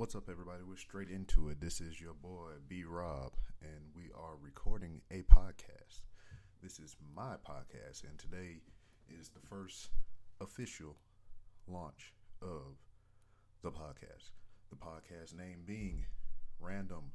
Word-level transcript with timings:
What's 0.00 0.14
up, 0.14 0.30
everybody? 0.30 0.62
We're 0.66 0.76
straight 0.76 1.10
into 1.10 1.50
it. 1.50 1.60
This 1.60 1.78
is 1.82 2.00
your 2.00 2.14
boy, 2.14 2.52
B 2.66 2.84
Rob, 2.84 3.34
and 3.60 3.82
we 3.94 4.04
are 4.18 4.34
recording 4.40 5.02
a 5.10 5.20
podcast. 5.30 6.00
This 6.62 6.78
is 6.78 6.96
my 7.14 7.34
podcast, 7.46 8.04
and 8.08 8.18
today 8.18 8.62
is 9.10 9.28
the 9.28 9.46
first 9.46 9.90
official 10.40 10.96
launch 11.68 12.14
of 12.40 12.78
the 13.62 13.70
podcast. 13.70 14.30
The 14.70 14.76
podcast 14.76 15.36
name 15.36 15.64
being 15.66 16.06
Random 16.58 17.12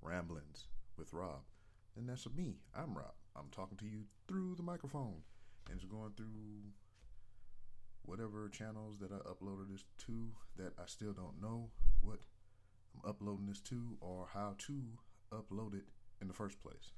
Ramblings 0.00 0.68
with 0.96 1.12
Rob. 1.12 1.42
And 1.98 2.08
that's 2.08 2.26
me. 2.34 2.54
I'm 2.74 2.96
Rob. 2.96 3.12
I'm 3.36 3.50
talking 3.52 3.76
to 3.76 3.84
you 3.84 4.04
through 4.26 4.54
the 4.54 4.62
microphone, 4.62 5.20
and 5.68 5.76
it's 5.76 5.84
going 5.84 6.12
through 6.16 6.72
whatever 8.06 8.48
channels 8.48 8.98
that 9.00 9.10
I 9.12 9.16
uploaded 9.28 9.70
this 9.70 9.84
to 10.06 10.28
that 10.56 10.72
I 10.78 10.86
still 10.86 11.12
don't 11.12 11.40
know 11.40 11.70
what 12.00 12.20
I'm 12.94 13.10
uploading 13.10 13.46
this 13.46 13.60
to 13.62 13.96
or 14.00 14.28
how 14.32 14.54
to 14.66 14.82
upload 15.32 15.74
it 15.74 15.84
in 16.20 16.28
the 16.28 16.34
first 16.34 16.62
place. 16.62 16.92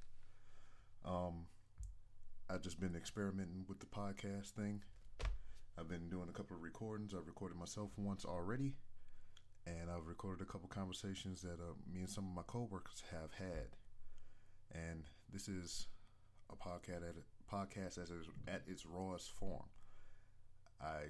Um, 1.04 1.46
I've 2.50 2.62
just 2.62 2.78
been 2.78 2.94
experimenting 2.94 3.64
with 3.68 3.80
the 3.80 3.86
podcast 3.86 4.50
thing. 4.50 4.82
I've 5.78 5.88
been 5.88 6.08
doing 6.08 6.28
a 6.28 6.32
couple 6.32 6.56
of 6.56 6.62
recordings. 6.62 7.14
I've 7.14 7.26
recorded 7.26 7.58
myself 7.58 7.90
once 7.96 8.24
already, 8.24 8.74
and 9.66 9.90
I've 9.90 10.06
recorded 10.06 10.42
a 10.42 10.50
couple 10.50 10.68
conversations 10.68 11.40
that 11.42 11.60
uh, 11.60 11.74
me 11.90 12.00
and 12.00 12.10
some 12.10 12.24
of 12.24 12.34
my 12.34 12.42
coworkers 12.46 13.02
have 13.10 13.32
had. 13.32 13.76
And 14.72 15.04
this 15.32 15.48
is 15.48 15.86
a 16.50 16.56
podcast 16.56 17.08
at 17.08 17.14
podcast 17.52 17.98
as 17.98 18.10
at 18.46 18.62
its 18.66 18.84
rawest 18.84 19.30
form. 19.32 19.64
I 20.80 21.04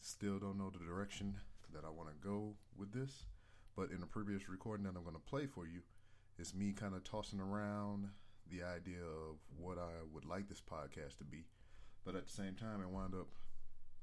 still 0.00 0.38
don't 0.38 0.58
know 0.58 0.70
the 0.70 0.84
direction 0.84 1.36
that 1.72 1.84
I 1.84 1.90
want 1.90 2.10
to 2.10 2.28
go 2.28 2.54
with 2.76 2.92
this, 2.92 3.26
but 3.74 3.90
in 3.90 4.02
a 4.02 4.06
previous 4.06 4.48
recording 4.48 4.84
that 4.84 4.96
I'm 4.96 5.04
going 5.04 5.14
to 5.16 5.30
play 5.30 5.46
for 5.46 5.66
you, 5.66 5.80
it's 6.38 6.54
me 6.54 6.72
kind 6.72 6.94
of 6.94 7.04
tossing 7.04 7.40
around 7.40 8.08
the 8.50 8.62
idea 8.62 9.00
of 9.00 9.36
what 9.56 9.78
I 9.78 10.04
would 10.12 10.26
like 10.26 10.48
this 10.48 10.60
podcast 10.60 11.18
to 11.18 11.24
be, 11.24 11.46
but 12.04 12.14
at 12.14 12.26
the 12.26 12.32
same 12.32 12.54
time, 12.54 12.82
it 12.82 12.88
wound 12.88 13.14
up 13.14 13.28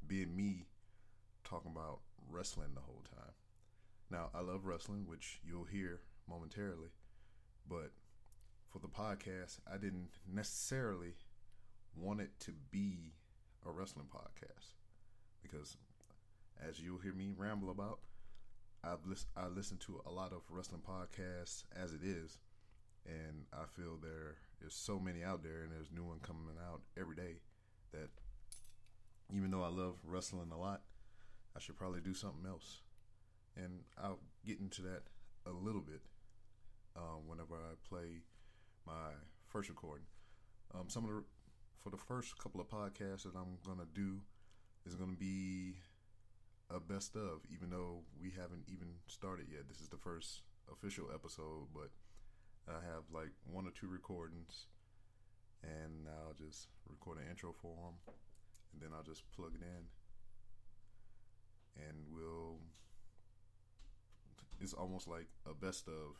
being 0.07 0.35
me 0.35 0.65
talking 1.43 1.71
about 1.71 1.99
wrestling 2.29 2.69
the 2.73 2.81
whole 2.81 3.03
time. 3.15 3.33
Now, 4.09 4.29
I 4.33 4.41
love 4.41 4.65
wrestling, 4.65 5.05
which 5.05 5.39
you'll 5.45 5.65
hear 5.65 5.99
momentarily, 6.27 6.89
but 7.67 7.91
for 8.71 8.79
the 8.79 8.87
podcast, 8.87 9.59
I 9.71 9.77
didn't 9.77 10.09
necessarily 10.31 11.13
want 11.95 12.21
it 12.21 12.31
to 12.41 12.53
be 12.71 13.13
a 13.65 13.71
wrestling 13.71 14.07
podcast 14.11 14.78
because, 15.41 15.77
as 16.61 16.79
you'll 16.79 16.99
hear 16.99 17.13
me 17.13 17.31
ramble 17.35 17.69
about, 17.69 17.99
I've 18.83 19.05
lis- 19.05 19.25
I 19.35 19.47
listen 19.47 19.77
to 19.87 20.01
a 20.05 20.11
lot 20.11 20.31
of 20.31 20.41
wrestling 20.49 20.81
podcasts 20.87 21.63
as 21.75 21.93
it 21.93 22.03
is, 22.03 22.39
and 23.05 23.45
I 23.53 23.65
feel 23.65 23.97
there 23.97 24.37
is 24.65 24.73
so 24.73 24.99
many 24.99 25.23
out 25.23 25.43
there, 25.43 25.61
and 25.63 25.71
there's 25.71 25.91
new 25.91 26.03
one 26.03 26.19
coming 26.19 26.55
out 26.69 26.81
every 26.97 27.15
day. 27.15 27.41
That 27.91 28.09
even 29.33 29.51
though 29.51 29.63
I 29.63 29.69
love 29.69 29.95
wrestling 30.03 30.51
a 30.51 30.57
lot, 30.57 30.81
I 31.55 31.59
should 31.59 31.77
probably 31.77 32.01
do 32.01 32.13
something 32.13 32.45
else, 32.47 32.81
and 33.55 33.81
I'll 34.01 34.19
get 34.45 34.59
into 34.59 34.81
that 34.83 35.03
a 35.45 35.51
little 35.51 35.81
bit 35.81 36.01
um, 36.95 37.27
whenever 37.27 37.55
I 37.55 37.75
play 37.87 38.21
my 38.85 39.11
first 39.47 39.69
recording. 39.69 40.05
Um, 40.73 40.85
some 40.87 41.03
of 41.03 41.09
the 41.09 41.23
for 41.79 41.89
the 41.89 41.97
first 41.97 42.37
couple 42.37 42.61
of 42.61 42.67
podcasts 42.67 43.23
that 43.23 43.35
I'm 43.35 43.57
gonna 43.65 43.87
do 43.93 44.21
is 44.85 44.95
going 44.95 45.11
to 45.11 45.19
be 45.19 45.75
a 46.69 46.79
best 46.79 47.15
of, 47.15 47.41
even 47.51 47.69
though 47.69 48.01
we 48.21 48.31
haven't 48.31 48.65
even 48.67 48.87
started 49.07 49.47
yet. 49.51 49.67
This 49.67 49.81
is 49.81 49.89
the 49.89 49.97
first 49.97 50.41
official 50.71 51.07
episode, 51.13 51.67
but 51.73 51.89
I 52.67 52.79
have 52.85 53.03
like 53.11 53.31
one 53.51 53.65
or 53.65 53.71
two 53.71 53.87
recordings, 53.87 54.67
and 55.63 56.07
I'll 56.07 56.33
just 56.33 56.67
record 56.87 57.17
an 57.17 57.29
intro 57.29 57.53
for 57.59 57.75
them, 57.75 58.13
and 58.73 58.81
then 58.81 58.89
I'll 58.95 59.03
just 59.03 59.29
plug 59.31 59.53
it 59.55 59.61
in, 59.61 59.85
and 61.87 61.97
we'll. 62.13 62.57
It's 64.61 64.73
almost 64.73 65.07
like 65.07 65.27
a 65.49 65.53
best 65.53 65.87
of 65.87 66.19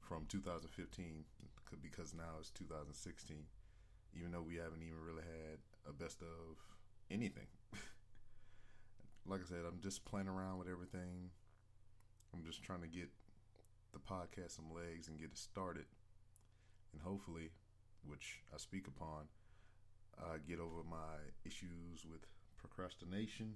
from 0.00 0.26
2015 0.28 1.24
because 1.82 2.14
now 2.14 2.38
it's 2.40 2.50
2016 2.50 3.44
even 4.16 4.32
though 4.32 4.42
we 4.42 4.56
haven't 4.56 4.82
even 4.82 4.98
really 5.04 5.22
had 5.22 5.58
a 5.88 5.92
best 5.92 6.22
of 6.22 6.56
anything. 7.10 7.46
like 9.26 9.40
I 9.40 9.48
said, 9.48 9.64
I'm 9.66 9.80
just 9.80 10.04
playing 10.04 10.28
around 10.28 10.58
with 10.58 10.68
everything. 10.68 11.30
I'm 12.34 12.44
just 12.44 12.62
trying 12.62 12.82
to 12.82 12.88
get 12.88 13.08
the 13.92 13.98
podcast 13.98 14.56
some 14.56 14.72
legs 14.74 15.08
and 15.08 15.18
get 15.18 15.30
it 15.30 15.38
started. 15.38 15.86
And 16.92 17.02
hopefully, 17.02 17.50
which 18.04 18.40
I 18.54 18.58
speak 18.58 18.86
upon, 18.86 19.24
I 20.18 20.38
get 20.48 20.60
over 20.60 20.82
my 20.88 21.32
issues 21.44 22.04
with 22.10 22.20
procrastination. 22.56 23.54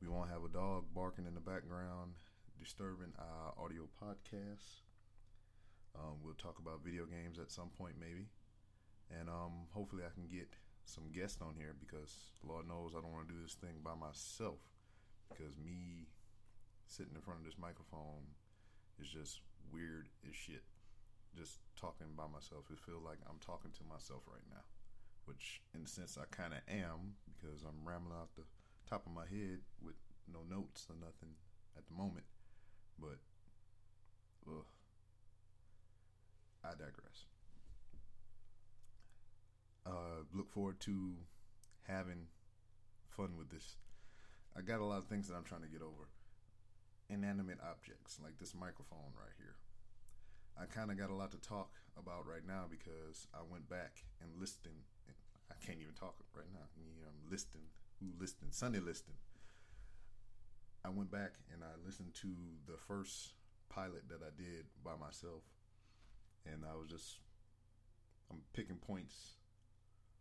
We 0.00 0.08
won't 0.08 0.30
have 0.30 0.44
a 0.44 0.48
dog 0.48 0.84
barking 0.94 1.26
in 1.26 1.34
the 1.34 1.40
background, 1.40 2.12
disturbing 2.58 3.12
our 3.18 3.52
audio 3.62 3.88
podcast. 4.02 4.82
Um, 5.96 6.18
we'll 6.22 6.34
talk 6.34 6.58
about 6.60 6.84
video 6.84 7.04
games 7.04 7.38
at 7.38 7.50
some 7.50 7.70
point, 7.76 7.94
maybe. 7.98 8.26
And 9.18 9.28
um, 9.28 9.66
hopefully, 9.72 10.02
I 10.04 10.12
can 10.12 10.28
get 10.28 10.48
some 10.88 11.12
guests 11.12 11.44
on 11.44 11.54
here 11.56 11.76
because 11.76 12.32
Lord 12.40 12.66
knows 12.66 12.96
I 12.96 13.04
don't 13.04 13.12
want 13.12 13.28
to 13.28 13.34
do 13.34 13.42
this 13.44 13.60
thing 13.60 13.84
by 13.84 13.92
myself 13.92 14.64
because 15.28 15.52
me 15.60 16.08
sitting 16.88 17.12
in 17.14 17.20
front 17.20 17.40
of 17.40 17.44
this 17.44 17.60
microphone 17.60 18.24
is 18.96 19.08
just 19.08 19.44
weird 19.68 20.08
as 20.24 20.34
shit. 20.34 20.64
Just 21.36 21.60
talking 21.76 22.16
by 22.16 22.24
myself, 22.24 22.72
it 22.72 22.80
feels 22.80 23.04
like 23.04 23.20
I'm 23.28 23.38
talking 23.38 23.70
to 23.76 23.84
myself 23.84 24.24
right 24.24 24.48
now, 24.48 24.64
which 25.28 25.60
in 25.76 25.84
a 25.84 25.86
sense 25.86 26.16
I 26.16 26.24
kind 26.32 26.56
of 26.56 26.64
am 26.64 27.20
because 27.28 27.62
I'm 27.68 27.84
rambling 27.84 28.16
off 28.16 28.32
the 28.34 28.48
top 28.88 29.04
of 29.04 29.12
my 29.12 29.28
head 29.28 29.60
with 29.84 30.00
no 30.24 30.40
notes 30.48 30.88
or 30.88 30.96
nothing 30.96 31.36
at 31.76 31.84
the 31.86 31.94
moment. 31.94 32.24
But, 32.98 33.20
ugh, 34.48 34.66
I 36.64 36.72
digress 36.72 37.28
uh, 39.88 40.20
look 40.34 40.50
forward 40.50 40.80
to 40.80 41.14
having 41.86 42.28
fun 43.08 43.36
with 43.38 43.50
this. 43.50 43.76
I 44.56 44.60
got 44.60 44.80
a 44.80 44.84
lot 44.84 44.98
of 44.98 45.06
things 45.06 45.28
that 45.28 45.34
I'm 45.34 45.44
trying 45.44 45.62
to 45.62 45.68
get 45.68 45.82
over. 45.82 46.12
Inanimate 47.08 47.58
objects, 47.64 48.20
like 48.22 48.38
this 48.38 48.54
microphone 48.54 49.16
right 49.16 49.32
here. 49.38 49.56
I 50.60 50.66
kind 50.66 50.90
of 50.90 50.98
got 50.98 51.10
a 51.10 51.14
lot 51.14 51.30
to 51.30 51.40
talk 51.40 51.70
about 51.96 52.26
right 52.26 52.46
now 52.46 52.64
because 52.68 53.26
I 53.32 53.38
went 53.48 53.68
back 53.70 54.04
and 54.20 54.28
listened. 54.38 54.84
I 55.50 55.54
can't 55.64 55.80
even 55.80 55.94
talk 55.94 56.16
right 56.34 56.50
now. 56.52 56.66
I'm 56.76 57.30
listening. 57.30 57.64
Who 58.00 58.06
listening? 58.20 58.50
Sunday 58.52 58.80
listening. 58.80 59.16
I 60.84 60.90
went 60.90 61.10
back 61.10 61.32
and 61.52 61.62
I 61.64 61.72
listened 61.86 62.14
to 62.22 62.28
the 62.66 62.76
first 62.76 63.34
pilot 63.70 64.08
that 64.08 64.20
I 64.20 64.30
did 64.36 64.66
by 64.84 64.96
myself, 65.00 65.42
and 66.44 66.64
I 66.64 66.76
was 66.76 66.90
just 66.90 67.20
I'm 68.30 68.42
picking 68.52 68.76
points 68.76 69.37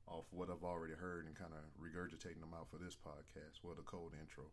off 0.07 0.25
what 0.31 0.49
I've 0.49 0.63
already 0.63 0.93
heard 0.93 1.25
and 1.25 1.35
kind 1.35 1.51
of 1.51 1.63
regurgitating 1.75 2.39
them 2.39 2.55
out 2.55 2.69
for 2.71 2.77
this 2.77 2.95
podcast. 2.95 3.59
Well, 3.61 3.75
the 3.75 3.83
cold 3.83 4.13
intro. 4.19 4.45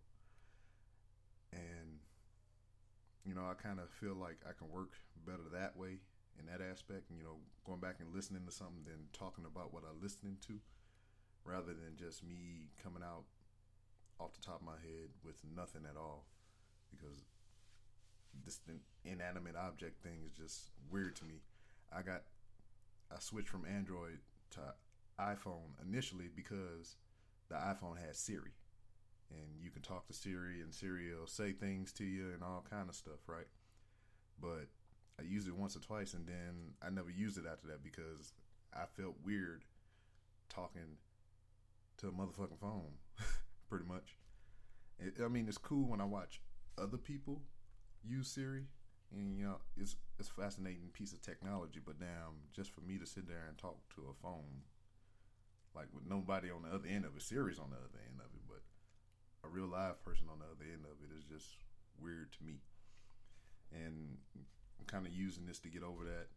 And, 1.52 2.02
you 3.24 3.34
know, 3.34 3.46
I 3.46 3.54
kind 3.54 3.78
of 3.78 3.88
feel 3.90 4.14
like 4.14 4.38
I 4.48 4.52
can 4.52 4.68
work 4.68 4.92
better 5.24 5.46
that 5.52 5.76
way 5.76 6.02
in 6.38 6.46
that 6.46 6.60
aspect. 6.60 7.10
You 7.14 7.22
know, 7.22 7.38
going 7.64 7.80
back 7.80 7.96
and 8.00 8.12
listening 8.12 8.44
to 8.46 8.52
something, 8.52 8.82
than 8.84 9.06
talking 9.12 9.46
about 9.46 9.72
what 9.72 9.84
I'm 9.88 10.02
listening 10.02 10.38
to 10.48 10.58
rather 11.44 11.74
than 11.74 11.94
just 11.96 12.24
me 12.24 12.72
coming 12.82 13.02
out 13.04 13.24
off 14.18 14.34
the 14.34 14.44
top 14.44 14.60
of 14.60 14.66
my 14.66 14.80
head 14.82 15.14
with 15.24 15.38
nothing 15.54 15.82
at 15.88 15.96
all. 15.96 16.26
Because 16.90 17.22
this 18.44 18.58
inanimate 19.04 19.54
object 19.54 20.02
thing 20.02 20.26
is 20.26 20.32
just 20.36 20.70
weird 20.90 21.14
to 21.16 21.24
me. 21.24 21.42
I 21.94 22.02
got, 22.02 22.22
I 23.12 23.20
switched 23.20 23.48
from 23.48 23.64
Android 23.64 24.18
to 24.50 24.60
iPhone 25.20 25.72
initially 25.86 26.28
because 26.34 26.96
the 27.48 27.56
iPhone 27.56 27.96
has 28.06 28.18
Siri, 28.18 28.52
and 29.30 29.62
you 29.62 29.70
can 29.70 29.82
talk 29.82 30.06
to 30.06 30.12
Siri, 30.12 30.60
and 30.60 30.74
Siri 30.74 31.14
will 31.14 31.26
say 31.26 31.52
things 31.52 31.92
to 31.94 32.04
you 32.04 32.32
and 32.32 32.42
all 32.42 32.64
kind 32.68 32.88
of 32.88 32.94
stuff, 32.94 33.20
right? 33.26 33.46
But 34.40 34.68
I 35.18 35.22
used 35.22 35.48
it 35.48 35.56
once 35.56 35.76
or 35.76 35.80
twice, 35.80 36.14
and 36.14 36.26
then 36.26 36.74
I 36.82 36.90
never 36.90 37.10
used 37.10 37.38
it 37.38 37.44
after 37.50 37.66
that 37.68 37.82
because 37.82 38.32
I 38.72 38.84
felt 38.96 39.14
weird 39.24 39.64
talking 40.48 40.98
to 41.98 42.08
a 42.08 42.12
motherfucking 42.12 42.60
phone, 42.60 42.94
pretty 43.68 43.84
much. 43.86 44.16
It, 44.98 45.14
I 45.24 45.28
mean, 45.28 45.48
it's 45.48 45.58
cool 45.58 45.88
when 45.88 46.00
I 46.00 46.04
watch 46.04 46.40
other 46.78 46.96
people 46.96 47.42
use 48.02 48.28
Siri, 48.28 48.66
and 49.12 49.38
you 49.38 49.44
know, 49.44 49.58
it's 49.76 49.96
it's 50.18 50.30
a 50.30 50.40
fascinating 50.42 50.90
piece 50.92 51.12
of 51.12 51.22
technology. 51.22 51.80
But 51.84 51.98
damn, 52.00 52.48
just 52.52 52.70
for 52.72 52.80
me 52.80 52.98
to 52.98 53.06
sit 53.06 53.28
there 53.28 53.46
and 53.48 53.56
talk 53.56 53.76
to 53.96 54.02
a 54.10 54.22
phone 54.22 54.62
like 55.74 55.90
with 55.92 56.06
nobody 56.06 56.50
on 56.50 56.62
the 56.62 56.70
other 56.74 56.88
end 56.88 57.04
of 57.04 57.16
it, 57.16 57.22
Siri's 57.22 57.58
on 57.58 57.70
the 57.70 57.82
other 57.82 58.00
end 58.06 58.22
of 58.22 58.30
it, 58.30 58.44
but 58.46 58.62
a 59.42 59.50
real 59.50 59.66
live 59.66 60.02
person 60.06 60.30
on 60.30 60.38
the 60.38 60.46
other 60.46 60.64
end 60.64 60.86
of 60.86 60.96
it 61.02 61.10
is 61.10 61.26
just 61.26 61.58
weird 61.98 62.32
to 62.38 62.40
me. 62.46 62.62
And 63.74 64.18
I'm 64.78 64.86
kind 64.86 65.06
of 65.06 65.12
using 65.12 65.46
this 65.46 65.58
to 65.60 65.68
get 65.68 65.82
over 65.82 66.04
that. 66.04 66.30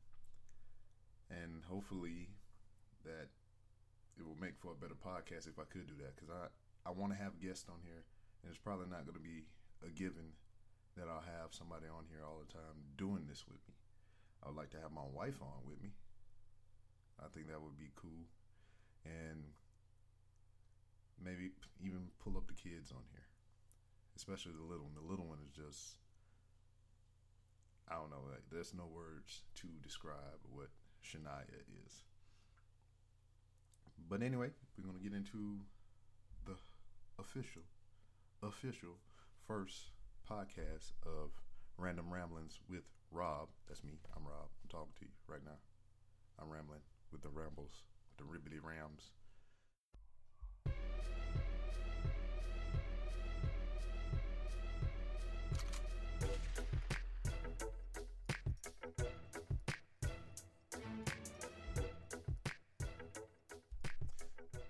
And 1.30 1.64
hopefully 1.70 2.30
that 3.06 3.30
it 4.18 4.26
will 4.26 4.40
make 4.42 4.58
for 4.58 4.74
a 4.74 4.80
better 4.80 4.98
podcast 4.98 5.46
if 5.46 5.60
I 5.62 5.70
could 5.70 5.86
do 5.86 5.98
that. 6.02 6.16
Because 6.16 6.34
I, 6.34 6.90
I 6.90 6.92
want 6.92 7.14
to 7.14 7.22
have 7.22 7.40
guests 7.40 7.70
on 7.70 7.78
here. 7.86 8.02
And 8.42 8.50
it's 8.50 8.62
probably 8.62 8.90
not 8.90 9.06
going 9.06 9.18
to 9.18 9.24
be 9.24 9.46
a 9.86 9.94
given 9.94 10.34
that 10.98 11.06
I'll 11.06 11.26
have 11.38 11.54
somebody 11.54 11.86
on 11.86 12.10
here 12.10 12.26
all 12.26 12.42
the 12.42 12.50
time 12.50 12.98
doing 12.98 13.30
this 13.30 13.46
with 13.46 13.62
me. 13.70 13.78
I 14.42 14.50
would 14.50 14.58
like 14.58 14.74
to 14.74 14.82
have 14.82 14.90
my 14.90 15.06
wife 15.06 15.38
on 15.42 15.62
with 15.70 15.78
me. 15.82 15.94
I 17.22 17.30
think 17.30 17.50
that 17.50 17.62
would 17.62 17.78
be 17.78 17.94
cool. 17.94 18.26
And 19.06 19.44
maybe 21.24 21.52
even 21.84 22.08
pull 22.24 22.38
up 22.38 22.48
the 22.48 22.54
kids 22.54 22.92
on 22.92 23.04
here, 23.12 23.28
especially 24.16 24.54
the 24.58 24.64
little 24.64 24.86
one. 24.86 24.96
The 24.96 25.10
little 25.10 25.26
one 25.26 25.40
is 25.46 25.52
just, 25.52 25.98
I 27.90 27.96
don't 27.96 28.10
know, 28.10 28.24
like, 28.30 28.44
there's 28.52 28.74
no 28.74 28.86
words 28.86 29.44
to 29.56 29.68
describe 29.82 30.44
what 30.52 30.70
Shania 31.04 31.48
is. 31.86 32.04
But 34.10 34.22
anyway, 34.22 34.50
we're 34.78 34.86
going 34.86 34.98
to 34.98 35.04
get 35.04 35.16
into 35.16 35.60
the 36.46 36.56
official, 37.20 37.64
official 38.44 39.00
first 39.48 39.92
podcast 40.30 40.92
of 41.06 41.32
Random 41.78 42.14
Ramblings 42.14 42.60
with 42.70 42.84
Rob. 43.12 43.50
That's 43.68 43.84
me. 43.84 43.94
I'm 44.16 44.24
Rob. 44.24 44.50
I'm 44.64 44.70
talking 44.70 44.94
to 45.00 45.06
you 45.06 45.12
right 45.28 45.44
now. 45.44 45.58
I'm 46.40 46.50
rambling 46.50 46.82
with 47.12 47.22
the 47.22 47.30
rambles, 47.30 47.84
the 48.18 48.24
ribbity 48.24 48.60
rams. 48.62 49.12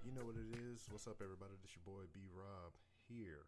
You 0.04 0.12
know 0.14 0.26
what 0.26 0.36
it 0.36 0.52
is. 0.72 0.88
What's 0.90 1.08
up, 1.08 1.22
everybody? 1.24 1.54
This 1.62 1.72
your 1.76 1.84
boy 1.86 2.04
B 2.14 2.28
Rob 2.34 2.74
here. 3.08 3.48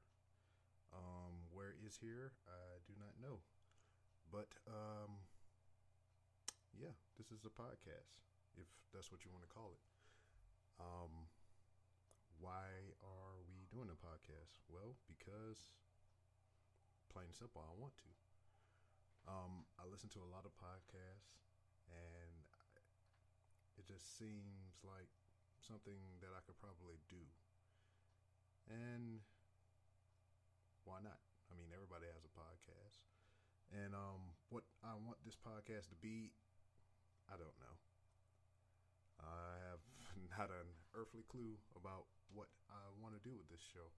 Um, 0.94 1.46
where 1.52 1.76
is 1.86 1.98
here? 2.02 2.32
I 2.48 2.80
do 2.88 2.94
not 2.98 3.20
know. 3.22 3.40
But 4.32 4.48
um, 4.68 5.20
yeah, 6.78 6.96
this 7.18 7.28
is 7.32 7.44
a 7.46 7.50
podcast, 7.50 8.22
if 8.58 8.68
that's 8.94 9.12
what 9.12 9.26
you 9.26 9.32
want 9.34 9.44
to 9.46 9.52
call 9.52 9.76
it. 9.76 9.84
Um, 10.80 11.28
why 12.40 12.96
are 13.04 13.44
we 13.44 13.68
doing 13.68 13.92
a 13.92 14.00
podcast? 14.00 14.64
Well, 14.72 14.96
because 15.06 15.76
plain 17.12 17.28
and 17.28 17.36
simple, 17.36 17.60
I 17.60 17.74
want 17.76 17.98
to. 18.06 18.12
Um, 19.28 19.68
I 19.76 19.84
listen 19.86 20.08
to 20.16 20.24
a 20.24 20.30
lot 20.32 20.48
of 20.48 20.56
podcasts, 20.56 21.44
and 21.92 22.40
it 23.78 23.86
just 23.86 24.18
seems 24.18 24.80
like 24.88 25.12
something 25.60 26.00
that 26.24 26.32
I 26.32 26.42
could 26.48 26.58
probably 26.58 27.04
do. 27.12 27.22
And 28.72 29.20
why 30.86 31.04
not? 31.04 31.20
I 31.52 31.58
mean, 31.58 31.74
everybody 31.74 32.08
has 32.08 32.24
a 32.24 32.34
podcast. 32.34 33.04
And 33.70 33.94
um, 33.94 34.34
what 34.50 34.64
I 34.82 34.98
want 34.98 35.22
this 35.26 35.38
podcast 35.38 35.90
to 35.94 35.98
be, 36.00 36.34
I 37.30 37.38
don't 37.38 37.58
know. 37.62 37.76
I 39.30 39.62
have 39.70 39.82
not 40.34 40.50
an 40.50 40.70
earthly 40.98 41.24
clue 41.30 41.62
about 41.78 42.10
what 42.34 42.50
I 42.70 42.82
want 42.98 43.14
to 43.14 43.22
do 43.22 43.38
with 43.38 43.50
this 43.50 43.62
show 43.62 43.94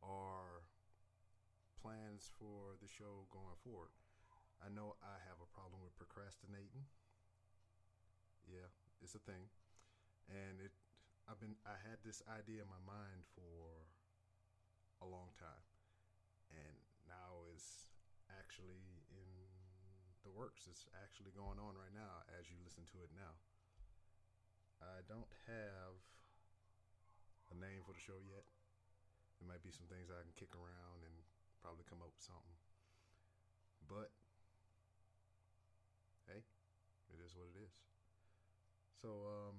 or 0.00 0.64
plans 1.80 2.32
for 2.40 2.76
the 2.80 2.88
show 2.88 3.28
going 3.32 3.56
forward. 3.60 3.92
I 4.60 4.68
know 4.68 4.96
I 5.00 5.16
have 5.28 5.40
a 5.40 5.52
problem 5.56 5.80
with 5.80 5.96
procrastinating. 5.96 6.84
Yeah, 8.44 8.68
it's 9.00 9.16
a 9.16 9.22
thing. 9.24 9.48
And 10.28 10.60
it 10.60 10.72
I've 11.28 11.40
been 11.40 11.56
I 11.64 11.76
had 11.80 12.00
this 12.04 12.20
idea 12.28 12.64
in 12.64 12.68
my 12.68 12.80
mind 12.84 13.24
for 13.32 13.88
a 15.00 15.08
long 15.08 15.32
time. 15.40 15.64
And 16.52 16.76
now 17.08 17.48
it's 17.52 17.88
actually 18.28 19.00
in 19.08 19.50
the 20.26 20.32
works. 20.32 20.68
It's 20.68 20.84
actually 21.00 21.32
going 21.32 21.56
on 21.56 21.78
right 21.78 21.94
now 21.94 22.26
as 22.36 22.52
you 22.52 22.60
listen 22.60 22.84
to 22.92 23.00
it 23.00 23.12
now. 23.16 23.40
I 24.80 25.04
don't 25.04 25.28
have 25.46 25.96
a 27.52 27.56
name 27.56 27.84
for 27.84 27.92
the 27.92 28.00
show 28.00 28.16
yet. 28.24 28.48
There 29.40 29.48
might 29.48 29.64
be 29.64 29.72
some 29.72 29.88
things 29.88 30.08
I 30.08 30.24
can 30.24 30.32
kick 30.36 30.52
around 30.56 31.04
and 31.04 31.16
probably 31.60 31.84
come 31.88 32.00
up 32.00 32.12
with 32.12 32.24
something. 32.24 32.56
But 33.88 34.12
hey, 36.28 36.44
it 37.12 37.20
is 37.20 37.36
what 37.36 37.48
it 37.52 37.58
is. 37.60 37.72
So, 39.00 39.08
um, 39.24 39.56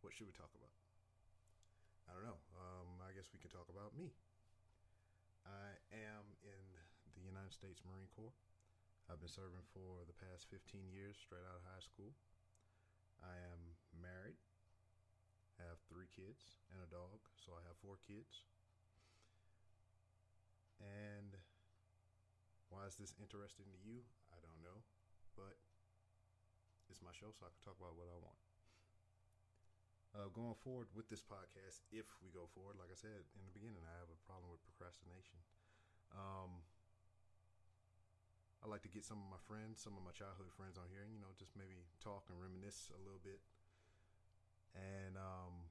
what 0.00 0.16
should 0.16 0.28
we 0.28 0.32
talk 0.32 0.52
about? 0.56 0.72
I 2.08 2.16
don't 2.16 2.24
know. 2.24 2.40
Um, 2.56 2.96
I 3.04 3.12
guess 3.12 3.28
we 3.28 3.40
can 3.40 3.52
talk 3.52 3.68
about 3.68 3.92
me. 3.92 4.16
I 5.44 5.76
am 5.92 6.24
in 6.40 6.64
the 7.12 7.20
United 7.20 7.52
States 7.52 7.84
Marine 7.84 8.08
Corps. 8.16 8.32
I've 9.08 9.24
been 9.24 9.32
serving 9.32 9.64
for 9.72 10.04
the 10.04 10.12
past 10.20 10.52
15 10.52 10.92
years 10.92 11.16
straight 11.16 11.40
out 11.48 11.56
of 11.56 11.64
high 11.64 11.80
school. 11.80 12.12
I 13.24 13.40
am 13.40 13.72
married, 13.96 14.36
have 15.56 15.80
three 15.88 16.12
kids 16.12 16.60
and 16.68 16.84
a 16.84 16.88
dog, 16.92 17.24
so 17.40 17.56
I 17.56 17.64
have 17.64 17.80
four 17.80 17.96
kids. 18.04 18.44
And 20.76 21.40
why 22.68 22.84
is 22.84 23.00
this 23.00 23.16
interesting 23.16 23.72
to 23.72 23.80
you? 23.80 24.04
I 24.28 24.44
don't 24.44 24.60
know, 24.60 24.84
but 25.32 25.56
it's 26.92 27.00
my 27.00 27.16
show, 27.16 27.32
so 27.32 27.48
I 27.48 27.52
can 27.56 27.64
talk 27.64 27.80
about 27.80 27.96
what 27.96 28.12
I 28.12 28.18
want. 28.20 28.40
Uh, 30.12 30.28
going 30.36 30.56
forward 30.60 30.92
with 30.92 31.08
this 31.08 31.24
podcast, 31.24 31.80
if 31.96 32.04
we 32.20 32.28
go 32.28 32.44
forward, 32.52 32.76
like 32.76 32.92
I 32.92 32.98
said 33.00 33.24
in 33.40 33.44
the 33.48 33.56
beginning, 33.56 33.88
I 33.88 33.96
have 34.04 34.12
a 34.12 34.20
problem 34.28 34.52
with 34.52 34.60
procrastination. 34.68 35.40
Um, 36.12 36.60
I 38.58 38.66
like 38.66 38.82
to 38.82 38.90
get 38.90 39.06
some 39.06 39.22
of 39.22 39.28
my 39.30 39.42
friends, 39.46 39.78
some 39.78 39.94
of 39.94 40.02
my 40.02 40.10
childhood 40.10 40.50
friends 40.50 40.74
on 40.74 40.90
here, 40.90 41.06
and 41.06 41.14
you 41.14 41.22
know, 41.22 41.30
just 41.38 41.54
maybe 41.54 41.86
talk 42.02 42.26
and 42.26 42.38
reminisce 42.42 42.90
a 42.90 42.98
little 42.98 43.22
bit. 43.22 43.38
And 44.74 45.14
um, 45.14 45.70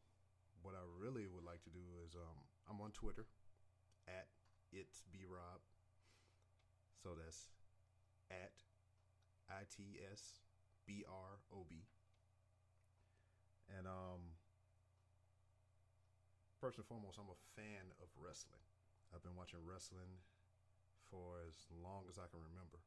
what 0.63 0.71
I 0.71 0.83
really 0.95 1.27
would 1.27 1.43
like 1.43 1.63
to 1.67 1.73
do 1.73 1.83
is, 2.03 2.15
um, 2.15 2.37
I'm 2.71 2.79
on 2.79 2.95
Twitter 2.95 3.27
at 4.07 4.31
it's 4.71 5.03
b 5.11 5.27
rob. 5.27 5.59
So 6.95 7.15
that's 7.15 7.51
at 8.31 8.63
i 9.51 9.63
t 9.67 9.99
s 9.99 10.43
b 10.87 11.03
r 11.07 11.43
o 11.51 11.67
b. 11.67 11.87
And 13.67 13.83
um, 13.83 14.39
first 16.59 16.79
and 16.79 16.87
foremost, 16.87 17.19
I'm 17.19 17.27
a 17.27 17.39
fan 17.55 17.91
of 17.99 18.07
wrestling. 18.15 18.63
I've 19.11 19.23
been 19.23 19.35
watching 19.35 19.59
wrestling 19.63 20.23
for 21.07 21.43
as 21.47 21.67
long 21.71 22.07
as 22.11 22.19
I 22.19 22.27
can 22.29 22.43
remember. 22.43 22.83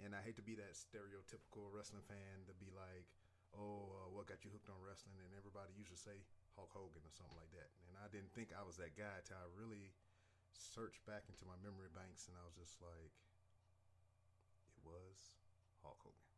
And 0.00 0.16
I 0.16 0.24
hate 0.24 0.36
to 0.40 0.44
be 0.44 0.58
that 0.58 0.74
stereotypical 0.74 1.70
wrestling 1.70 2.02
fan 2.04 2.48
to 2.48 2.54
be 2.58 2.72
like, 2.72 3.06
oh, 3.54 3.92
uh, 4.02 4.08
what 4.10 4.26
got 4.26 4.42
you 4.42 4.50
hooked 4.50 4.72
on 4.72 4.80
wrestling? 4.80 5.20
And 5.20 5.36
everybody 5.36 5.76
used 5.76 5.92
to 5.92 6.00
say 6.00 6.24
Hulk 6.56 6.72
Hogan 6.72 7.04
or 7.04 7.12
something 7.12 7.36
like 7.38 7.52
that. 7.54 7.70
And 7.86 7.94
I 8.00 8.08
didn't 8.08 8.32
think 8.32 8.50
I 8.50 8.64
was 8.64 8.80
that 8.80 8.96
guy 8.96 9.20
until 9.20 9.38
I 9.38 9.46
really 9.52 9.92
searched 10.56 11.04
back 11.08 11.28
into 11.28 11.48
my 11.48 11.56
memory 11.60 11.92
banks 11.92 12.28
and 12.28 12.36
I 12.36 12.44
was 12.44 12.56
just 12.56 12.80
like, 12.80 13.14
it 14.68 14.82
was 14.84 15.36
Hulk 15.84 16.00
Hogan. 16.02 16.28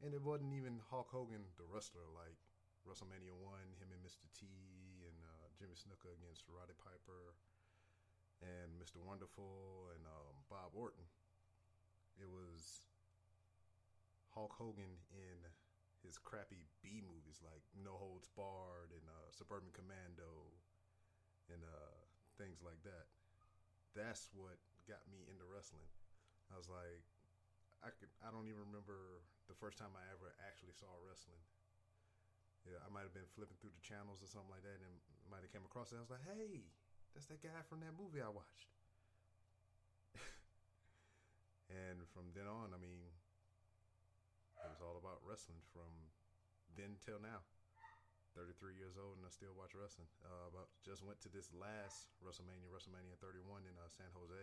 And 0.00 0.16
it 0.16 0.24
wasn't 0.24 0.56
even 0.56 0.80
Hulk 0.88 1.12
Hogan, 1.12 1.44
the 1.60 1.68
wrestler, 1.68 2.08
like 2.16 2.38
WrestleMania 2.88 3.36
1, 3.36 3.76
him 3.76 3.92
and 3.92 4.00
Mr. 4.00 4.24
T 4.32 4.48
and 5.04 5.18
uh, 5.20 5.46
Jimmy 5.60 5.76
Snuka 5.76 6.08
against 6.16 6.48
Roddy 6.48 6.72
Piper 6.80 7.36
and 8.40 8.76
Mr. 8.80 9.00
Wonderful 9.00 9.92
and 9.96 10.04
um, 10.04 10.34
Bob 10.48 10.72
Orton. 10.72 11.04
It 12.16 12.28
was 12.28 12.84
Hulk 14.32 14.52
Hogan 14.56 15.00
in 15.12 15.38
his 16.04 16.16
crappy 16.16 16.64
B 16.80 17.04
movies 17.04 17.40
like 17.44 17.64
No 17.76 17.96
Holds 18.00 18.28
Barred 18.32 18.92
and 18.92 19.04
uh, 19.08 19.28
Suburban 19.32 19.72
Commando 19.76 20.48
and 21.52 21.60
uh, 21.64 21.96
things 22.40 22.64
like 22.64 22.80
that. 22.88 23.12
That's 23.92 24.30
what 24.32 24.56
got 24.88 25.02
me 25.10 25.26
into 25.28 25.44
wrestling. 25.44 25.88
I 26.48 26.56
was 26.56 26.70
like, 26.70 27.04
I 27.82 27.90
could. 27.94 28.12
I 28.20 28.28
don't 28.28 28.46
even 28.46 28.60
remember 28.70 29.24
the 29.48 29.56
first 29.56 29.80
time 29.80 29.92
I 29.96 30.04
ever 30.12 30.36
actually 30.44 30.76
saw 30.76 30.90
wrestling. 31.00 31.40
Yeah, 32.68 32.80
I 32.84 32.92
might 32.92 33.08
have 33.08 33.16
been 33.16 33.28
flipping 33.32 33.56
through 33.56 33.72
the 33.72 33.80
channels 33.80 34.20
or 34.20 34.28
something 34.28 34.52
like 34.52 34.64
that, 34.68 34.78
and 34.84 34.94
might 35.32 35.40
have 35.40 35.52
came 35.52 35.64
across 35.64 35.90
it. 35.90 35.98
I 35.98 36.04
was 36.04 36.12
like, 36.12 36.26
"Hey, 36.28 36.68
that's 37.14 37.26
that 37.28 37.42
guy 37.42 37.62
from 37.68 37.80
that 37.80 37.94
movie 37.96 38.22
I 38.22 38.30
watched." 38.30 38.70
and 41.70 42.02
from 42.14 42.32
then 42.34 42.46
on, 42.46 42.74
I 42.74 42.80
mean, 42.80 43.02
it 44.60 44.70
was 44.70 44.82
all 44.82 45.00
about 45.00 45.24
wrestling 45.24 45.62
from 45.72 45.90
then 46.76 46.96
till 47.00 47.20
now. 47.20 47.42
33 48.38 48.78
years 48.78 48.94
old 48.94 49.18
and 49.18 49.26
I 49.26 49.32
still 49.32 49.54
watch 49.58 49.74
wrestling. 49.74 50.06
Uh, 50.22 50.54
just 50.86 51.02
went 51.02 51.18
to 51.26 51.30
this 51.32 51.50
last 51.50 52.14
WrestleMania, 52.22 52.70
WrestleMania 52.70 53.18
31 53.18 53.66
in 53.66 53.74
uh, 53.74 53.90
San 53.90 54.06
Jose. 54.14 54.42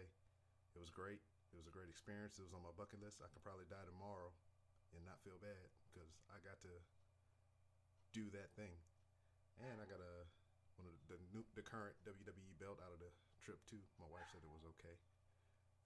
It 0.75 0.79
was 0.79 0.91
great. 0.91 1.23
It 1.55 1.57
was 1.57 1.71
a 1.71 1.73
great 1.73 1.87
experience. 1.87 2.35
It 2.35 2.45
was 2.45 2.51
on 2.51 2.67
my 2.67 2.75
bucket 2.75 2.99
list. 2.99 3.23
I 3.23 3.31
could 3.31 3.43
probably 3.47 3.65
die 3.71 3.87
tomorrow 3.87 4.35
and 4.91 5.07
not 5.07 5.23
feel 5.23 5.39
bad 5.39 5.71
because 5.87 6.11
I 6.27 6.43
got 6.43 6.59
to 6.67 6.73
do 8.11 8.27
that 8.35 8.51
thing. 8.59 8.75
And 9.63 9.79
I 9.79 9.87
got 9.87 10.03
a 10.03 10.27
one 10.77 10.85
of 10.89 10.93
the, 11.09 11.17
the 11.17 11.19
new 11.33 11.43
the 11.57 11.65
current 11.65 11.97
WWE 12.05 12.57
belt 12.61 12.77
out 12.85 12.93
of 12.93 13.01
the 13.01 13.09
trip 13.41 13.61
too. 13.65 13.81
My 13.97 14.07
wife 14.09 14.29
said 14.29 14.45
it 14.45 14.53
was 14.53 14.65
okay. 14.77 14.95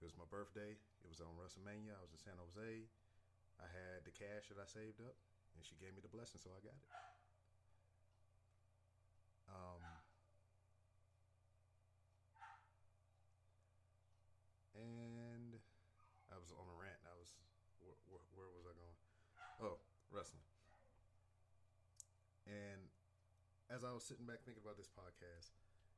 It 0.00 0.04
was 0.04 0.16
my 0.18 0.28
birthday. 0.28 0.76
It 0.76 1.08
was 1.08 1.22
on 1.22 1.32
WrestleMania. 1.38 1.96
I 1.96 2.02
was 2.02 2.12
in 2.12 2.20
San 2.20 2.36
Jose. 2.36 2.88
I 3.60 3.66
had 3.70 4.02
the 4.02 4.10
cash 4.10 4.50
that 4.50 4.58
I 4.58 4.66
saved 4.66 4.98
up, 5.00 5.14
and 5.54 5.62
she 5.62 5.78
gave 5.78 5.94
me 5.94 6.02
the 6.02 6.10
blessing, 6.10 6.42
so 6.42 6.50
I 6.50 6.60
got 6.60 6.74
it. 6.74 6.90
Um, 9.52 9.82
and 14.74 15.52
I 16.32 16.36
was 16.40 16.50
on 16.56 16.66
a 16.66 16.76
rant. 16.80 16.98
I 17.06 17.14
was 17.14 17.36
where, 17.84 17.94
where, 18.10 18.24
where 18.34 18.50
was 18.50 18.66
I 18.66 18.74
going? 18.74 18.96
Oh, 19.62 19.76
wrestling. 20.10 20.42
And 22.50 22.90
as 23.82 23.90
I 23.90 23.98
was 23.98 24.06
sitting 24.06 24.30
back 24.30 24.46
thinking 24.46 24.62
about 24.62 24.78
this 24.78 24.86
podcast, 24.86 25.50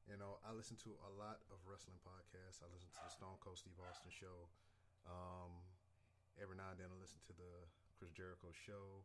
you 0.09 0.17
know, 0.17 0.41
I 0.41 0.57
listen 0.57 0.81
to 0.89 0.97
a 1.05 1.13
lot 1.21 1.45
of 1.53 1.61
wrestling 1.69 2.01
podcasts. 2.01 2.65
I 2.65 2.69
listen 2.73 2.89
to 2.89 3.03
the 3.05 3.13
Stone 3.13 3.37
Cold 3.45 3.61
Steve 3.61 3.77
Austin 3.77 4.09
show. 4.09 4.49
Um, 5.05 5.53
every 6.41 6.57
now 6.57 6.73
and 6.73 6.81
then 6.81 6.89
I 6.89 6.97
listen 6.97 7.21
to 7.29 7.37
the 7.37 7.69
Chris 8.01 8.09
Jericho 8.17 8.57
show. 8.57 9.05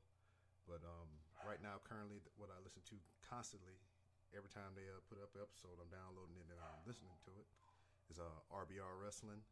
But 0.64 0.80
um, 0.88 1.12
right 1.44 1.60
now, 1.60 1.84
currently, 1.84 2.24
what 2.40 2.56
I 2.56 2.64
listen 2.64 2.80
to 2.88 2.96
constantly, 3.20 3.76
every 4.32 4.48
time 4.48 4.72
they 4.80 4.88
uh, 4.88 5.04
put 5.12 5.20
up 5.20 5.36
an 5.36 5.44
episode, 5.44 5.76
I'm 5.76 5.92
downloading 5.92 6.40
it 6.40 6.48
and 6.48 6.56
I'm 6.56 6.80
listening 6.88 7.20
to 7.28 7.36
it, 7.36 7.52
is 8.08 8.16
uh, 8.16 8.32
RBR 8.48 8.96
Wrestling 8.96 9.44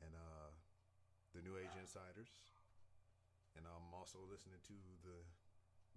and 0.00 0.16
uh, 0.16 0.56
the 1.36 1.44
New 1.44 1.60
Age 1.60 1.76
Insiders. 1.76 2.32
And 3.60 3.68
I'm 3.68 3.92
also 3.92 4.24
listening 4.24 4.64
to 4.72 4.76
the 5.04 5.20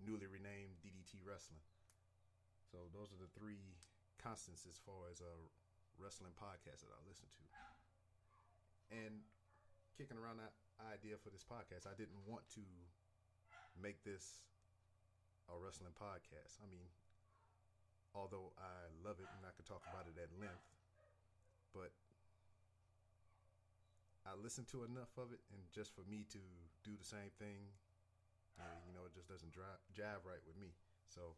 newly 0.03 0.27
renamed 0.27 0.84
DDT 0.84 1.24
Wrestling. 1.24 1.63
So 2.71 2.87
those 2.95 3.11
are 3.11 3.19
the 3.19 3.27
three 3.35 3.75
constants 4.15 4.63
as 4.63 4.79
far 4.79 5.11
as 5.11 5.19
a 5.19 5.33
wrestling 5.99 6.31
podcast 6.39 6.87
that 6.87 6.95
I 6.95 6.99
listen 7.03 7.27
to. 7.35 7.45
And 8.95 9.27
kicking 9.99 10.15
around 10.15 10.39
that 10.39 10.55
idea 10.79 11.19
for 11.19 11.27
this 11.29 11.43
podcast, 11.43 11.83
I 11.83 11.95
didn't 11.99 12.23
want 12.23 12.47
to 12.55 12.63
make 13.75 14.07
this 14.07 14.39
a 15.51 15.55
wrestling 15.59 15.91
podcast. 15.91 16.63
I 16.63 16.67
mean, 16.71 16.87
although 18.15 18.55
I 18.55 18.87
love 19.03 19.19
it 19.19 19.27
and 19.35 19.43
I 19.43 19.51
could 19.51 19.67
talk 19.67 19.83
about 19.91 20.07
it 20.07 20.15
at 20.15 20.31
length, 20.39 20.71
but 21.75 21.91
I 24.23 24.37
listened 24.39 24.71
to 24.71 24.87
enough 24.87 25.11
of 25.17 25.33
it, 25.35 25.43
and 25.51 25.59
just 25.75 25.91
for 25.91 26.05
me 26.07 26.23
to 26.29 26.41
do 26.87 26.95
the 26.95 27.07
same 27.07 27.33
thing, 27.35 27.67
you 28.85 28.93
know, 28.93 29.03
it 29.09 29.13
just 29.17 29.27
doesn't 29.27 29.51
drive, 29.51 29.81
jive 29.91 30.21
right 30.23 30.43
with 30.45 30.55
me. 30.55 30.77
So, 31.09 31.33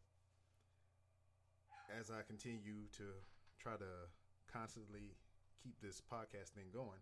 as 1.91 2.11
I 2.11 2.23
continue 2.23 2.87
to 2.99 3.07
try 3.59 3.75
to 3.79 4.09
constantly 4.47 5.15
keep 5.59 5.79
this 5.79 5.99
podcast 5.99 6.55
thing 6.55 6.71
going, 6.71 7.01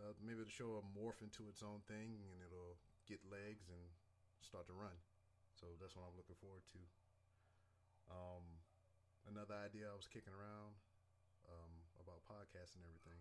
uh, 0.00 0.16
maybe 0.20 0.44
the 0.44 0.52
show 0.52 0.80
will 0.80 0.88
morph 0.96 1.20
into 1.20 1.48
its 1.48 1.60
own 1.60 1.84
thing, 1.84 2.20
and 2.20 2.38
it'll 2.40 2.80
get 3.04 3.20
legs 3.28 3.68
and 3.68 3.82
start 4.40 4.64
to 4.68 4.76
run. 4.76 4.96
So 5.52 5.76
that's 5.76 5.92
what 5.92 6.08
I'm 6.08 6.16
looking 6.16 6.38
forward 6.40 6.64
to. 6.72 6.80
Um, 8.08 8.44
another 9.28 9.54
idea 9.56 9.92
I 9.92 9.96
was 9.96 10.08
kicking 10.08 10.32
around 10.32 10.74
um, 11.46 11.72
about 12.00 12.24
podcasts 12.24 12.74
and 12.74 12.84
everything 12.88 13.20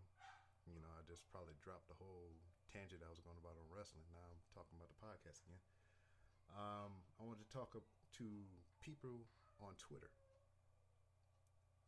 you 0.69 0.81
know, 0.81 0.91
I 0.93 1.01
just 1.09 1.25
probably 1.33 1.57
dropped 1.61 1.89
the 1.89 1.97
whole 1.97 2.37
tangent 2.69 3.01
I 3.01 3.09
was 3.09 3.23
going 3.23 3.39
about 3.41 3.57
on 3.57 3.65
wrestling. 3.71 4.05
Now 4.13 4.25
I'm 4.29 4.41
talking 4.53 4.77
about 4.77 4.93
the 4.93 4.99
podcast 5.01 5.41
again. 5.47 5.61
Um, 6.53 7.01
I 7.17 7.25
wanted 7.25 7.47
to 7.47 7.51
talk 7.53 7.73
to 7.73 8.27
people 8.83 9.25
on 9.63 9.73
Twitter. 9.79 10.11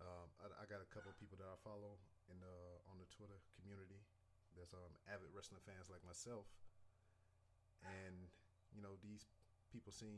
Um, 0.01 0.27
I, 0.41 0.49
I, 0.61 0.65
got 0.65 0.81
a 0.81 0.89
couple 0.89 1.13
of 1.13 1.17
people 1.21 1.37
that 1.39 1.47
I 1.47 1.57
follow 1.61 2.01
in 2.31 2.37
the 2.41 2.57
on 2.89 2.97
the 2.97 3.07
Twitter 3.13 3.37
community. 3.57 4.01
There's 4.57 4.73
um, 4.73 4.93
avid 5.09 5.29
wrestling 5.33 5.61
fans 5.65 5.89
like 5.89 6.01
myself, 6.05 6.49
and 7.81 8.29
you 8.73 8.81
know 8.81 8.97
these 9.01 9.25
people 9.69 9.93
seem 9.93 10.17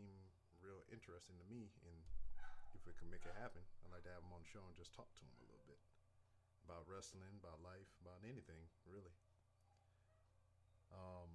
real 0.64 0.84
interesting 0.92 1.36
to 1.40 1.46
me. 1.48 1.72
And 1.84 1.98
if 2.74 2.84
we 2.88 2.96
can 2.96 3.08
make 3.12 3.24
it 3.24 3.36
happen, 3.36 3.64
I'd 3.84 3.94
like 3.94 4.04
to 4.08 4.14
have 4.16 4.24
them 4.24 4.36
on 4.36 4.44
the 4.44 4.50
show 4.50 4.64
and 4.64 4.76
just 4.76 4.96
talk 4.96 5.08
to 5.08 5.22
them 5.24 5.36
a 5.40 5.48
little 5.48 5.68
bit 5.68 5.80
about 6.66 6.88
wrestling, 6.90 7.38
about 7.38 7.62
life, 7.62 7.88
about 8.02 8.20
anything 8.26 8.66
really. 8.90 9.14
Um, 10.92 11.30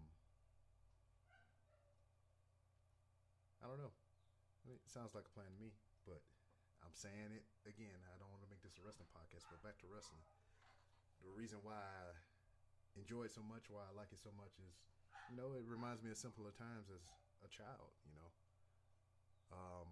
I 3.60 3.68
don't 3.68 3.78
know. 3.78 3.92
It 4.68 4.80
sounds 4.88 5.14
like 5.14 5.28
a 5.28 5.32
plan 5.32 5.52
to 5.52 5.60
me, 5.60 5.72
but 6.08 6.20
I'm 6.84 6.92
saying 6.96 7.32
it 7.32 7.44
again. 7.68 8.00
I 8.10 8.16
don't 8.20 8.30
want 8.32 8.42
to 8.44 8.50
make 8.50 8.60
this 8.62 8.76
a 8.76 8.82
wrestling 8.84 9.08
podcast, 9.12 9.46
but 9.48 9.62
back 9.64 9.78
to 9.84 9.88
wrestling. 9.88 10.24
The 11.22 11.30
reason 11.32 11.60
why 11.62 11.78
I 11.78 12.12
enjoy 12.98 13.24
it 13.28 13.32
so 13.34 13.42
much, 13.44 13.70
why 13.70 13.84
I 13.88 13.92
like 13.96 14.12
it 14.12 14.20
so 14.22 14.32
much, 14.36 14.58
is 14.60 14.74
you 15.28 15.36
know 15.36 15.54
it 15.56 15.64
reminds 15.66 16.02
me 16.02 16.10
of 16.12 16.18
simpler 16.18 16.52
times 16.52 16.90
as 16.92 17.14
a 17.44 17.48
child. 17.50 17.92
You 18.06 18.14
know, 18.16 18.30
um, 19.52 19.88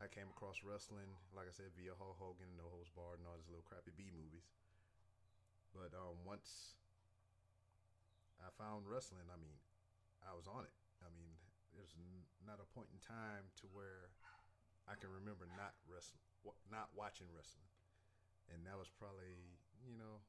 I 0.00 0.08
came 0.08 0.28
across 0.30 0.64
wrestling, 0.64 1.06
like 1.32 1.46
I 1.46 1.52
said, 1.52 1.70
via 1.76 1.94
Hulk 1.94 2.16
Hogan, 2.18 2.48
and 2.48 2.56
No 2.58 2.66
Holds 2.68 2.90
Barred, 2.90 3.18
and 3.20 3.28
all 3.28 3.36
these 3.36 3.46
little 3.48 3.62
crappy 3.66 3.92
B 3.96 4.10
movies. 4.10 4.50
But 5.72 5.94
um, 5.96 6.16
once 6.26 6.74
I 8.40 8.48
found 8.58 8.86
wrestling, 8.88 9.26
I 9.30 9.36
mean, 9.38 9.58
I 10.24 10.34
was 10.34 10.46
on 10.48 10.64
it. 10.66 10.76
I 11.04 11.08
mean, 11.14 11.36
there's 11.74 11.94
n- 11.98 12.26
not 12.46 12.60
a 12.62 12.68
point 12.74 12.90
in 12.94 13.00
time 13.00 13.50
to 13.62 13.66
where 13.70 14.10
I 14.88 14.96
can 14.96 15.12
remember 15.12 15.44
not 15.54 15.76
wrestling, 15.84 16.24
not 16.72 16.88
watching 16.96 17.28
wrestling, 17.30 17.68
and 18.48 18.64
that 18.64 18.80
was 18.80 18.88
probably, 18.88 19.36
you 19.84 19.94
know, 20.00 20.24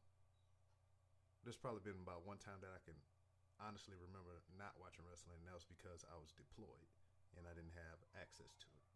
there's 1.48 1.58
probably 1.58 1.82
been 1.82 2.04
about 2.04 2.28
one 2.28 2.38
time 2.38 2.60
that 2.60 2.76
I 2.76 2.84
can 2.84 3.00
honestly 3.64 3.96
remember 3.96 4.44
not 4.60 4.76
watching 4.76 5.08
wrestling, 5.08 5.40
and 5.40 5.48
that 5.48 5.56
was 5.56 5.68
because 5.68 6.04
I 6.12 6.20
was 6.20 6.36
deployed 6.36 6.92
and 7.40 7.48
I 7.48 7.56
didn't 7.56 7.76
have 7.80 8.00
access 8.20 8.52
to 8.60 8.68
it 8.68 8.90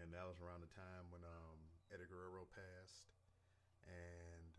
and 0.00 0.12
that 0.12 0.24
was 0.28 0.40
around 0.40 0.60
the 0.60 0.72
time 0.72 1.08
when 1.08 1.24
um, 1.24 1.58
Eddie 1.88 2.08
Guerrero 2.08 2.44
passed 2.52 3.08
and 3.88 4.52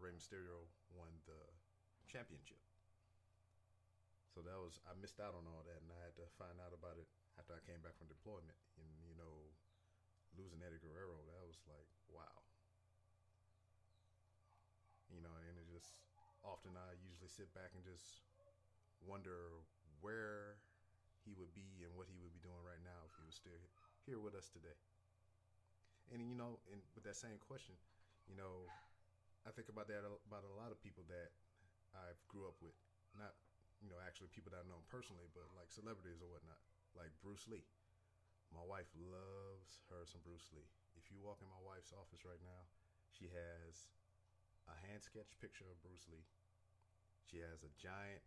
Rey 0.00 0.12
Mysterio 0.16 0.64
won 0.96 1.12
the 1.28 1.40
championship. 2.08 2.60
So 4.32 4.44
that 4.44 4.56
was 4.60 4.80
I 4.84 4.92
missed 4.96 5.20
out 5.20 5.32
on 5.32 5.48
all 5.48 5.64
that, 5.64 5.80
and 5.80 5.88
I 5.88 6.00
had 6.04 6.16
to 6.20 6.28
find 6.36 6.60
out 6.60 6.76
about 6.76 7.00
it 7.00 7.08
after 7.38 7.54
I 7.56 7.62
came 7.64 7.80
back 7.84 7.96
from 7.96 8.08
deployment. 8.10 8.56
And 8.80 8.88
you 9.06 9.16
know, 9.16 9.52
losing 10.36 10.60
Eddie 10.60 10.82
Guerrero, 10.82 11.16
that 11.28 11.44
was 11.46 11.60
like 11.68 11.88
wow. 12.12 12.44
You 15.08 15.22
know, 15.22 15.32
and 15.48 15.54
it 15.56 15.68
just 15.70 16.04
often 16.44 16.74
I 16.76 16.98
usually 17.00 17.30
sit 17.30 17.48
back 17.54 17.72
and 17.72 17.82
just 17.86 18.26
wonder 19.00 19.62
where 20.02 20.58
he 21.24 21.34
would 21.34 21.50
be 21.54 21.82
and 21.82 21.90
what 21.98 22.06
he 22.06 22.18
would 22.22 22.34
be 22.34 22.42
doing 22.42 22.62
right 22.62 22.80
now 22.86 23.06
if 23.06 23.14
he 23.18 23.24
was 23.26 23.34
still 23.34 23.58
here 24.06 24.22
with 24.22 24.34
us 24.38 24.46
today. 24.50 24.78
And 26.14 26.22
you 26.30 26.38
know, 26.38 26.62
and 26.70 26.78
with 26.94 27.02
that 27.06 27.18
same 27.18 27.38
question, 27.42 27.74
you 28.30 28.38
know, 28.38 28.70
I 29.46 29.50
think 29.50 29.66
about 29.66 29.90
that 29.90 30.06
about 30.06 30.46
a 30.46 30.54
lot 30.54 30.70
of 30.70 30.78
people 30.78 31.02
that 31.10 31.34
I've 31.94 32.18
grew 32.30 32.46
up 32.46 32.58
with, 32.62 32.74
not 33.18 33.34
you 33.82 33.90
know 33.90 33.98
actually 34.02 34.30
people 34.30 34.54
that 34.54 34.62
I 34.62 34.66
know 34.70 34.82
personally, 34.86 35.26
but 35.34 35.50
like 35.58 35.70
celebrities 35.70 36.22
or 36.22 36.30
whatnot, 36.30 36.62
like 36.96 37.12
Bruce 37.22 37.44
Lee. 37.46 37.68
My 38.50 38.64
wife 38.64 38.88
loves 38.96 39.84
her 39.92 40.08
some 40.08 40.24
Bruce 40.24 40.48
Lee. 40.50 40.66
If 40.96 41.12
you 41.12 41.20
walk 41.20 41.44
in 41.44 41.48
my 41.52 41.60
wife's 41.60 41.92
office 41.92 42.24
right 42.24 42.40
now, 42.40 42.66
she 43.12 43.28
has 43.30 43.86
a 44.66 44.74
hand 44.88 45.04
sketch 45.04 45.36
picture 45.38 45.68
of 45.68 45.78
Bruce 45.84 46.08
Lee. 46.08 46.24
She 47.28 47.38
has 47.44 47.62
a 47.62 47.76
giant 47.76 48.24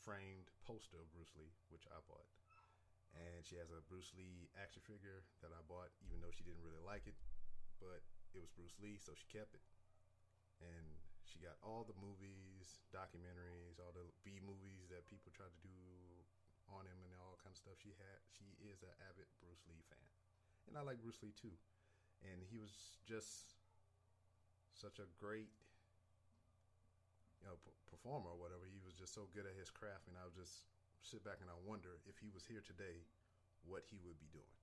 framed 0.00 0.48
poster 0.64 0.98
of 0.98 1.12
Bruce 1.12 1.36
Lee, 1.36 1.52
which 1.68 1.84
I 1.92 2.00
bought 2.08 2.28
and 3.14 3.46
she 3.46 3.54
has 3.58 3.70
a 3.70 3.82
Bruce 3.86 4.10
Lee 4.18 4.50
action 4.58 4.82
figure 4.82 5.22
that 5.42 5.54
I 5.54 5.62
bought, 5.70 5.94
even 6.02 6.18
though 6.18 6.34
she 6.34 6.42
didn't 6.42 6.66
really 6.66 6.82
like 6.82 7.06
it, 7.06 7.14
but 7.78 8.02
it 8.34 8.42
was 8.42 8.50
Bruce 8.50 8.74
Lee, 8.82 8.98
so 8.98 9.14
she 9.14 9.26
kept 9.30 9.54
it. 9.54 9.62
And 10.62 10.98
she 11.22 11.38
got 11.42 11.58
all 11.62 11.86
the 11.86 11.96
movies, 11.98 12.82
documentaries, 12.90 13.78
all 13.78 13.94
the 13.94 14.06
B 14.26 14.42
movies 14.42 14.90
that 14.90 15.06
people 15.06 15.30
try 15.34 15.46
to 15.46 15.60
do 15.62 15.74
on 16.72 16.88
him 16.88 17.00
and 17.04 17.12
all 17.20 17.36
kind 17.40 17.52
of 17.52 17.60
stuff. 17.60 17.76
She 17.80 17.92
had, 17.96 18.18
she 18.32 18.56
is 18.64 18.80
an 18.84 18.94
avid 19.10 19.28
Bruce 19.40 19.64
Lee 19.68 19.84
fan, 19.88 20.08
and 20.68 20.74
I 20.76 20.82
like 20.84 21.00
Bruce 21.00 21.20
Lee 21.20 21.34
too. 21.36 21.54
And 22.24 22.40
he 22.48 22.56
was 22.56 22.72
just 23.04 23.52
such 24.72 24.96
a 24.96 25.06
great, 25.20 25.52
you 27.40 27.44
know, 27.44 27.60
p- 27.60 27.76
performer 27.84 28.32
or 28.32 28.38
whatever. 28.40 28.64
He 28.64 28.80
was 28.80 28.96
just 28.96 29.12
so 29.12 29.28
good 29.36 29.44
at 29.44 29.52
his 29.52 29.68
craft, 29.68 30.08
and 30.08 30.16
I 30.16 30.24
was 30.24 30.32
just 30.32 30.64
sit 31.04 31.20
back 31.20 31.44
and 31.44 31.52
I 31.52 31.58
wonder 31.68 32.00
if 32.08 32.16
he 32.16 32.32
was 32.32 32.48
here 32.48 32.64
today, 32.64 33.04
what 33.68 33.84
he 33.92 34.00
would 34.00 34.16
be 34.16 34.28
doing. 34.32 34.56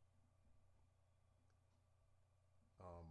Um, 2.81 3.05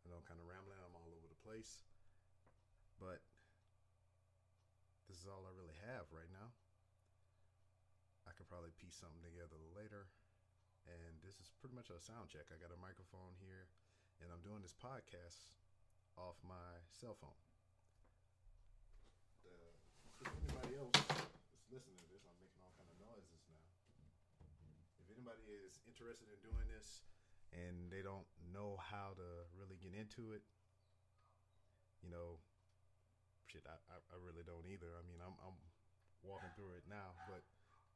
I 0.00 0.08
know 0.08 0.16
I'm 0.16 0.24
kind 0.24 0.40
of 0.40 0.48
rambling. 0.48 0.80
I'm 0.80 0.96
all 0.96 1.12
over 1.12 1.28
the 1.28 1.40
place, 1.44 1.84
but 2.96 3.20
this 5.18 5.26
is 5.26 5.34
all 5.34 5.50
I 5.50 5.54
really 5.58 5.74
have 5.90 6.06
right 6.14 6.30
now. 6.30 6.54
I 8.22 8.30
could 8.38 8.46
probably 8.46 8.70
piece 8.78 8.94
something 8.94 9.18
together 9.18 9.58
later. 9.74 10.06
And 10.86 11.18
this 11.26 11.42
is 11.42 11.50
pretty 11.58 11.74
much 11.74 11.90
a 11.90 11.98
sound 11.98 12.30
check. 12.30 12.46
I 12.54 12.56
got 12.62 12.70
a 12.70 12.78
microphone 12.78 13.34
here, 13.42 13.66
and 14.22 14.30
I'm 14.30 14.38
doing 14.46 14.62
this 14.62 14.78
podcast 14.78 15.58
off 16.14 16.38
my 16.46 16.70
cell 16.94 17.18
phone. 17.18 17.34
The, 19.42 19.58
if 20.22 20.30
anybody 20.38 20.78
else 20.78 20.94
is 20.94 21.66
listening 21.66 21.98
to 21.98 22.08
this, 22.14 22.22
I'm 22.22 22.38
making 22.38 22.62
all 22.62 22.70
kind 22.78 22.86
of 22.86 23.02
noises 23.02 23.42
now. 23.50 23.66
If 25.02 25.10
anybody 25.10 25.42
is 25.50 25.82
interested 25.82 26.30
in 26.30 26.38
doing 26.46 26.70
this 26.70 27.02
and 27.50 27.90
they 27.90 28.06
don't 28.06 28.30
know 28.54 28.78
how 28.78 29.18
to 29.18 29.50
really 29.58 29.82
get 29.82 29.98
into 29.98 30.30
it, 30.30 30.46
you 32.06 32.10
know, 32.14 32.38
shit, 33.48 33.64
I, 33.64 33.76
I, 33.88 33.96
I 34.12 34.16
really 34.20 34.44
don't 34.44 34.68
either. 34.68 34.92
I 34.92 35.02
mean, 35.08 35.24
I'm, 35.24 35.32
I'm 35.40 35.56
walking 36.20 36.52
through 36.52 36.76
it 36.76 36.84
now, 36.84 37.16
but 37.24 37.40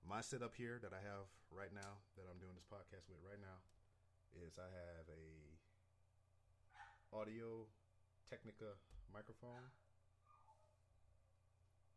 my 0.01 0.25
setup 0.25 0.57
here 0.57 0.81
that 0.81 0.97
I 0.97 1.01
have 1.05 1.29
right 1.53 1.71
now 1.71 2.01
that 2.17 2.25
I'm 2.25 2.41
doing 2.41 2.57
this 2.57 2.67
podcast 2.67 3.07
with 3.13 3.21
right 3.21 3.39
now 3.39 3.61
is 4.33 4.57
I 4.57 4.67
have 4.73 5.07
a 5.13 5.53
Audio 7.13 7.69
Technica 8.25 8.81
microphone. 9.13 9.69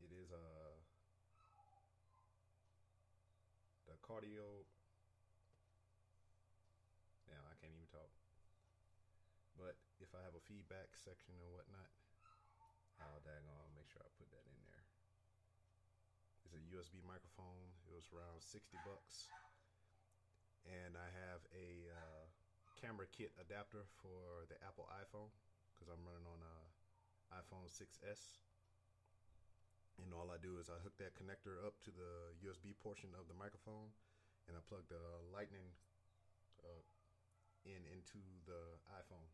It 0.03 0.11
is 0.11 0.35
a 0.35 0.45
the 3.87 3.95
cardio. 4.03 4.67
Yeah, 7.31 7.39
I 7.47 7.55
can't 7.63 7.71
even 7.71 7.87
talk. 7.87 8.11
But 9.55 9.79
if 10.03 10.11
I 10.11 10.19
have 10.27 10.35
a 10.35 10.43
feedback 10.43 10.99
section 10.99 11.39
and 11.39 11.49
whatnot, 11.55 11.87
I'll 13.01 13.75
make 13.75 13.89
sure 13.91 14.01
I 14.03 14.09
put 14.15 14.29
that 14.31 14.45
in 14.47 14.59
there. 14.71 14.85
It's 16.47 16.55
a 16.55 16.63
USB 16.71 17.03
microphone. 17.03 17.67
It 17.87 17.91
was 17.91 18.07
around 18.15 18.39
60 18.39 18.77
bucks. 18.87 19.27
And 20.65 20.97
I 20.97 21.09
have 21.27 21.41
a 21.53 21.91
uh, 21.91 22.23
camera 22.79 23.05
kit 23.11 23.35
adapter 23.37 23.85
for 24.01 24.47
the 24.49 24.57
Apple 24.65 24.89
iPhone 24.89 25.29
because 25.73 25.91
I'm 25.91 26.01
running 26.07 26.25
on 26.25 26.41
a 26.41 26.57
iPhone 27.35 27.67
6s. 27.69 28.41
And 30.01 30.11
all 30.11 30.27
I 30.31 30.39
do 30.41 30.59
is 30.59 30.67
I 30.67 30.79
hook 30.83 30.97
that 30.99 31.15
connector 31.15 31.61
up 31.63 31.79
to 31.87 31.91
the 31.91 32.35
USB 32.43 32.75
portion 32.83 33.15
of 33.15 33.31
the 33.31 33.37
microphone, 33.37 33.87
and 34.47 34.59
I 34.59 34.61
plug 34.67 34.83
the 34.91 34.99
Lightning 35.31 35.71
uh, 36.59 36.83
in 37.63 37.79
into 37.87 38.19
the 38.43 38.75
iPhone. 38.91 39.29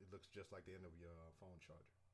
It 0.00 0.08
looks 0.08 0.24
just 0.32 0.48
like 0.48 0.64
the 0.64 0.72
end 0.72 0.88
of 0.88 0.96
your 0.96 1.12
phone 1.36 1.60
charger. 1.60 2.07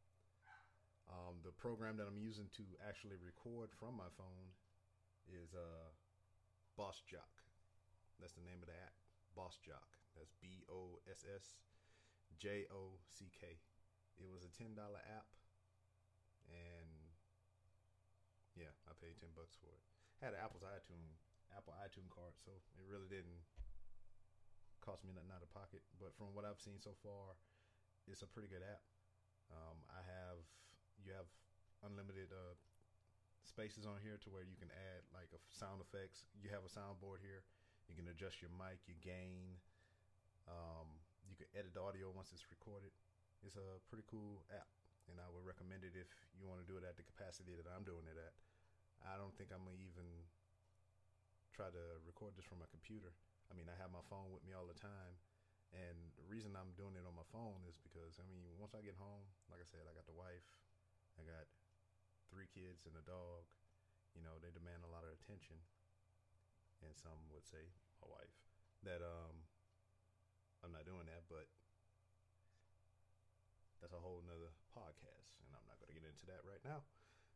Um, 1.08 1.44
the 1.44 1.52
program 1.52 2.00
that 2.00 2.08
I'm 2.08 2.16
using 2.16 2.48
to 2.56 2.64
actually 2.80 3.20
record 3.20 3.68
from 3.76 3.96
my 4.00 4.08
phone 4.16 4.56
is 5.28 5.52
uh, 5.52 5.92
Boss 6.76 7.04
Jock. 7.04 7.44
That's 8.20 8.34
the 8.34 8.46
name 8.46 8.64
of 8.64 8.68
the 8.68 8.78
app. 8.78 8.96
Boss 9.36 9.60
Jock. 9.60 10.00
That's 10.16 10.32
B 10.38 10.62
O 10.70 11.02
S 11.10 11.26
S 11.26 11.58
J 12.38 12.70
O 12.70 12.96
C 13.04 13.28
K. 13.34 13.58
It 14.16 14.30
was 14.30 14.46
a 14.46 14.52
ten 14.54 14.78
dollar 14.78 15.02
app, 15.10 15.26
and 16.46 17.18
yeah, 18.54 18.70
I 18.86 18.94
paid 18.94 19.18
ten 19.18 19.34
bucks 19.34 19.58
for 19.58 19.74
it. 19.74 19.82
Had 20.22 20.38
an 20.38 20.40
Apple's 20.40 20.62
iTunes 20.62 21.18
Apple 21.54 21.74
iTunes 21.82 22.10
card, 22.10 22.34
so 22.38 22.54
it 22.78 22.86
really 22.86 23.10
didn't 23.10 23.42
cost 24.82 25.02
me 25.02 25.14
nothing 25.14 25.34
out 25.34 25.42
of 25.42 25.50
pocket. 25.50 25.82
But 25.98 26.14
from 26.14 26.34
what 26.34 26.46
I've 26.46 26.62
seen 26.62 26.78
so 26.78 26.94
far, 27.02 27.34
it's 28.06 28.22
a 28.22 28.30
pretty 28.30 28.48
good 28.48 28.62
app. 28.62 28.82
Um, 29.50 29.82
I 29.90 30.00
have 30.02 30.40
you 31.02 31.12
have 31.14 31.26
unlimited 31.84 32.32
uh, 32.32 32.54
spaces 33.44 33.84
on 33.84 34.00
here 34.00 34.16
to 34.24 34.28
where 34.32 34.42
you 34.42 34.56
can 34.56 34.72
add 34.72 35.04
like 35.12 35.30
a 35.36 35.40
sound 35.52 35.84
effects. 35.84 36.26
You 36.40 36.48
have 36.50 36.64
a 36.64 36.72
soundboard 36.72 37.20
here. 37.20 37.44
You 37.86 37.94
can 37.94 38.08
adjust 38.08 38.40
your 38.40 38.50
mic, 38.56 38.80
your 38.88 38.98
gain. 39.04 39.60
Um, 40.48 40.88
you 41.28 41.36
can 41.36 41.48
edit 41.52 41.76
the 41.76 41.84
audio 41.84 42.08
once 42.12 42.32
it's 42.32 42.48
recorded. 42.48 42.92
It's 43.44 43.60
a 43.60 43.80
pretty 43.92 44.08
cool 44.08 44.40
app, 44.48 44.72
and 45.08 45.20
I 45.20 45.28
would 45.28 45.44
recommend 45.44 45.84
it 45.84 45.92
if 45.92 46.08
you 46.32 46.48
want 46.48 46.64
to 46.64 46.68
do 46.68 46.80
it 46.80 46.84
at 46.84 46.96
the 46.96 47.04
capacity 47.04 47.52
that 47.52 47.68
I'm 47.68 47.84
doing 47.84 48.08
it 48.08 48.16
at. 48.16 48.32
I 49.04 49.20
don't 49.20 49.36
think 49.36 49.52
I'm 49.52 49.60
gonna 49.68 49.76
even 49.84 50.08
try 51.52 51.68
to 51.68 51.84
record 52.08 52.32
this 52.40 52.48
from 52.48 52.64
my 52.64 52.68
computer. 52.72 53.12
I 53.46 53.52
mean, 53.52 53.68
I 53.68 53.76
have 53.76 53.92
my 53.92 54.00
phone 54.08 54.32
with 54.32 54.40
me 54.48 54.56
all 54.56 54.64
the 54.64 54.80
time, 54.80 55.20
and 55.76 55.96
the 56.16 56.24
reason 56.24 56.56
I'm 56.56 56.72
doing 56.80 56.96
it 56.96 57.04
on 57.04 57.12
my 57.12 57.28
phone 57.28 57.60
is 57.68 57.76
because 57.76 58.16
I 58.16 58.24
mean, 58.24 58.48
once 58.56 58.72
I 58.72 58.80
get 58.80 58.96
home, 58.96 59.28
like 59.52 59.60
I 59.60 59.68
said, 59.68 59.84
I 59.84 59.92
got 59.92 60.08
the 60.08 60.16
wife, 60.16 60.48
I 61.18 61.22
got 61.22 61.46
three 62.30 62.50
kids 62.50 62.86
and 62.86 62.96
a 62.98 63.04
dog. 63.06 63.46
You 64.14 64.22
know, 64.22 64.38
they 64.38 64.54
demand 64.54 64.86
a 64.86 64.90
lot 64.90 65.06
of 65.06 65.10
attention. 65.14 65.58
And 66.82 66.92
some 66.94 67.16
would 67.32 67.46
say, 67.46 67.64
my 68.02 68.08
wife, 68.10 68.34
that 68.84 69.00
um, 69.00 69.46
I'm 70.60 70.74
not 70.74 70.84
doing 70.84 71.08
that, 71.08 71.24
but 71.30 71.48
that's 73.80 73.94
a 73.96 74.00
whole 74.00 74.24
nother 74.24 74.52
podcast, 74.72 75.36
and 75.44 75.48
I'm 75.52 75.64
not 75.68 75.76
going 75.80 75.92
to 75.92 75.96
get 75.96 76.08
into 76.08 76.24
that 76.32 76.40
right 76.44 76.60
now. 76.64 76.84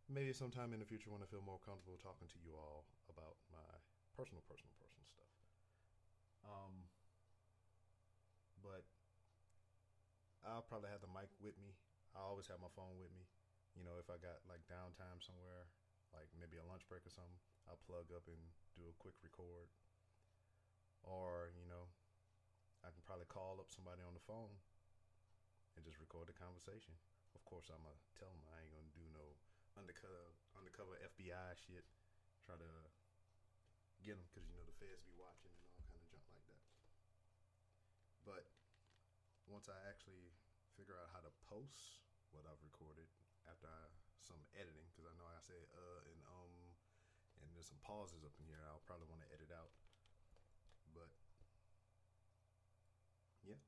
Maybe 0.08 0.32
sometime 0.32 0.72
in 0.72 0.80
the 0.80 0.88
future 0.88 1.12
when 1.12 1.20
I 1.20 1.28
feel 1.28 1.44
more 1.44 1.60
comfortable 1.60 2.00
talking 2.00 2.28
to 2.32 2.40
you 2.40 2.56
all 2.56 2.88
about 3.12 3.36
my 3.52 3.68
personal, 4.16 4.40
personal, 4.48 4.72
personal 4.80 5.04
stuff. 5.04 5.28
Um, 6.48 6.88
but 8.64 8.88
I'll 10.40 10.64
probably 10.64 10.88
have 10.88 11.04
the 11.04 11.12
mic 11.12 11.28
with 11.44 11.60
me. 11.60 11.76
I 12.16 12.24
always 12.24 12.48
have 12.48 12.64
my 12.64 12.72
phone 12.72 12.96
with 12.96 13.12
me. 13.12 13.28
You 13.78 13.86
know, 13.86 13.94
if 14.02 14.10
I 14.10 14.18
got 14.18 14.42
like 14.50 14.66
downtime 14.66 15.22
somewhere, 15.22 15.70
like 16.10 16.26
maybe 16.34 16.58
a 16.58 16.66
lunch 16.66 16.82
break 16.90 17.06
or 17.06 17.14
something, 17.14 17.38
I'll 17.70 17.78
plug 17.86 18.10
up 18.10 18.26
and 18.26 18.42
do 18.74 18.90
a 18.90 18.98
quick 18.98 19.14
record. 19.22 19.70
Or, 21.06 21.54
you 21.54 21.62
know, 21.70 21.86
I 22.82 22.90
can 22.90 23.06
probably 23.06 23.30
call 23.30 23.62
up 23.62 23.70
somebody 23.70 24.02
on 24.02 24.18
the 24.18 24.26
phone 24.26 24.58
and 25.78 25.86
just 25.86 26.02
record 26.02 26.26
the 26.26 26.34
conversation. 26.34 26.98
Of 27.38 27.46
course, 27.46 27.70
I'm 27.70 27.78
gonna 27.86 28.02
tell 28.18 28.34
them 28.34 28.42
I 28.50 28.66
ain't 28.66 28.74
gonna 28.74 28.90
do 28.90 29.06
no 29.14 29.38
undercover 29.78 30.34
undercover 30.58 30.98
FBI 31.14 31.54
shit. 31.54 31.86
Try 32.42 32.58
to 32.58 32.72
get 34.02 34.18
them 34.18 34.26
because 34.26 34.42
you 34.42 34.58
know 34.58 34.66
the 34.66 34.74
feds 34.74 35.06
be 35.06 35.14
watching 35.14 35.54
and 35.54 35.62
all 35.70 35.78
kind 35.86 36.02
of 36.02 36.10
junk 36.10 36.26
like 36.34 36.42
that. 36.50 36.62
But 38.26 38.42
once 39.46 39.70
I 39.70 39.78
actually 39.86 40.34
figure 40.74 40.98
out 40.98 41.14
how 41.14 41.22
to 41.22 41.30
post 41.46 42.02
what 42.34 42.42
I've 42.42 42.60
recorded 42.60 43.06
after 43.48 43.68
I, 43.68 43.88
some 44.22 44.40
editing 44.54 44.84
because 44.92 45.08
I 45.08 45.14
know 45.16 45.26
I 45.26 45.40
said 45.40 45.64
uh 45.72 46.00
and 46.12 46.20
um 46.28 46.54
and 47.40 47.48
there's 47.56 47.68
some 47.68 47.80
pauses 47.80 48.22
up 48.22 48.36
in 48.38 48.46
here 48.46 48.60
I'll 48.68 48.84
probably 48.84 49.08
want 49.08 49.24
to 49.24 49.30
edit 49.32 49.50
out. 49.50 49.72
But 50.92 51.08
yeah. 53.44 53.60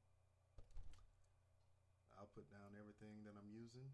I'll 2.20 2.28
put 2.36 2.52
down 2.52 2.76
everything 2.76 3.24
that 3.24 3.32
I'm 3.32 3.48
using. 3.48 3.88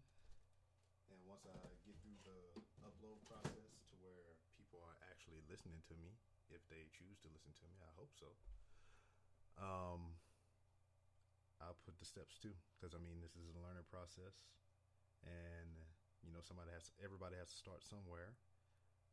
And 1.07 1.23
once 1.23 1.47
I 1.47 1.55
get 1.87 1.95
through 2.03 2.19
the 2.27 2.59
upload 2.83 3.23
process 3.23 3.79
to 3.87 3.95
where 4.03 4.35
people 4.59 4.83
are 4.83 4.99
actually 5.07 5.39
listening 5.47 5.79
to 5.87 5.95
me, 5.95 6.19
if 6.51 6.59
they 6.67 6.83
choose 6.91 7.15
to 7.23 7.31
listen 7.31 7.55
to 7.55 7.65
me, 7.71 7.79
I 7.79 7.91
hope 7.95 8.11
so. 8.11 8.35
Um, 9.55 10.19
I'll 11.63 11.79
put 11.87 11.95
the 11.97 12.03
steps 12.03 12.35
too, 12.35 12.51
because 12.75 12.91
I 12.91 12.99
mean, 12.99 13.23
this 13.23 13.39
is 13.39 13.47
a 13.47 13.63
learning 13.63 13.87
process 13.87 14.43
and 15.27 15.69
you 16.23 16.31
know 16.31 16.39
somebody 16.39 16.71
has 16.71 16.89
everybody 17.03 17.35
has 17.35 17.51
to 17.51 17.59
start 17.59 17.83
somewhere 17.83 18.35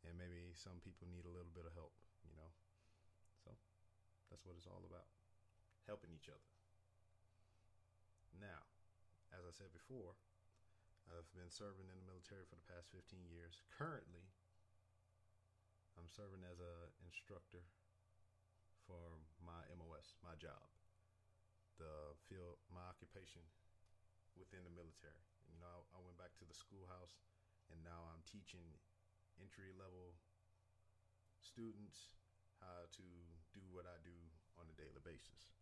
and 0.07 0.15
maybe 0.15 0.55
some 0.55 0.79
people 0.81 1.11
need 1.11 1.27
a 1.27 1.33
little 1.33 1.51
bit 1.51 1.67
of 1.67 1.75
help 1.75 1.95
you 2.25 2.33
know? 2.39 2.51
So 3.45 3.53
that's 4.31 4.47
what 4.47 4.57
it's 4.57 4.71
all 4.71 4.83
about 4.87 5.11
helping 5.85 6.15
each 6.15 6.33
other. 6.33 6.49
Now 8.41 8.65
as 9.35 9.43
i 9.43 9.53
said 9.53 9.75
before 9.75 10.15
i've 11.11 11.27
been 11.35 11.51
serving 11.51 11.91
in 11.91 11.99
the 11.99 12.07
military 12.07 12.47
for 12.47 12.55
the 12.55 12.69
past 12.71 12.95
15 12.95 13.27
years. 13.27 13.59
Currently 13.75 14.27
i'm 15.99 16.11
serving 16.11 16.43
as 16.47 16.59
a 16.63 16.75
instructor 17.03 17.63
for 18.87 19.19
my 19.43 19.63
mos 19.75 20.15
my 20.23 20.35
job 20.39 20.67
the 21.79 22.15
field 22.31 22.61
my 22.71 22.83
occupation 22.87 23.43
within 24.39 24.63
the 24.63 24.75
military 24.75 25.34
you 25.55 25.63
know, 25.63 25.71
I, 25.71 25.79
I 25.95 26.01
went 26.03 26.19
back 26.19 26.35
to 26.43 26.47
the 26.47 26.57
schoolhouse, 26.59 27.23
and 27.71 27.79
now 27.87 28.11
I'm 28.11 28.27
teaching 28.27 28.67
entry 29.39 29.71
level 29.79 30.19
students 31.39 32.11
how 32.59 32.91
to 32.99 33.07
do 33.55 33.63
what 33.71 33.87
I 33.87 34.03
do 34.03 34.15
on 34.59 34.67
a 34.67 34.75
daily 34.75 35.03
basis. 35.07 35.55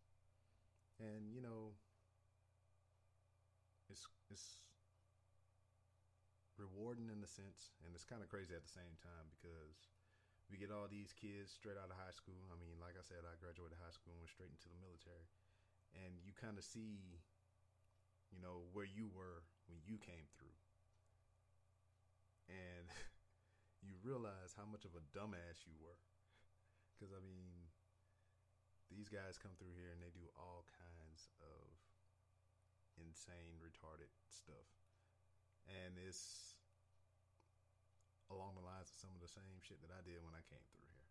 And 0.97 1.29
you 1.29 1.41
know, 1.41 1.77
it's 3.89 4.09
it's 4.33 4.65
rewarding 6.57 7.09
in 7.09 7.21
a 7.21 7.29
sense, 7.29 7.73
and 7.85 7.93
it's 7.93 8.05
kind 8.05 8.21
of 8.21 8.29
crazy 8.29 8.53
at 8.53 8.65
the 8.65 8.73
same 8.73 8.97
time 9.01 9.29
because 9.33 9.89
we 10.49 10.61
get 10.61 10.69
all 10.69 10.85
these 10.85 11.13
kids 11.17 11.49
straight 11.49 11.81
out 11.81 11.89
of 11.89 11.97
high 11.97 12.13
school. 12.13 12.49
I 12.53 12.57
mean, 12.61 12.77
like 12.77 12.93
I 12.93 13.03
said, 13.05 13.25
I 13.25 13.37
graduated 13.41 13.77
high 13.81 13.93
school 13.93 14.13
and 14.13 14.21
went 14.21 14.33
straight 14.33 14.53
into 14.53 14.69
the 14.69 14.79
military, 14.81 15.25
and 15.97 16.21
you 16.21 16.31
kind 16.37 16.61
of 16.61 16.65
see, 16.65 17.21
you 18.29 18.39
know, 18.39 18.69
where 18.71 18.87
you 18.87 19.09
were 19.09 19.45
when 19.73 19.81
you 19.89 19.97
came 19.97 20.29
through, 20.37 20.53
and 22.45 22.85
you 23.85 23.97
realize 24.05 24.53
how 24.53 24.69
much 24.69 24.85
of 24.85 24.93
a 24.93 25.01
dumbass 25.09 25.65
you 25.65 25.73
were, 25.81 25.97
because 26.93 27.09
I 27.09 27.21
mean, 27.25 27.73
these 28.93 29.09
guys 29.09 29.41
come 29.41 29.57
through 29.57 29.73
here 29.73 29.89
and 29.89 29.97
they 29.97 30.13
do 30.13 30.29
all 30.37 30.69
kinds 30.77 31.33
of 31.41 31.73
insane, 33.01 33.57
retarded 33.57 34.13
stuff. 34.29 34.69
And 35.65 35.97
it's 35.97 36.53
along 38.29 38.53
the 38.53 38.65
lines 38.65 38.93
of 38.93 38.97
some 39.01 39.13
of 39.17 39.21
the 39.23 39.31
same 39.31 39.57
shit 39.65 39.81
that 39.81 39.93
I 39.93 40.05
did 40.05 40.21
when 40.21 40.37
I 40.37 40.45
came 40.45 40.61
through 40.69 40.85
here. 40.85 41.09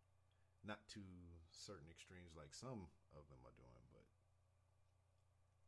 Not 0.62 0.86
to 0.94 1.02
certain 1.50 1.90
extremes 1.90 2.38
like 2.38 2.54
some 2.54 2.86
of 3.18 3.26
them 3.26 3.42
are 3.42 3.56
doing, 3.58 3.82
but 3.90 4.06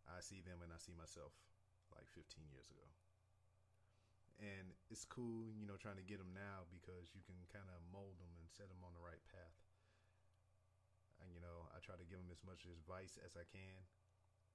I 0.07 0.23
see 0.23 0.45
them 0.45 0.63
and 0.63 0.71
I 0.71 0.79
see 0.79 0.95
myself 0.95 1.35
like 1.95 2.11
15 2.13 2.47
years 2.51 2.67
ago. 2.71 2.87
And 4.43 4.75
it's 4.91 5.07
cool, 5.07 5.55
you 5.55 5.65
know, 5.65 5.79
trying 5.79 5.99
to 5.99 6.05
get 6.05 6.19
them 6.19 6.35
now 6.35 6.67
because 6.69 7.15
you 7.15 7.23
can 7.23 7.39
kind 7.55 7.71
of 7.71 7.79
mold 7.95 8.19
them 8.19 8.35
and 8.43 8.51
set 8.51 8.67
them 8.67 8.83
on 8.83 8.93
the 8.93 9.03
right 9.03 9.23
path. 9.31 9.59
And, 11.23 11.31
you 11.31 11.39
know, 11.39 11.71
I 11.71 11.79
try 11.79 11.95
to 11.95 12.05
give 12.05 12.19
them 12.19 12.35
as 12.35 12.43
much 12.43 12.67
advice 12.67 13.15
as 13.23 13.39
I 13.39 13.47
can, 13.47 13.79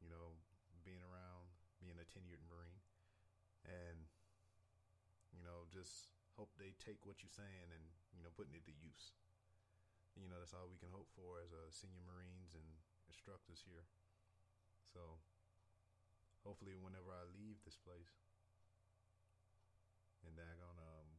you 0.04 0.12
know, 0.12 0.36
being 0.84 1.00
around, 1.02 1.48
being 1.80 1.96
a 1.96 2.06
tenured 2.06 2.44
Marine. 2.52 2.84
And 3.64 4.08
you 5.36 5.44
know, 5.46 5.70
just 5.70 6.12
hope 6.38 6.50
they 6.58 6.74
take 6.82 7.04
what 7.06 7.22
you're 7.22 7.34
saying 7.34 7.70
and 7.70 7.84
you 8.16 8.22
know 8.26 8.34
putting 8.34 8.56
it 8.56 8.66
to 8.66 8.76
use. 8.76 9.14
You 10.18 10.28
know, 10.28 10.42
that's 10.42 10.52
all 10.52 10.68
we 10.68 10.82
can 10.82 10.92
hope 10.92 11.08
for 11.16 11.40
as 11.40 11.56
uh, 11.56 11.72
senior 11.72 12.04
Marines 12.04 12.52
and 12.52 12.66
instructors 13.08 13.64
here. 13.64 13.88
So, 14.92 15.22
hopefully, 16.46 16.76
whenever 16.76 17.12
I 17.12 17.24
leave 17.36 17.60
this 17.64 17.76
place, 17.76 18.14
and 20.26 20.36
I'm 20.36 20.60
gonna 20.60 20.76
um, 20.80 21.10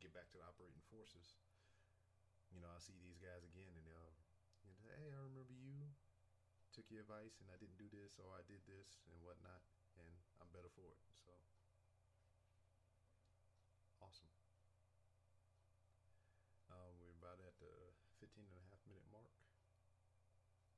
get 0.00 0.12
back 0.16 0.28
to 0.32 0.38
the 0.40 0.44
operating 0.44 0.82
forces, 0.90 1.36
you 2.50 2.58
know, 2.58 2.70
I'll 2.72 2.82
see 2.82 2.96
these 2.98 3.20
guys 3.20 3.44
again, 3.44 3.72
and 3.76 3.84
they'll, 3.86 4.16
you 4.64 4.72
know, 4.72 4.78
hey, 4.96 5.12
I 5.12 5.20
remember 5.22 5.52
you 5.52 5.90
took 6.72 6.90
your 6.90 7.04
advice, 7.04 7.38
and 7.40 7.48
I 7.52 7.56
didn't 7.60 7.78
do 7.78 7.88
this, 7.92 8.18
or 8.18 8.34
I 8.34 8.42
did 8.44 8.64
this, 8.66 8.98
and 9.08 9.16
whatnot, 9.22 9.62
and 9.96 10.08
I'm 10.42 10.50
better 10.52 10.72
for 10.74 10.88
it. 10.90 11.00
So. 11.24 11.32
Awesome. 14.02 14.28
Uh, 16.70 16.90
we're 17.00 17.14
about 17.16 17.40
at 17.42 17.56
the 17.58 17.72
15 18.20 18.44
and 18.44 18.58
a 18.58 18.64
half 18.70 18.80
minute 18.88 19.06
mark. 19.12 19.30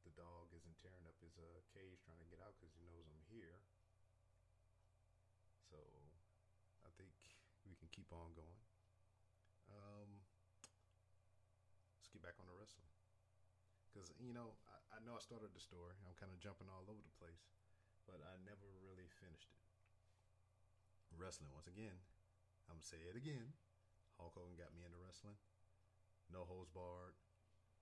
The 0.04 0.12
dog 0.14 0.48
isn't 0.54 0.67
tearing 0.82 1.06
up 1.06 1.18
his 1.22 1.34
uh, 1.38 1.60
cage 1.74 2.02
trying 2.06 2.22
to 2.22 2.28
get 2.30 2.42
out 2.42 2.54
because 2.58 2.74
he 2.74 2.82
knows 2.86 3.06
I'm 3.06 3.22
here. 3.30 3.58
So 5.68 5.78
I 6.86 6.90
think 6.96 7.12
we 7.66 7.76
can 7.76 7.90
keep 7.92 8.08
on 8.14 8.32
going. 8.32 8.62
Um, 9.68 10.10
let's 11.98 12.08
get 12.08 12.24
back 12.24 12.38
on 12.40 12.48
the 12.48 12.56
wrestling. 12.56 12.88
Because, 13.90 14.14
you 14.22 14.32
know, 14.32 14.56
I, 14.68 14.96
I 14.96 14.98
know 15.04 15.18
I 15.18 15.22
started 15.22 15.52
the 15.52 15.60
story. 15.60 15.96
I'm 16.06 16.16
kind 16.16 16.32
of 16.32 16.38
jumping 16.40 16.70
all 16.70 16.86
over 16.86 17.02
the 17.02 17.18
place, 17.18 17.44
but 18.06 18.22
I 18.24 18.38
never 18.46 18.68
really 18.84 19.08
finished 19.20 19.52
it. 19.52 19.60
Wrestling, 21.18 21.50
once 21.50 21.66
again, 21.66 21.98
I'm 22.70 22.78
gonna 22.78 22.86
say 22.86 23.00
it 23.10 23.18
again. 23.18 23.50
Hulk 24.20 24.38
Hogan 24.38 24.54
got 24.54 24.70
me 24.70 24.86
into 24.86 25.00
wrestling. 25.02 25.34
No 26.30 26.44
Holds 26.46 26.70
Barred, 26.70 27.16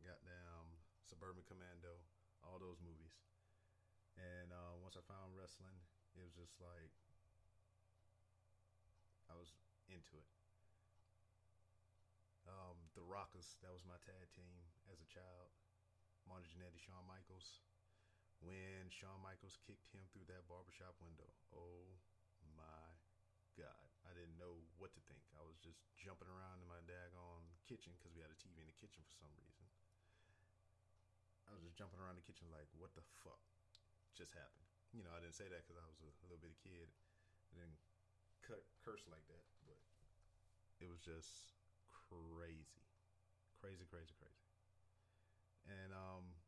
goddamn 0.00 0.78
Suburban 1.04 1.42
Commando, 1.44 2.00
all 2.46 2.62
those 2.62 2.78
movies. 2.80 3.14
And 4.16 4.54
uh, 4.54 4.78
once 4.80 4.96
I 4.96 5.04
found 5.04 5.36
wrestling, 5.36 5.76
it 6.16 6.24
was 6.24 6.32
just 6.32 6.56
like 6.62 6.94
I 9.28 9.34
was 9.36 9.52
into 9.90 10.16
it. 10.16 10.30
Um, 12.46 12.78
the 12.94 13.02
Rockers, 13.02 13.58
that 13.60 13.74
was 13.74 13.82
my 13.82 13.98
tag 14.06 14.30
team 14.32 14.54
as 14.88 15.02
a 15.02 15.08
child. 15.10 15.50
Marty 16.30 16.46
Jannetty, 16.50 16.78
Shawn 16.78 17.02
Michaels. 17.06 17.62
When 18.42 18.90
Shawn 18.90 19.18
Michaels 19.22 19.58
kicked 19.66 19.90
him 19.90 20.06
through 20.14 20.28
that 20.30 20.46
barbershop 20.46 20.94
window, 21.02 21.26
oh 21.54 21.98
my 22.54 22.86
God, 23.56 23.88
I 24.04 24.12
didn't 24.12 24.36
know 24.36 24.62
what 24.76 24.92
to 24.94 25.02
think. 25.08 25.24
I 25.34 25.42
was 25.42 25.56
just 25.58 25.80
jumping 25.96 26.28
around 26.28 26.60
in 26.60 26.68
my 26.68 26.78
daggone 26.84 27.46
kitchen 27.64 27.96
because 27.96 28.12
we 28.12 28.22
had 28.22 28.30
a 28.30 28.38
TV 28.38 28.60
in 28.62 28.68
the 28.68 28.78
kitchen 28.78 29.02
for 29.08 29.16
some 29.16 29.32
reason. 29.40 29.64
I 31.46 31.54
was 31.54 31.62
just 31.62 31.78
jumping 31.78 32.02
around 32.02 32.18
the 32.18 32.26
kitchen 32.26 32.50
like, 32.50 32.66
what 32.76 32.94
the 32.98 33.04
fuck 33.22 33.40
just 34.18 34.34
happened? 34.34 34.66
You 34.94 35.06
know, 35.06 35.12
I 35.14 35.22
didn't 35.22 35.38
say 35.38 35.46
that 35.46 35.62
because 35.66 35.78
I 35.78 35.86
was 35.86 35.98
a, 36.02 36.10
little 36.26 36.40
bitty 36.40 36.58
kid. 36.62 36.88
I 37.50 37.62
didn't 37.62 37.78
cut, 38.42 38.62
curse 38.82 39.06
like 39.06 39.24
that, 39.30 39.44
but 39.66 39.78
it 40.82 40.88
was 40.90 41.02
just 41.02 41.54
crazy, 41.86 42.86
crazy, 43.58 43.86
crazy, 43.86 44.14
crazy. 44.16 44.46
And 45.66 45.90
um, 45.90 46.38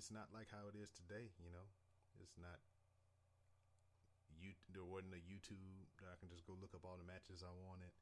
it's 0.00 0.08
not 0.08 0.32
like 0.32 0.48
how 0.48 0.68
it 0.72 0.76
is 0.76 0.88
today. 0.92 1.32
You 1.40 1.52
know, 1.52 1.68
it's 2.20 2.36
not 2.40 2.60
you 4.40 4.56
there 4.72 4.86
wasn't 4.86 5.14
a 5.16 5.22
YouTube 5.22 5.60
that 6.00 6.12
I 6.12 6.16
can 6.18 6.28
just 6.28 6.44
go 6.44 6.56
look 6.56 6.72
up 6.72 6.84
all 6.84 6.96
the 6.98 7.06
matches 7.06 7.44
I 7.44 7.52
wanted. 7.64 7.92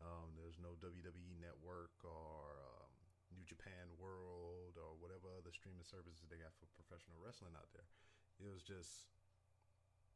Um, 0.00 0.32
there's 0.36 0.56
no 0.56 0.80
WWE 0.80 1.36
Network 1.36 1.92
or 2.00 2.56
um, 2.56 2.79
New 3.30 3.46
Japan 3.46 3.94
World 3.98 4.78
or 4.78 4.94
whatever 4.98 5.30
other 5.34 5.54
streaming 5.54 5.86
services 5.86 6.26
they 6.26 6.38
got 6.38 6.54
for 6.58 6.66
professional 6.74 7.18
wrestling 7.18 7.54
out 7.54 7.70
there. 7.74 7.86
It 8.42 8.48
was 8.50 8.62
just 8.62 9.10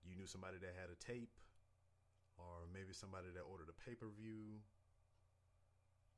you 0.04 0.12
knew 0.14 0.28
somebody 0.28 0.60
that 0.60 0.76
had 0.76 0.92
a 0.92 0.98
tape, 1.00 1.32
or 2.36 2.68
maybe 2.68 2.92
somebody 2.92 3.32
that 3.32 3.44
ordered 3.48 3.72
a 3.72 3.76
pay 3.76 3.96
per 3.96 4.10
view, 4.12 4.60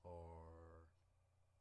or 0.03 0.83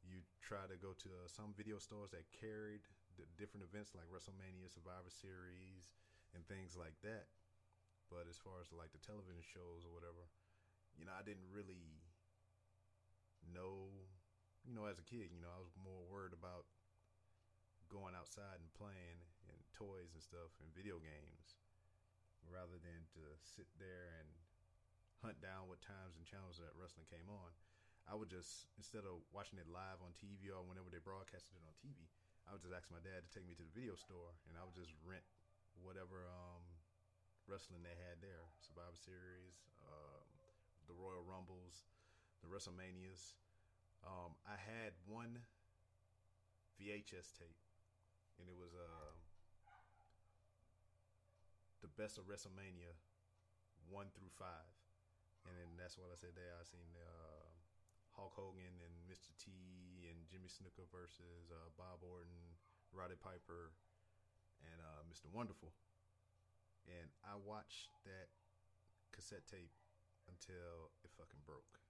you 0.02 0.22
try 0.42 0.66
to 0.66 0.78
go 0.78 0.94
to 0.94 1.08
uh, 1.22 1.30
some 1.30 1.54
video 1.54 1.78
stores 1.78 2.10
that 2.14 2.26
carried 2.34 2.82
the 3.18 3.26
different 3.38 3.64
events 3.66 3.94
like 3.94 4.06
WrestleMania, 4.10 4.68
Survivor 4.70 5.10
Series, 5.10 5.94
and 6.34 6.42
things 6.46 6.74
like 6.74 6.94
that. 7.02 7.30
But 8.10 8.30
as 8.30 8.38
far 8.38 8.62
as 8.62 8.70
like 8.70 8.94
the 8.94 9.02
television 9.02 9.42
shows 9.42 9.82
or 9.82 9.90
whatever, 9.90 10.30
you 10.94 11.06
know, 11.06 11.14
I 11.14 11.22
didn't 11.26 11.50
really 11.50 12.02
know. 13.50 13.90
You 14.66 14.74
know, 14.74 14.90
as 14.90 14.98
a 14.98 15.06
kid, 15.06 15.30
you 15.30 15.38
know, 15.38 15.54
I 15.54 15.62
was 15.62 15.70
more 15.78 16.02
worried 16.10 16.34
about 16.34 16.66
going 17.86 18.18
outside 18.18 18.58
and 18.58 18.66
playing 18.74 19.22
and 19.46 19.54
toys 19.70 20.10
and 20.10 20.18
stuff 20.18 20.50
and 20.58 20.66
video 20.74 20.98
games 20.98 21.54
rather 22.50 22.74
than 22.82 23.06
to 23.14 23.22
sit 23.46 23.70
there 23.78 24.10
and 24.18 24.26
hunt 25.22 25.38
down 25.38 25.70
what 25.70 25.78
times 25.78 26.18
and 26.18 26.26
channels 26.26 26.58
that 26.58 26.74
wrestling 26.74 27.06
came 27.06 27.30
on. 27.30 27.54
I 28.10 28.18
would 28.18 28.26
just 28.26 28.66
instead 28.74 29.06
of 29.06 29.22
watching 29.30 29.62
it 29.62 29.70
live 29.70 30.02
on 30.02 30.18
TV 30.18 30.50
or 30.50 30.66
whenever 30.66 30.90
they 30.90 30.98
broadcasted 30.98 31.54
it 31.54 31.62
on 31.62 31.74
TV, 31.78 32.10
I 32.46 32.54
would 32.54 32.62
just 32.62 32.74
ask 32.74 32.90
my 32.90 33.02
dad 33.02 33.22
to 33.22 33.30
take 33.30 33.46
me 33.46 33.54
to 33.54 33.62
the 33.62 33.70
video 33.70 33.94
store 33.94 34.34
and 34.50 34.58
I 34.58 34.66
would 34.66 34.74
just 34.74 34.94
rent 35.06 35.26
whatever 35.78 36.26
um, 36.26 36.66
wrestling 37.46 37.86
they 37.86 37.94
had 37.94 38.18
there 38.18 38.50
Survivor 38.58 38.98
Series, 38.98 39.70
um, 39.86 40.26
the 40.90 40.94
Royal 40.98 41.22
Rumbles, 41.22 41.86
the 42.42 42.50
WrestleManias. 42.50 43.38
Um, 44.06 44.38
I 44.46 44.54
had 44.54 44.94
one 45.04 45.42
VHS 46.78 47.34
tape, 47.34 47.58
and 48.38 48.46
it 48.46 48.54
was 48.54 48.70
uh, 48.78 49.12
the 51.82 51.90
best 51.98 52.16
of 52.16 52.30
WrestleMania 52.30 52.94
one 53.90 54.14
through 54.14 54.30
five, 54.38 54.70
and 55.46 55.58
then 55.58 55.74
that's 55.74 55.98
what 55.98 56.14
I 56.14 56.16
said 56.16 56.38
there. 56.38 56.54
I 56.54 56.62
seen 56.62 56.86
uh, 56.94 57.50
Hulk 58.14 58.38
Hogan 58.38 58.78
and 58.78 58.94
Mr. 59.10 59.34
T 59.36 59.50
and 60.06 60.22
Jimmy 60.30 60.46
Snuka 60.46 60.86
versus 60.94 61.50
uh, 61.50 61.70
Bob 61.74 62.00
Orton, 62.06 62.54
Roddy 62.94 63.18
Piper, 63.18 63.74
and 64.62 64.78
uh, 64.78 65.02
Mr. 65.10 65.26
Wonderful 65.34 65.74
and 66.86 67.10
I 67.26 67.34
watched 67.34 67.90
that 68.06 68.30
cassette 69.10 69.46
tape 69.46 69.74
until 70.30 70.94
it 71.02 71.10
fucking 71.18 71.42
broke. 71.42 71.85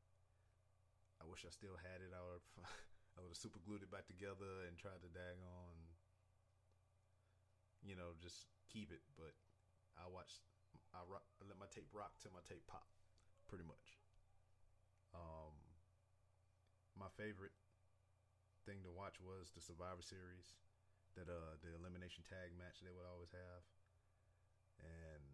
I 1.21 1.25
wish 1.25 1.45
I 1.45 1.53
still 1.53 1.77
had 1.81 2.05
it. 2.05 2.13
I 2.13 2.23
would 2.23 2.45
I 3.17 3.25
would 3.25 3.33
have 3.33 3.41
super 3.41 3.61
glued 3.65 3.81
it 3.83 3.91
back 3.93 4.05
together 4.07 4.69
and 4.69 4.77
tried 4.77 5.01
to 5.01 5.11
dag 5.11 5.41
on, 5.41 5.75
you 7.81 7.97
know, 7.97 8.13
just 8.21 8.45
keep 8.69 8.93
it. 8.93 9.01
But 9.17 9.33
I 9.97 10.05
watched, 10.05 10.45
I, 10.93 11.01
rock, 11.09 11.25
I 11.41 11.49
let 11.49 11.57
my 11.57 11.71
tape 11.73 11.89
rock 11.97 12.21
till 12.21 12.37
my 12.37 12.45
tape 12.45 12.69
pop, 12.69 12.85
pretty 13.49 13.65
much. 13.65 13.97
Um, 15.17 15.57
my 16.93 17.09
favorite 17.17 17.57
thing 18.69 18.85
to 18.85 18.93
watch 18.93 19.17
was 19.17 19.49
the 19.57 19.65
Survivor 19.65 20.05
Series, 20.05 20.53
that 21.17 21.33
uh 21.33 21.57
the 21.65 21.73
elimination 21.73 22.21
tag 22.29 22.53
match 22.61 22.85
they 22.85 22.93
would 22.93 23.09
always 23.09 23.33
have 23.33 23.65
and 24.85 25.25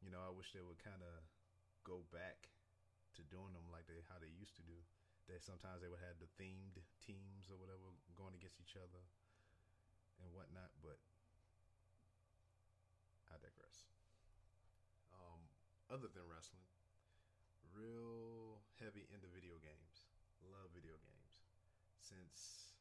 you 0.00 0.08
know 0.08 0.24
I 0.24 0.32
wish 0.32 0.52
they 0.56 0.64
would 0.64 0.80
kind 0.80 1.04
of 1.04 1.14
go 1.84 2.08
back 2.08 2.48
to 3.18 3.22
doing 3.28 3.52
them 3.52 3.68
like 3.68 3.84
they 3.84 4.00
how 4.08 4.16
they 4.16 4.32
used 4.32 4.56
to 4.56 4.64
do. 4.64 4.78
They 5.30 5.38
sometimes 5.38 5.80
they 5.80 5.90
would 5.90 6.02
have 6.02 6.18
the 6.18 6.30
themed 6.34 6.82
teams 6.98 7.46
or 7.46 7.56
whatever 7.56 7.94
going 8.18 8.34
against 8.34 8.58
each 8.58 8.74
other 8.74 9.02
and 10.18 10.28
whatnot, 10.34 10.74
but 10.82 10.98
I 13.30 13.38
digress. 13.38 13.86
Um, 15.14 15.46
other 15.88 16.10
than 16.10 16.26
wrestling, 16.26 16.66
real 17.72 18.60
heavy 18.82 19.08
into 19.08 19.30
video 19.32 19.56
games. 19.62 20.04
Love 20.42 20.74
video 20.74 20.98
games. 21.00 21.46
Since 22.02 22.74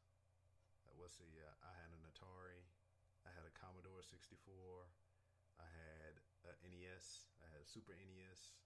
uh, 0.83 0.97
what's 0.97 1.21
the 1.21 1.29
uh, 1.29 1.53
I 1.61 1.71
had 1.77 1.93
an 1.93 2.03
Atari, 2.09 2.65
I 3.23 3.31
had 3.31 3.45
a 3.45 3.53
Commodore 3.53 4.01
64, 4.01 4.89
I 5.61 5.69
had 5.69 6.13
a 6.49 6.51
NES, 6.65 7.29
I 7.39 7.47
had 7.53 7.61
a 7.61 7.69
Super 7.69 7.93
NES, 7.93 8.57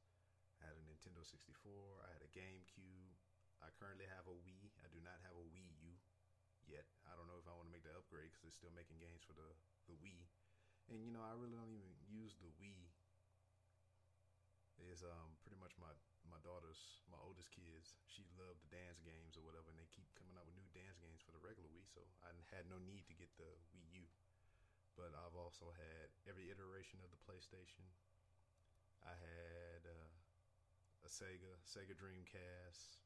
I 0.64 0.72
had 0.72 0.80
a 0.80 0.84
Nintendo 0.88 1.22
64, 1.28 2.08
I 2.08 2.10
had 2.16 2.24
a 2.24 2.32
GameCube. 2.32 3.14
I 3.64 3.72
currently 3.76 4.08
have 4.12 4.28
a 4.28 4.36
Wii. 4.36 4.72
I 4.84 4.88
do 4.92 5.00
not 5.04 5.20
have 5.24 5.36
a 5.38 5.46
Wii 5.48 5.72
U 5.84 5.96
yet. 6.66 6.86
I 7.06 7.14
don't 7.16 7.30
know 7.30 7.40
if 7.40 7.48
I 7.48 7.54
want 7.56 7.70
to 7.70 7.76
make 7.76 7.86
the 7.86 7.96
upgrade 7.96 8.34
because 8.34 8.44
they're 8.44 8.60
still 8.60 8.74
making 8.74 9.00
games 9.00 9.22
for 9.24 9.36
the 9.38 9.50
the 9.88 9.96
Wii. 10.02 10.26
And 10.90 11.02
you 11.02 11.10
know, 11.10 11.24
I 11.26 11.34
really 11.38 11.58
don't 11.58 11.74
even 11.74 11.94
use 12.06 12.38
the 12.38 12.52
Wii. 12.62 12.94
Is 14.76 15.08
um 15.08 15.40
pretty 15.40 15.58
much 15.58 15.72
my 15.80 15.94
my 16.28 16.38
daughter's 16.44 17.00
my 17.08 17.18
oldest 17.24 17.50
kids. 17.54 17.96
She 18.12 18.28
loved 18.36 18.60
the 18.60 18.72
dance 18.74 19.00
games 19.00 19.40
or 19.40 19.44
whatever, 19.46 19.72
and 19.72 19.80
they 19.80 19.88
keep 19.90 20.12
coming 20.20 20.36
out 20.36 20.46
with 20.46 20.58
new 20.60 20.68
dance 20.76 21.00
games 21.00 21.24
for 21.24 21.32
the 21.32 21.42
regular 21.42 21.72
Wii. 21.72 21.88
So 21.88 22.04
I 22.26 22.36
had 22.52 22.68
no 22.68 22.78
need 22.84 23.08
to 23.08 23.16
get 23.16 23.32
the 23.40 23.50
Wii 23.72 24.04
U. 24.04 24.06
But 24.96 25.12
I've 25.12 25.36
also 25.36 25.76
had 25.76 26.08
every 26.24 26.48
iteration 26.52 27.04
of 27.04 27.12
the 27.12 27.20
PlayStation. 27.20 27.84
I 29.04 29.12
had 29.12 29.84
uh, 29.84 30.12
a 31.04 31.10
Sega, 31.12 31.52
Sega 31.68 31.94
Dreamcast. 31.94 33.05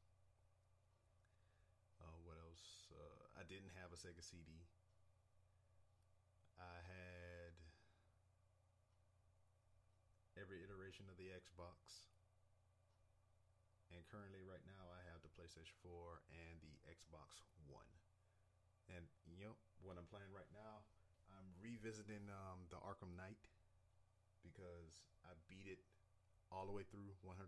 Uh, 2.90 3.40
I 3.40 3.46
didn't 3.46 3.72
have 3.78 3.94
a 3.94 3.98
Sega 3.98 4.22
CD. 4.22 4.66
I 6.60 6.76
had 6.84 7.54
every 10.36 10.60
iteration 10.60 11.08
of 11.08 11.16
the 11.16 11.32
Xbox. 11.32 12.10
And 13.90 14.06
currently, 14.06 14.44
right 14.46 14.62
now, 14.66 14.86
I 14.94 15.02
have 15.10 15.18
the 15.26 15.32
PlayStation 15.34 15.74
4 15.82 16.22
and 16.30 16.62
the 16.62 16.74
Xbox 16.86 17.42
One. 17.66 17.90
And, 18.86 19.06
you 19.26 19.38
know, 19.42 19.58
what 19.82 19.98
I'm 19.98 20.06
playing 20.06 20.30
right 20.30 20.48
now, 20.54 20.86
I'm 21.34 21.46
revisiting 21.58 22.30
um, 22.30 22.66
the 22.70 22.78
Arkham 22.82 23.14
Knight 23.18 23.38
because 24.42 25.02
I 25.26 25.34
beat 25.50 25.66
it 25.66 25.82
all 26.50 26.66
the 26.66 26.74
way 26.74 26.82
through 26.86 27.14
100%, 27.22 27.46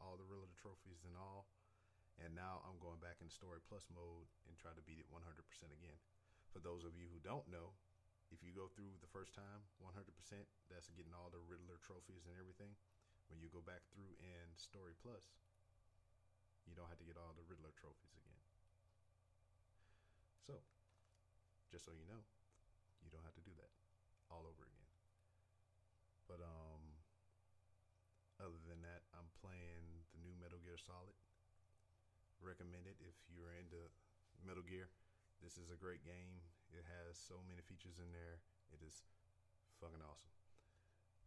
all 0.00 0.16
the 0.16 0.28
real 0.28 0.48
trophies 0.56 1.04
and 1.04 1.16
all. 1.16 1.48
And 2.18 2.34
now 2.34 2.66
I'm 2.66 2.82
going 2.82 2.98
back 2.98 3.22
in 3.22 3.30
Story 3.30 3.62
Plus 3.62 3.86
mode 3.94 4.26
and 4.50 4.58
try 4.58 4.74
to 4.74 4.82
beat 4.82 4.98
it 4.98 5.06
100% 5.10 5.22
again. 5.70 5.98
For 6.50 6.58
those 6.58 6.82
of 6.82 6.98
you 6.98 7.06
who 7.14 7.22
don't 7.22 7.46
know, 7.46 7.78
if 8.34 8.42
you 8.42 8.52
go 8.52 8.68
through 8.68 8.98
the 9.00 9.08
first 9.14 9.32
time 9.32 9.64
100%, 9.80 10.04
that's 10.68 10.90
getting 10.92 11.14
all 11.14 11.30
the 11.30 11.40
Riddler 11.46 11.78
trophies 11.80 12.26
and 12.26 12.34
everything. 12.36 12.74
When 13.30 13.38
you 13.38 13.48
go 13.48 13.62
back 13.62 13.86
through 13.92 14.18
in 14.18 14.44
Story 14.58 14.98
Plus, 14.98 15.30
you 16.66 16.74
don't 16.74 16.90
have 16.90 17.00
to 17.00 17.08
get 17.08 17.16
all 17.16 17.32
the 17.38 17.46
Riddler 17.46 17.72
trophies 17.76 18.12
again. 18.12 18.40
So, 20.44 20.60
just 21.70 21.84
so 21.84 21.92
you 21.92 22.04
know, 22.08 22.24
you 23.04 23.08
don't 23.12 23.24
have 23.24 23.36
to 23.36 23.44
do 23.44 23.52
that 23.60 23.72
all 24.28 24.44
over 24.48 24.64
again. 24.64 24.88
But 26.28 26.44
um 26.44 26.84
other 28.38 28.60
than 28.70 28.80
that, 28.86 29.02
I'm 29.16 29.26
playing 29.42 30.06
the 30.14 30.20
new 30.22 30.30
Metal 30.38 30.62
Gear 30.62 30.78
Solid. 30.78 31.16
Recommend 32.38 32.86
it 32.86 32.98
if 33.02 33.18
you're 33.34 33.50
into 33.58 33.78
Metal 34.46 34.62
Gear. 34.62 34.86
This 35.42 35.58
is 35.58 35.74
a 35.74 35.78
great 35.78 36.06
game. 36.06 36.38
It 36.70 36.86
has 36.86 37.18
so 37.18 37.42
many 37.50 37.62
features 37.66 37.98
in 37.98 38.14
there. 38.14 38.38
It 38.70 38.78
is 38.82 39.02
fucking 39.82 40.02
awesome. 40.02 40.30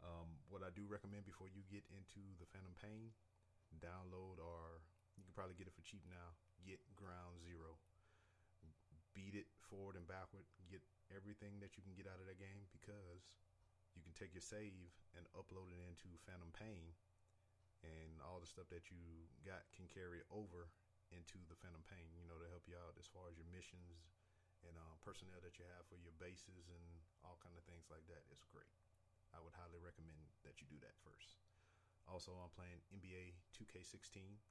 Um, 0.01 0.39
what 0.47 0.63
I 0.63 0.71
do 0.71 0.87
recommend 0.87 1.27
before 1.27 1.51
you 1.51 1.67
get 1.67 1.83
into 1.91 2.23
the 2.39 2.47
Phantom 2.49 2.73
Pain, 2.79 3.13
download 3.77 4.39
or 4.39 4.81
you 5.19 5.23
can 5.27 5.35
probably 5.35 5.59
get 5.59 5.67
it 5.67 5.75
for 5.75 5.83
cheap 5.83 6.01
now. 6.07 6.33
Get 6.63 6.79
Ground 6.95 7.43
Zero. 7.43 7.77
Beat 9.11 9.35
it 9.35 9.51
forward 9.67 9.99
and 9.99 10.07
backward. 10.07 10.47
Get 10.71 10.81
everything 11.11 11.59
that 11.59 11.75
you 11.75 11.83
can 11.83 11.93
get 11.93 12.07
out 12.07 12.23
of 12.23 12.27
that 12.31 12.39
game 12.39 12.71
because 12.71 13.35
you 13.93 14.01
can 14.01 14.15
take 14.15 14.31
your 14.31 14.43
save 14.43 14.95
and 15.19 15.27
upload 15.35 15.75
it 15.75 15.83
into 15.83 16.15
Phantom 16.23 16.49
Pain, 16.55 16.95
and 17.83 18.23
all 18.23 18.39
the 18.39 18.47
stuff 18.47 18.71
that 18.71 18.87
you 18.87 19.27
got 19.43 19.67
can 19.75 19.91
carry 19.91 20.23
over 20.31 20.71
into 21.11 21.43
the 21.47 21.59
Phantom 21.59 21.83
Pain. 21.87 22.11
You 22.15 22.25
know 22.25 22.39
to 22.39 22.49
help 22.49 22.65
you 22.67 22.75
out 22.79 22.95
as 22.97 23.07
far 23.07 23.27
as 23.27 23.35
your 23.35 23.47
missions 23.51 24.11
and 24.63 24.75
uh, 24.75 24.95
personnel 25.03 25.41
that 25.43 25.59
you 25.59 25.65
have 25.77 25.85
for 25.87 25.99
your 25.99 26.15
bases 26.17 26.69
and 26.71 26.85
all 27.21 27.37
kind 27.43 27.55
of 27.55 27.63
things 27.67 27.87
like 27.91 28.05
that. 28.09 28.23
It's 28.31 28.45
great. 28.47 28.71
I 29.31 29.39
would 29.39 29.55
highly 29.55 29.79
recommend 29.79 30.31
that 30.43 30.59
you 30.59 30.67
do 30.67 30.79
that 30.83 30.97
first. 31.01 31.39
Also, 32.09 32.35
I'm 32.35 32.51
playing 32.51 32.83
NBA 32.91 33.37
2K16. 33.55 34.41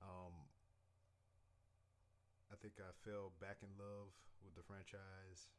Um, 0.00 0.34
I 2.48 2.56
think 2.56 2.80
I 2.80 2.94
fell 3.04 3.34
back 3.42 3.60
in 3.60 3.68
love 3.76 4.14
with 4.40 4.56
the 4.56 4.64
franchise 4.64 5.52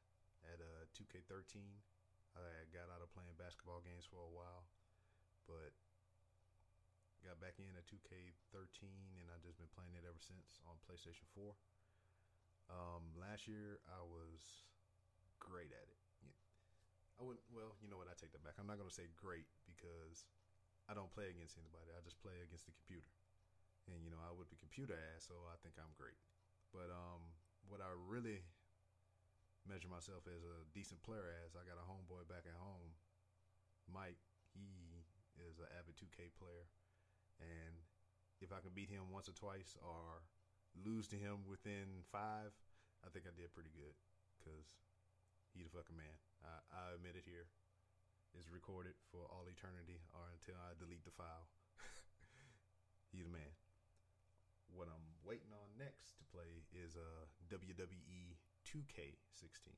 at 0.47 0.58
uh, 0.58 0.89
2K13. 0.97 1.62
I 2.34 2.65
got 2.71 2.89
out 2.89 3.04
of 3.04 3.12
playing 3.12 3.36
basketball 3.38 3.84
games 3.84 4.08
for 4.08 4.21
a 4.23 4.32
while, 4.32 4.65
but 5.45 5.75
got 7.23 7.39
back 7.43 7.60
in 7.60 7.71
at 7.75 7.88
2K13, 7.88 8.88
and 9.19 9.27
I've 9.32 9.43
just 9.43 9.60
been 9.60 9.71
playing 9.71 9.95
it 9.95 10.08
ever 10.08 10.19
since 10.19 10.60
on 10.67 10.79
PlayStation 10.88 11.27
4. 11.36 11.51
Um, 12.69 13.03
last 13.17 13.49
year, 13.49 13.82
I 13.89 14.01
was 14.05 14.69
great 15.41 15.73
at 15.73 15.88
it. 15.89 15.99
Yeah. 16.21 16.38
I 17.17 17.25
wouldn't. 17.25 17.43
Well, 17.49 17.73
you 17.82 17.89
know 17.89 17.97
what? 17.97 18.08
I 18.08 18.15
take 18.15 18.32
that 18.38 18.45
back. 18.45 18.62
I'm 18.62 18.69
not 18.69 18.77
going 18.77 18.89
to 18.89 18.93
say 18.93 19.10
great 19.17 19.49
because 19.65 20.23
I 20.86 20.93
don't 20.93 21.10
play 21.10 21.34
against 21.34 21.58
anybody. 21.58 21.89
I 21.91 21.99
just 22.05 22.21
play 22.21 22.38
against 22.45 22.69
the 22.69 22.75
computer, 22.77 23.10
and 23.89 24.05
you 24.05 24.13
know 24.13 24.21
I 24.21 24.32
would 24.32 24.47
be 24.47 24.58
computer 24.62 24.93
ass, 24.93 25.25
so 25.27 25.36
I 25.49 25.58
think 25.65 25.75
I'm 25.82 25.91
great. 25.97 26.17
But 26.69 26.93
um, 26.93 27.21
what 27.65 27.82
I 27.82 27.89
really 28.08 28.45
measure 29.67 29.89
myself 29.89 30.25
as 30.29 30.41
a 30.45 30.65
decent 30.73 31.01
player 31.01 31.25
as, 31.45 31.58
I 31.58 31.65
got 31.65 31.82
a 31.82 31.86
homeboy 31.86 32.29
back 32.29 32.45
at 32.45 32.58
home, 32.58 32.93
Mike. 33.89 34.21
He 34.53 35.05
is 35.38 35.62
an 35.62 35.69
avid 35.77 35.93
2K 35.97 36.34
player, 36.38 36.65
and 37.41 37.75
if 38.39 38.52
I 38.52 38.63
can 38.63 38.71
beat 38.75 38.91
him 38.91 39.12
once 39.12 39.28
or 39.28 39.36
twice 39.36 39.75
or 39.84 40.23
lose 40.78 41.08
to 41.12 41.17
him 41.17 41.43
within 41.47 42.06
five, 42.12 42.56
I 43.04 43.10
think 43.12 43.28
I 43.28 43.34
did 43.36 43.52
pretty 43.56 43.73
good 43.73 43.95
because 44.39 44.80
he 45.52 45.63
the 45.63 45.73
fucking 45.73 45.97
man. 45.97 46.15
I, 46.43 46.60
I 46.71 46.84
admit 46.95 47.19
it 47.19 47.28
here. 47.28 47.52
It's 48.38 48.54
recorded 48.54 48.93
for 49.10 49.25
all 49.34 49.49
eternity 49.49 50.06
or 50.13 50.30
until 50.30 50.56
I 50.62 50.78
delete 50.78 51.04
the 51.04 51.15
file. 51.15 51.49
He's 53.12 53.25
the 53.25 53.34
man 53.34 53.58
what 54.73 54.89
I'm 54.89 55.06
waiting 55.25 55.49
on 55.54 55.67
next 55.78 56.17
to 56.21 56.23
play 56.30 56.65
is 56.73 56.93
uh, 56.97 57.25
WWE 57.49 58.38
2K16. 58.65 59.73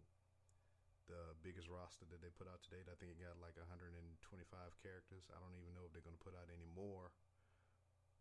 The 1.08 1.36
biggest 1.44 1.68
roster 1.68 2.08
that 2.08 2.24
they 2.24 2.32
put 2.32 2.48
out 2.48 2.64
to 2.64 2.72
date. 2.72 2.88
I 2.88 2.96
think 2.96 3.12
it 3.16 3.20
got 3.20 3.36
like 3.44 3.60
125 3.60 4.00
characters. 4.80 5.28
I 5.32 5.40
don't 5.44 5.56
even 5.60 5.76
know 5.76 5.84
if 5.84 5.92
they're 5.92 6.06
going 6.06 6.16
to 6.16 6.24
put 6.24 6.38
out 6.38 6.48
any 6.48 6.68
more 6.72 7.12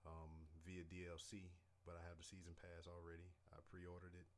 um, 0.06 0.48
via 0.64 0.84
DLC, 0.86 1.52
but 1.84 1.96
I 1.96 2.02
have 2.06 2.16
the 2.20 2.26
season 2.26 2.56
pass 2.56 2.88
already. 2.88 3.28
I 3.52 3.60
pre 3.66 3.84
ordered 3.84 4.16
it. 4.16 4.28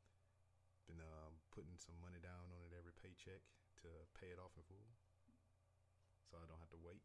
Been 0.91 0.99
uh, 0.99 1.31
putting 1.55 1.79
some 1.79 1.95
money 2.03 2.19
down 2.19 2.51
on 2.51 2.61
it 2.67 2.75
every 2.75 2.95
paycheck 2.99 3.43
to 3.87 3.89
pay 4.19 4.35
it 4.35 4.43
off 4.43 4.55
in 4.59 4.67
full. 4.67 4.91
So 6.27 6.41
I 6.43 6.47
don't 6.49 6.59
have 6.59 6.73
to 6.75 6.81
wait. 6.81 7.05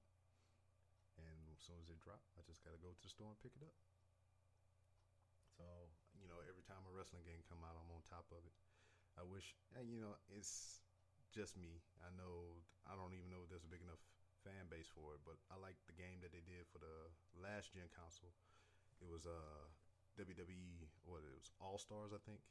And 1.18 1.50
as 1.54 1.62
soon 1.62 1.78
as 1.82 1.90
it 1.90 2.02
drop, 2.02 2.22
I 2.38 2.46
just 2.46 2.62
got 2.66 2.74
to 2.74 2.82
go 2.82 2.94
to 2.94 3.02
the 3.02 3.10
store 3.10 3.34
and 3.34 3.42
pick 3.42 3.54
it 3.58 3.66
up. 3.66 3.74
So 5.58 5.66
you 6.18 6.30
know, 6.30 6.42
every 6.46 6.66
time 6.66 6.86
a 6.86 6.94
wrestling 6.94 7.26
game 7.26 7.42
come 7.46 7.62
out, 7.66 7.78
I'm 7.78 7.90
on 7.94 8.02
top 8.06 8.30
of 8.34 8.42
it. 8.46 8.54
I 9.18 9.26
wish, 9.26 9.58
you 9.82 9.98
know, 9.98 10.14
it's 10.30 10.86
just 11.34 11.58
me. 11.58 11.82
I 12.06 12.14
know 12.14 12.62
I 12.86 12.94
don't 12.94 13.14
even 13.18 13.34
know 13.34 13.42
if 13.46 13.50
there's 13.50 13.66
a 13.66 13.74
big 13.74 13.82
enough 13.82 14.02
fan 14.48 14.72
base 14.72 14.88
for 14.88 15.20
it, 15.20 15.22
but 15.28 15.36
I 15.52 15.60
like 15.60 15.76
the 15.92 15.98
game 16.00 16.24
that 16.24 16.32
they 16.32 16.44
did 16.48 16.64
for 16.72 16.80
the 16.80 17.12
last 17.36 17.76
gen 17.76 17.92
console. 17.92 18.32
It 19.04 19.10
was 19.10 19.28
uh 19.28 19.68
WWE, 20.16 20.88
what 21.04 21.22
it 21.28 21.34
was 21.36 21.52
All 21.60 21.78
Stars, 21.82 22.16
I 22.16 22.22
think, 22.24 22.42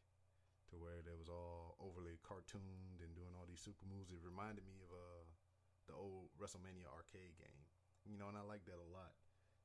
to 0.73 0.77
where 0.79 1.01
they 1.03 1.17
was 1.17 1.31
all 1.31 1.79
overly 1.83 2.19
cartooned 2.27 3.01
and 3.03 3.15
doing 3.17 3.33
all 3.39 3.47
these 3.49 3.63
super 3.65 3.87
moves. 3.89 4.13
It 4.13 4.23
reminded 4.23 4.67
me 4.67 4.79
of 4.85 4.91
uh 4.93 5.25
the 5.89 5.95
old 5.97 6.31
WrestleMania 6.39 6.87
arcade 6.91 7.39
game, 7.41 7.63
you 8.07 8.19
know, 8.19 8.29
and 8.31 8.39
I 8.39 8.45
like 8.47 8.67
that 8.69 8.79
a 8.83 8.91
lot. 8.93 9.15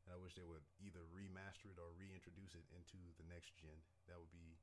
And 0.05 0.13
I 0.13 0.19
wish 0.21 0.33
they 0.37 0.45
would 0.47 0.65
either 0.81 1.03
remaster 1.13 1.69
it 1.73 1.77
or 1.81 1.93
reintroduce 1.93 2.57
it 2.57 2.65
into 2.73 2.97
the 3.21 3.27
next 3.29 3.53
gen. 3.59 3.77
That 4.09 4.17
would 4.17 4.33
be 4.33 4.57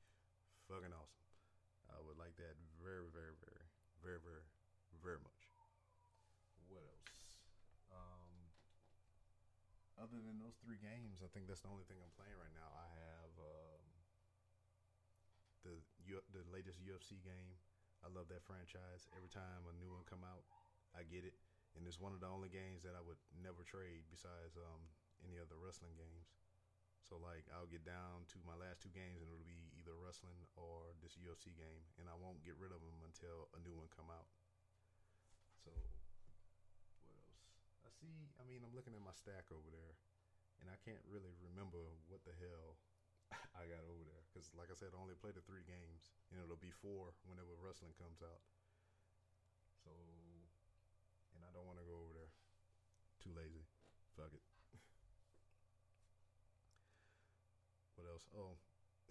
fucking 0.69 0.93
awesome. 0.95 1.27
I 1.91 1.99
would 2.03 2.19
like 2.21 2.37
that 2.39 2.57
very, 2.81 3.09
very, 3.13 3.37
very, 3.41 3.67
very, 4.03 4.21
very, 4.23 4.47
very 5.03 5.21
much. 5.23 5.43
What 6.69 6.85
else? 6.85 7.39
Um, 7.91 8.53
other 9.99 10.19
than 10.23 10.39
those 10.39 10.57
three 10.63 10.79
games, 10.79 11.21
I 11.21 11.29
think 11.31 11.51
that's 11.51 11.63
the 11.67 11.71
only 11.71 11.85
thing 11.87 11.99
I'm 11.99 12.15
playing 12.15 12.39
right 12.39 12.55
now. 12.55 12.71
I 12.71 12.87
have 13.03 13.33
um, 13.39 13.83
the 15.67 15.77
U- 16.07 16.29
the 16.31 16.47
latest 16.49 16.79
UFC 16.81 17.19
game. 17.21 17.59
I 18.01 18.09
love 18.09 18.31
that 18.31 18.47
franchise. 18.47 19.11
Every 19.19 19.29
time 19.29 19.67
a 19.67 19.75
new 19.75 19.91
one 19.91 20.07
come 20.07 20.23
out, 20.23 20.47
I 20.95 21.03
get 21.03 21.27
it, 21.27 21.35
and 21.75 21.83
it's 21.85 21.99
one 21.99 22.15
of 22.15 22.23
the 22.23 22.31
only 22.31 22.49
games 22.49 22.87
that 22.87 22.95
I 22.95 23.03
would 23.03 23.19
never 23.35 23.67
trade 23.67 24.07
besides 24.07 24.55
um, 24.55 24.87
any 25.27 25.37
other 25.37 25.59
wrestling 25.59 25.99
games. 25.99 26.31
So 27.03 27.19
like 27.19 27.49
I'll 27.51 27.71
get 27.71 27.83
down 27.83 28.29
to 28.35 28.39
my 28.45 28.55
last 28.55 28.85
two 28.85 28.93
games 28.93 29.25
and 29.25 29.31
it'll 29.33 29.49
be 29.49 29.73
either 29.81 29.97
wrestling 29.97 30.45
or 30.55 30.95
this 31.03 31.19
UFC 31.19 31.51
game, 31.57 31.83
and 31.99 32.07
I 32.07 32.15
won't 32.15 32.45
get 32.47 32.55
rid 32.61 32.71
of 32.71 32.85
them 32.85 33.03
until 33.03 33.51
a 33.57 33.59
new 33.65 33.75
one 33.75 33.91
come 33.91 34.13
out. 34.13 34.31
So 35.59 35.75
see. 37.99 38.31
I 38.39 38.47
mean, 38.47 38.63
I'm 38.63 38.75
looking 38.75 38.95
at 38.95 39.03
my 39.03 39.15
stack 39.15 39.51
over 39.51 39.69
there, 39.75 39.95
and 40.63 40.71
I 40.71 40.79
can't 40.87 41.03
really 41.11 41.35
remember 41.43 41.99
what 42.07 42.23
the 42.23 42.35
hell 42.39 42.79
I 43.59 43.67
got 43.67 43.83
over 43.85 44.05
there 44.07 44.23
because, 44.31 44.49
like 44.55 44.71
I 44.71 44.77
said, 44.79 44.95
I 44.95 44.99
only 45.03 45.19
played 45.19 45.35
the 45.35 45.45
three 45.45 45.67
games. 45.67 46.15
and 46.31 46.39
it'll 46.41 46.61
be 46.61 46.73
four 46.73 47.13
whenever 47.27 47.53
wrestling 47.59 47.97
comes 47.99 48.23
out. 48.23 48.43
So, 49.83 49.91
and 51.35 51.41
I 51.43 51.51
don't 51.53 51.67
want 51.67 51.81
to 51.83 51.87
go 51.89 51.97
over 51.99 52.15
there. 52.15 52.33
Too 53.19 53.35
lazy. 53.35 53.67
Fuck 54.15 54.33
it. 54.35 54.45
What 57.99 58.07
else? 58.15 58.31
Oh, 58.31 58.55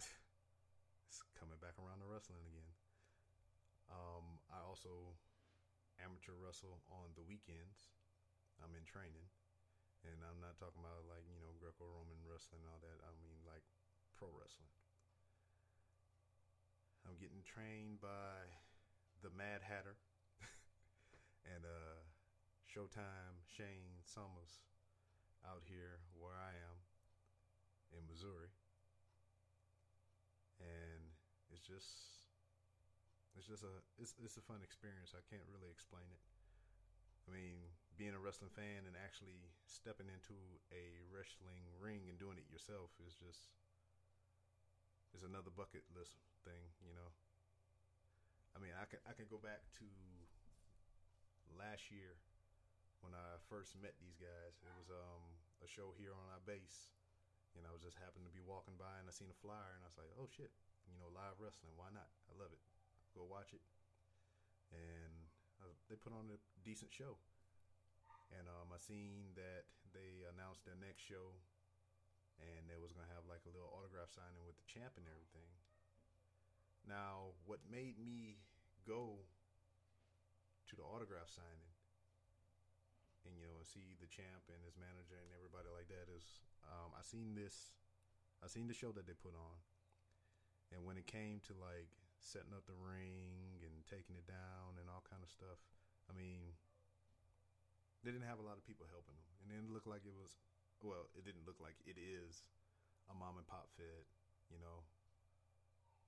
it's 0.00 1.20
coming 1.36 1.60
back 1.60 1.76
around 1.76 2.00
to 2.00 2.08
wrestling 2.08 2.40
again. 2.48 2.72
Um, 3.92 4.40
I 4.48 4.64
also 4.64 5.12
amateur 6.00 6.32
wrestle 6.40 6.80
on 6.88 7.12
the 7.12 7.20
weekends. 7.20 7.92
I'm 8.62 8.74
in 8.74 8.84
training, 8.86 9.26
and 10.06 10.18
I'm 10.22 10.38
not 10.42 10.58
talking 10.58 10.82
about 10.82 11.06
like 11.06 11.24
you 11.26 11.38
know 11.38 11.54
Greco-Roman 11.58 12.18
wrestling 12.26 12.66
all 12.66 12.82
that. 12.82 12.98
I 13.02 13.12
mean 13.22 13.38
like 13.46 13.64
pro 14.18 14.30
wrestling. 14.34 14.70
I'm 17.06 17.16
getting 17.16 17.40
trained 17.40 18.04
by 18.04 18.52
the 19.24 19.32
Mad 19.32 19.64
Hatter 19.64 19.96
and 21.48 21.64
uh, 21.64 22.04
Showtime 22.68 23.40
Shane 23.48 24.04
Summers 24.04 24.60
out 25.46 25.64
here 25.64 26.04
where 26.12 26.36
I 26.36 26.52
am 26.52 26.78
in 27.96 28.04
Missouri 28.04 28.52
and 30.60 31.02
it's 31.54 31.62
just 31.62 32.18
it's 33.38 33.46
just 33.46 33.62
a 33.62 33.74
it's 33.98 34.14
it's 34.18 34.36
a 34.36 34.44
fun 34.44 34.60
experience. 34.66 35.14
I 35.14 35.22
can't 35.30 35.46
really 35.46 35.70
explain 35.70 36.06
it. 36.10 36.22
I 37.26 37.30
mean, 37.30 37.58
being 37.98 38.14
a 38.14 38.22
wrestling 38.22 38.54
fan 38.54 38.86
and 38.86 38.94
actually 38.94 39.42
stepping 39.66 40.06
into 40.06 40.38
a 40.70 41.02
wrestling 41.10 41.66
ring 41.82 42.06
and 42.06 42.14
doing 42.14 42.38
it 42.38 42.46
yourself 42.46 42.94
is 43.02 43.18
just 43.18 43.50
is 45.10 45.26
another 45.26 45.50
bucket 45.50 45.82
list 45.90 46.22
thing, 46.46 46.62
you 46.86 46.94
know. 46.94 47.10
I 48.54 48.62
mean, 48.62 48.70
I 48.78 48.86
can 48.86 49.02
I 49.02 49.18
can 49.18 49.26
go 49.26 49.42
back 49.42 49.66
to 49.82 49.88
last 51.58 51.90
year 51.90 52.14
when 53.02 53.18
I 53.18 53.42
first 53.50 53.74
met 53.82 53.98
these 53.98 54.14
guys. 54.14 54.54
It 54.62 54.72
was 54.78 54.94
um, 54.94 55.22
a 55.58 55.68
show 55.68 55.90
here 55.98 56.14
on 56.14 56.26
our 56.30 56.42
base 56.46 56.94
and 57.58 57.66
I 57.66 57.74
was 57.74 57.82
just 57.82 57.98
happened 57.98 58.22
to 58.30 58.34
be 58.34 58.42
walking 58.42 58.78
by 58.78 58.94
and 59.02 59.10
I 59.10 59.12
seen 59.14 59.30
a 59.32 59.38
flyer 59.42 59.74
and 59.74 59.82
I 59.82 59.90
was 59.90 59.98
like, 59.98 60.10
oh 60.14 60.30
shit, 60.30 60.54
you 60.86 60.94
know, 60.94 61.10
live 61.10 61.42
wrestling. 61.42 61.74
Why 61.74 61.90
not? 61.90 62.06
I 62.30 62.38
love 62.38 62.54
it. 62.54 62.62
Go 63.18 63.26
watch 63.26 63.50
it. 63.50 63.64
And 64.70 65.14
uh, 65.58 65.74
they 65.90 65.98
put 65.98 66.14
on 66.14 66.30
a 66.30 66.38
decent 66.62 66.94
show. 66.94 67.18
And 68.34 68.44
um, 68.48 68.68
I 68.74 68.78
seen 68.78 69.32
that 69.38 69.64
they 69.96 70.28
announced 70.28 70.68
their 70.68 70.76
next 70.76 71.04
show 71.04 71.32
and 72.38 72.70
they 72.70 72.78
was 72.78 72.94
gonna 72.94 73.10
have 73.10 73.26
like 73.26 73.42
a 73.48 73.52
little 73.52 73.70
autograph 73.74 74.14
signing 74.14 74.46
with 74.46 74.54
the 74.60 74.68
champ 74.68 74.94
and 74.94 75.08
everything. 75.10 75.50
Now, 76.86 77.34
what 77.44 77.60
made 77.66 77.98
me 77.98 78.40
go 78.86 79.26
to 80.70 80.74
the 80.76 80.86
autograph 80.86 81.32
signing 81.32 81.72
and 83.26 83.34
you 83.36 83.44
know 83.44 83.60
see 83.66 83.98
the 83.98 84.08
champ 84.08 84.46
and 84.48 84.60
his 84.62 84.78
manager 84.78 85.18
and 85.18 85.32
everybody 85.34 85.68
like 85.72 85.90
that 85.90 86.06
is 86.08 86.44
um, 86.68 86.92
I 86.94 87.02
seen 87.02 87.34
this, 87.34 87.72
I 88.44 88.46
seen 88.46 88.68
the 88.68 88.76
show 88.76 88.92
that 88.92 89.08
they 89.08 89.16
put 89.16 89.32
on, 89.32 89.56
and 90.70 90.84
when 90.84 91.00
it 91.00 91.08
came 91.08 91.40
to 91.48 91.56
like 91.56 91.90
setting 92.20 92.52
up 92.52 92.66
the 92.68 92.76
ring 92.76 93.62
and 93.64 93.86
taking 93.88 94.18
it 94.18 94.28
down 94.28 94.76
and 94.76 94.90
all 94.90 95.02
kind 95.06 95.24
of 95.24 95.30
stuff, 95.32 95.60
I 96.10 96.12
mean, 96.12 96.52
they 98.08 98.16
didn't 98.16 98.24
have 98.24 98.40
a 98.40 98.48
lot 98.48 98.56
of 98.56 98.64
people 98.64 98.88
helping 98.88 99.20
them, 99.20 99.28
and 99.44 99.52
it 99.52 99.68
looked 99.68 99.84
like 99.84 100.00
it 100.08 100.16
was, 100.16 100.40
well, 100.80 101.12
it 101.12 101.28
didn't 101.28 101.44
look 101.44 101.60
like 101.60 101.76
it 101.84 102.00
is 102.00 102.40
a 103.12 103.14
mom 103.14 103.36
and 103.36 103.44
pop 103.44 103.68
fed, 103.76 104.08
you 104.48 104.56
know. 104.56 104.80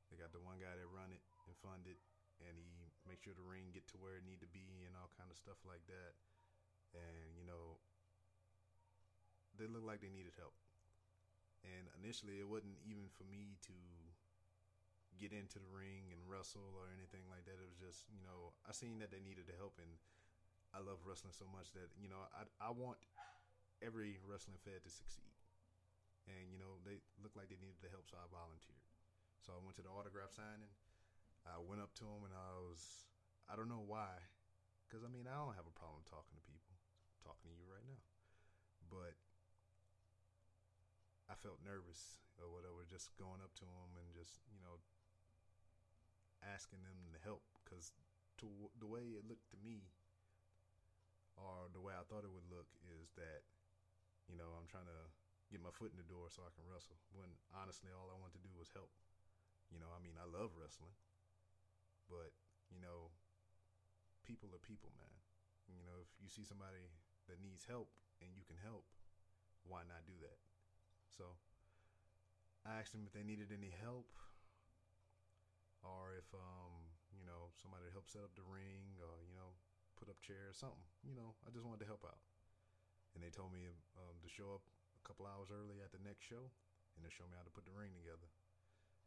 They 0.08 0.16
got 0.16 0.32
the 0.32 0.40
one 0.40 0.56
guy 0.56 0.72
that 0.72 0.88
run 0.88 1.12
it 1.12 1.20
and 1.44 1.52
fund 1.60 1.84
it, 1.84 2.00
and 2.40 2.56
he 2.56 2.88
make 3.04 3.20
sure 3.20 3.36
the 3.36 3.44
ring 3.44 3.68
get 3.76 3.84
to 3.92 4.00
where 4.00 4.16
it 4.16 4.24
need 4.24 4.40
to 4.40 4.48
be 4.48 4.88
and 4.88 4.96
all 4.96 5.12
kind 5.12 5.28
of 5.28 5.36
stuff 5.36 5.60
like 5.68 5.84
that. 5.92 6.16
And 6.96 7.36
you 7.36 7.44
know, 7.44 7.76
they 9.60 9.68
looked 9.68 9.84
like 9.84 10.00
they 10.00 10.08
needed 10.08 10.32
help. 10.40 10.56
And 11.68 11.84
initially, 12.00 12.40
it 12.40 12.48
wasn't 12.48 12.80
even 12.80 13.12
for 13.12 13.28
me 13.28 13.60
to 13.68 13.76
get 15.20 15.36
into 15.36 15.60
the 15.60 15.68
ring 15.68 16.08
and 16.16 16.24
wrestle 16.24 16.72
or 16.72 16.88
anything 16.96 17.28
like 17.28 17.44
that. 17.44 17.60
It 17.60 17.68
was 17.68 17.76
just, 17.76 18.08
you 18.08 18.24
know, 18.24 18.56
I 18.64 18.72
seen 18.72 19.04
that 19.04 19.12
they 19.12 19.20
needed 19.20 19.44
the 19.44 19.60
help, 19.60 19.76
and 19.76 20.00
I 20.70 20.78
love 20.78 21.02
wrestling 21.02 21.34
so 21.34 21.46
much 21.50 21.74
that 21.74 21.90
you 21.98 22.06
know, 22.06 22.22
I 22.34 22.46
I 22.62 22.70
want 22.70 23.00
every 23.82 24.20
wrestling 24.22 24.60
fed 24.62 24.84
to 24.84 24.90
succeed. 24.92 25.34
And 26.28 26.52
you 26.52 26.60
know, 26.60 26.78
they 26.86 27.02
looked 27.18 27.34
like 27.34 27.50
they 27.50 27.58
needed 27.58 27.82
the 27.82 27.90
help, 27.90 28.06
so 28.06 28.20
I 28.20 28.28
volunteered. 28.30 28.86
So 29.42 29.56
I 29.56 29.60
went 29.64 29.74
to 29.80 29.84
the 29.84 29.90
autograph 29.90 30.30
signing. 30.30 30.70
I 31.48 31.56
went 31.58 31.80
up 31.80 31.96
to 31.98 32.04
him, 32.04 32.28
and 32.28 32.36
I 32.36 32.52
was, 32.60 33.08
I 33.48 33.56
don't 33.56 33.72
know 33.72 33.80
why, 33.80 34.12
because 34.84 35.00
I 35.00 35.08
mean, 35.08 35.24
I 35.24 35.40
don't 35.40 35.56
have 35.56 35.64
a 35.64 35.72
problem 35.72 36.04
talking 36.04 36.36
to 36.36 36.44
people, 36.44 36.76
I'm 36.76 37.20
talking 37.24 37.48
to 37.48 37.56
you 37.56 37.64
right 37.64 37.88
now, 37.88 38.04
but 38.92 39.16
I 41.32 41.34
felt 41.40 41.64
nervous 41.64 42.20
or 42.36 42.52
whatever, 42.52 42.84
just 42.84 43.16
going 43.16 43.40
up 43.40 43.56
to 43.62 43.66
them 43.66 43.96
and 43.96 44.12
just 44.12 44.44
you 44.52 44.60
know 44.60 44.84
asking 46.44 46.84
them 46.84 47.12
to 47.16 47.20
help 47.24 47.44
because 47.64 47.96
to 48.40 48.48
the 48.80 48.88
way 48.88 49.16
it 49.16 49.28
looked 49.28 49.48
to 49.52 49.58
me 49.60 49.92
or 51.40 51.72
the 51.72 51.80
way 51.80 51.96
I 51.96 52.04
thought 52.04 52.28
it 52.28 52.32
would 52.32 52.46
look 52.52 52.68
is 52.84 53.10
that 53.16 53.48
you 54.28 54.36
know 54.36 54.52
I'm 54.56 54.68
trying 54.68 54.88
to 54.88 55.00
get 55.48 55.64
my 55.64 55.72
foot 55.74 55.90
in 55.90 55.98
the 55.98 56.06
door 56.06 56.30
so 56.30 56.46
I 56.46 56.52
can 56.54 56.62
wrestle 56.68 57.00
when 57.10 57.32
honestly 57.50 57.90
all 57.90 58.12
I 58.12 58.20
want 58.20 58.36
to 58.36 58.42
do 58.44 58.52
was 58.54 58.70
help. 58.76 58.92
You 59.72 59.80
know 59.80 59.90
I 59.90 59.98
mean 60.02 60.20
I 60.20 60.28
love 60.28 60.54
wrestling 60.54 60.94
but 62.06 62.36
you 62.68 62.78
know 62.78 63.10
people 64.22 64.52
are 64.52 64.62
people 64.62 64.92
man. 65.00 65.16
You 65.70 65.82
know 65.86 66.02
if 66.02 66.10
you 66.20 66.28
see 66.28 66.44
somebody 66.44 66.92
that 67.30 67.40
needs 67.40 67.64
help 67.64 67.90
and 68.20 68.30
you 68.36 68.44
can 68.44 68.58
help 68.60 68.84
why 69.64 69.84
not 69.88 70.04
do 70.08 70.16
that? 70.24 70.38
So 71.08 71.36
I 72.64 72.80
asked 72.80 72.92
them 72.92 73.04
if 73.08 73.12
they 73.16 73.24
needed 73.24 73.52
any 73.52 73.72
help 73.72 74.08
or 75.80 76.12
if 76.16 76.28
um, 76.36 76.92
you 77.16 77.24
know 77.24 77.52
somebody 77.56 77.88
to 77.88 77.92
help 77.92 78.08
set 78.08 78.24
up 78.24 78.32
the 78.36 78.44
ring 78.44 79.00
or 79.00 79.24
you 79.24 79.36
know 79.36 79.56
put 80.00 80.08
up 80.08 80.16
chairs 80.24 80.56
or 80.56 80.56
something 80.56 80.86
you 81.04 81.12
know 81.12 81.36
i 81.44 81.52
just 81.52 81.62
wanted 81.62 81.84
to 81.84 81.88
help 81.88 82.00
out 82.08 82.24
and 83.12 83.20
they 83.20 83.28
told 83.28 83.52
me 83.52 83.68
um, 84.00 84.16
to 84.24 84.28
show 84.32 84.56
up 84.56 84.64
a 84.96 85.02
couple 85.04 85.28
hours 85.28 85.52
early 85.52 85.78
at 85.84 85.92
the 85.92 86.00
next 86.00 86.24
show 86.24 86.48
and 86.96 87.04
to 87.04 87.12
show 87.12 87.28
me 87.28 87.36
how 87.36 87.44
to 87.44 87.52
put 87.52 87.68
the 87.68 87.74
ring 87.76 87.92
together 87.92 88.32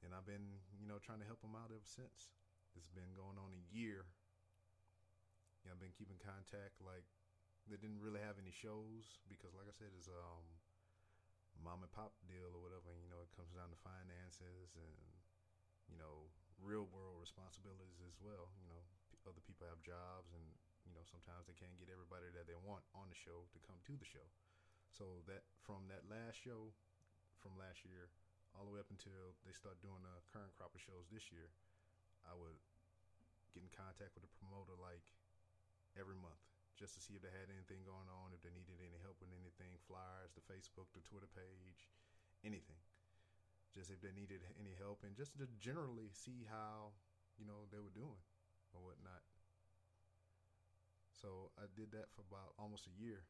and 0.06 0.14
i've 0.14 0.28
been 0.30 0.62
you 0.78 0.86
know 0.86 1.02
trying 1.02 1.20
to 1.20 1.28
help 1.28 1.42
them 1.42 1.58
out 1.58 1.74
ever 1.74 1.88
since 1.88 2.30
it's 2.78 2.94
been 2.94 3.10
going 3.18 3.42
on 3.42 3.50
a 3.50 3.64
year 3.74 4.06
you 5.62 5.66
know, 5.66 5.74
i've 5.74 5.82
been 5.82 5.96
keeping 5.98 6.22
contact 6.22 6.78
like 6.78 7.10
they 7.66 7.80
didn't 7.80 8.04
really 8.04 8.22
have 8.22 8.38
any 8.38 8.54
shows 8.54 9.18
because 9.26 9.58
like 9.58 9.66
i 9.66 9.74
said 9.74 9.90
it's 9.98 10.12
um 10.12 10.46
mom 11.62 11.86
and 11.86 11.92
pop 11.94 12.12
deal 12.26 12.50
or 12.52 12.62
whatever. 12.62 12.92
And, 12.92 13.02
you 13.04 13.10
know, 13.12 13.22
it 13.22 13.32
comes 13.36 13.54
down 13.54 13.70
to 13.70 13.78
finances 13.80 14.74
and 14.76 14.96
you 15.92 16.00
know 16.00 16.32
real 16.64 16.88
world 16.90 17.20
responsibilities 17.20 18.02
as 18.04 18.18
well. 18.24 18.52
You 18.58 18.68
know, 18.72 18.82
other 19.28 19.44
people 19.44 19.68
have 19.68 19.84
jobs 19.84 20.32
and 20.34 20.44
you 20.94 21.02
know 21.02 21.10
sometimes 21.10 21.50
they 21.50 21.58
can't 21.58 21.74
get 21.82 21.90
everybody 21.90 22.30
that 22.38 22.46
they 22.46 22.54
want 22.62 22.86
on 22.94 23.10
the 23.10 23.18
show 23.18 23.50
to 23.50 23.58
come 23.66 23.82
to 23.90 23.98
the 23.98 24.06
show. 24.06 24.30
So 24.94 25.26
that 25.26 25.42
from 25.66 25.90
that 25.90 26.06
last 26.06 26.38
show 26.38 26.70
from 27.42 27.58
last 27.58 27.82
year 27.82 28.14
all 28.54 28.70
the 28.70 28.74
way 28.78 28.78
up 28.78 28.94
until 28.94 29.34
they 29.42 29.58
start 29.58 29.82
doing 29.82 30.06
the 30.06 30.22
current 30.30 30.54
crop 30.54 30.78
of 30.78 30.86
shows 30.86 31.10
this 31.10 31.34
year, 31.34 31.50
I 32.30 32.38
would 32.38 32.62
get 33.58 33.66
in 33.66 33.74
contact 33.74 34.14
with 34.14 34.22
the 34.22 34.34
promoter 34.38 34.78
like 34.78 35.02
every 35.98 36.14
month 36.14 36.46
just 36.78 36.94
to 36.94 37.02
see 37.02 37.18
if 37.18 37.26
they 37.26 37.34
had 37.34 37.50
anything 37.50 37.82
going 37.86 38.10
on, 38.10 38.34
if 38.34 38.42
they 38.46 38.54
needed 38.54 38.78
any 38.82 38.98
help 39.02 39.18
with 39.22 39.34
anything, 39.34 39.78
flyers, 39.86 40.34
the 40.34 40.46
Facebook, 40.46 40.90
the 40.94 41.06
Twitter 41.06 41.30
page, 41.34 41.90
anything. 42.46 42.78
Just 43.74 43.90
if 43.90 44.02
they 44.06 44.14
needed 44.14 44.46
any 44.62 44.78
help, 44.78 45.02
and 45.02 45.18
just 45.18 45.34
to 45.42 45.50
generally 45.58 46.14
see 46.14 46.46
how 46.46 46.94
you 47.42 47.46
know 47.46 47.66
they 47.74 47.82
were 47.82 47.94
doing 47.94 48.22
or 48.74 48.86
whatnot. 48.86 49.26
So 51.24 51.56
I 51.56 51.72
did 51.72 51.96
that 51.96 52.12
for 52.12 52.28
about 52.28 52.52
almost 52.60 52.84
a 52.92 52.94
year, 53.00 53.24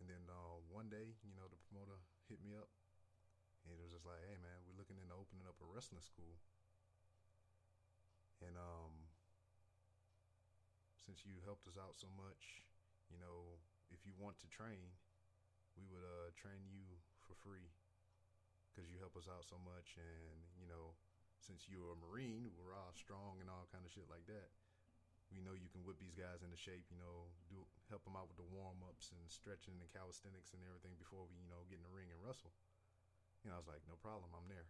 And 0.00 0.08
then 0.08 0.24
uh, 0.28 0.60
one 0.68 0.88
day, 0.88 1.16
you 1.24 1.36
know, 1.36 1.48
the 1.48 1.60
promoter 1.68 2.00
hit 2.28 2.40
me 2.40 2.56
up, 2.56 2.68
and 3.64 3.72
it 3.72 3.76
was 3.80 3.92
just 3.92 4.04
like, 4.08 4.20
"Hey, 4.28 4.36
man, 4.40 4.64
we're 4.64 4.76
looking 4.76 4.96
into 5.00 5.12
opening 5.16 5.44
up 5.48 5.60
a 5.60 5.68
wrestling 5.68 6.00
school." 6.04 6.40
And 8.40 8.56
um, 8.56 9.12
since 10.96 11.24
you 11.28 11.40
helped 11.44 11.68
us 11.68 11.76
out 11.76 12.00
so 12.00 12.08
much, 12.16 12.64
you 13.12 13.18
know, 13.20 13.60
if 13.92 14.04
you 14.08 14.12
want 14.16 14.40
to 14.40 14.48
train, 14.48 14.96
we 15.76 15.84
would 15.92 16.04
uh, 16.04 16.32
train 16.36 16.64
you 16.68 16.84
for 17.24 17.36
free 17.44 17.72
because 18.70 18.88
you 18.88 18.96
help 19.02 19.16
us 19.16 19.28
out 19.28 19.44
so 19.44 19.58
much, 19.60 19.96
and 20.00 20.38
you 20.56 20.68
know, 20.68 20.96
since 21.40 21.68
you're 21.68 21.92
a 21.92 21.98
Marine, 22.00 22.48
we're 22.56 22.76
all 22.76 22.92
strong 22.96 23.40
and 23.40 23.50
all 23.50 23.68
kind 23.72 23.84
of 23.84 23.92
shit 23.92 24.08
like 24.08 24.24
that. 24.28 24.48
We 25.30 25.42
know 25.46 25.54
you 25.54 25.70
can 25.70 25.86
whip 25.86 26.02
these 26.02 26.18
guys 26.18 26.42
into 26.42 26.58
shape. 26.58 26.90
You 26.90 26.98
know, 26.98 27.30
do 27.46 27.62
help 27.86 28.02
them 28.02 28.18
out 28.18 28.26
with 28.26 28.38
the 28.38 28.50
warm 28.50 28.82
ups 28.86 29.14
and 29.14 29.22
stretching 29.30 29.78
and 29.78 29.90
calisthenics 29.94 30.50
and 30.54 30.62
everything 30.66 30.98
before 30.98 31.26
we, 31.30 31.38
you 31.38 31.46
know, 31.46 31.66
get 31.70 31.78
in 31.78 31.86
the 31.86 31.94
ring 31.94 32.10
and 32.10 32.18
wrestle. 32.18 32.50
You 33.46 33.50
know, 33.50 33.56
I 33.56 33.62
was 33.62 33.70
like, 33.70 33.86
no 33.86 33.96
problem, 33.96 34.34
I'm 34.34 34.50
there. 34.50 34.68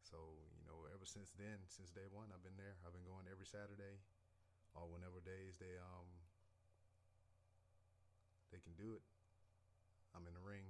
So 0.00 0.18
you 0.56 0.64
know, 0.66 0.88
ever 0.90 1.04
since 1.06 1.30
then, 1.36 1.60
since 1.68 1.92
day 1.92 2.08
one, 2.08 2.32
I've 2.32 2.42
been 2.42 2.56
there. 2.58 2.74
I've 2.82 2.96
been 2.96 3.06
going 3.06 3.28
every 3.28 3.46
Saturday, 3.46 4.00
or 4.74 4.88
whenever 4.88 5.20
days 5.22 5.60
they 5.60 5.76
um 5.78 6.08
they 8.50 8.58
can 8.58 8.74
do 8.74 8.98
it. 8.98 9.04
I'm 10.16 10.26
in 10.26 10.34
the 10.34 10.42
ring, 10.42 10.66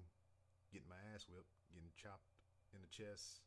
getting 0.68 0.91
my 0.91 1.01
ass 1.14 1.24
whipped, 1.24 1.57
getting 1.72 1.88
chopped 1.97 2.28
in 2.76 2.84
the 2.84 2.93
chest, 2.93 3.41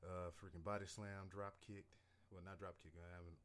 uh, 0.00 0.32
freaking 0.34 0.64
body 0.64 0.88
slam, 0.88 1.28
drop 1.28 1.60
kicked. 1.60 2.00
Well, 2.32 2.40
not 2.40 2.56
drop 2.56 2.80
kick. 2.80 2.96
I 2.96 3.12
haven't 3.12 3.36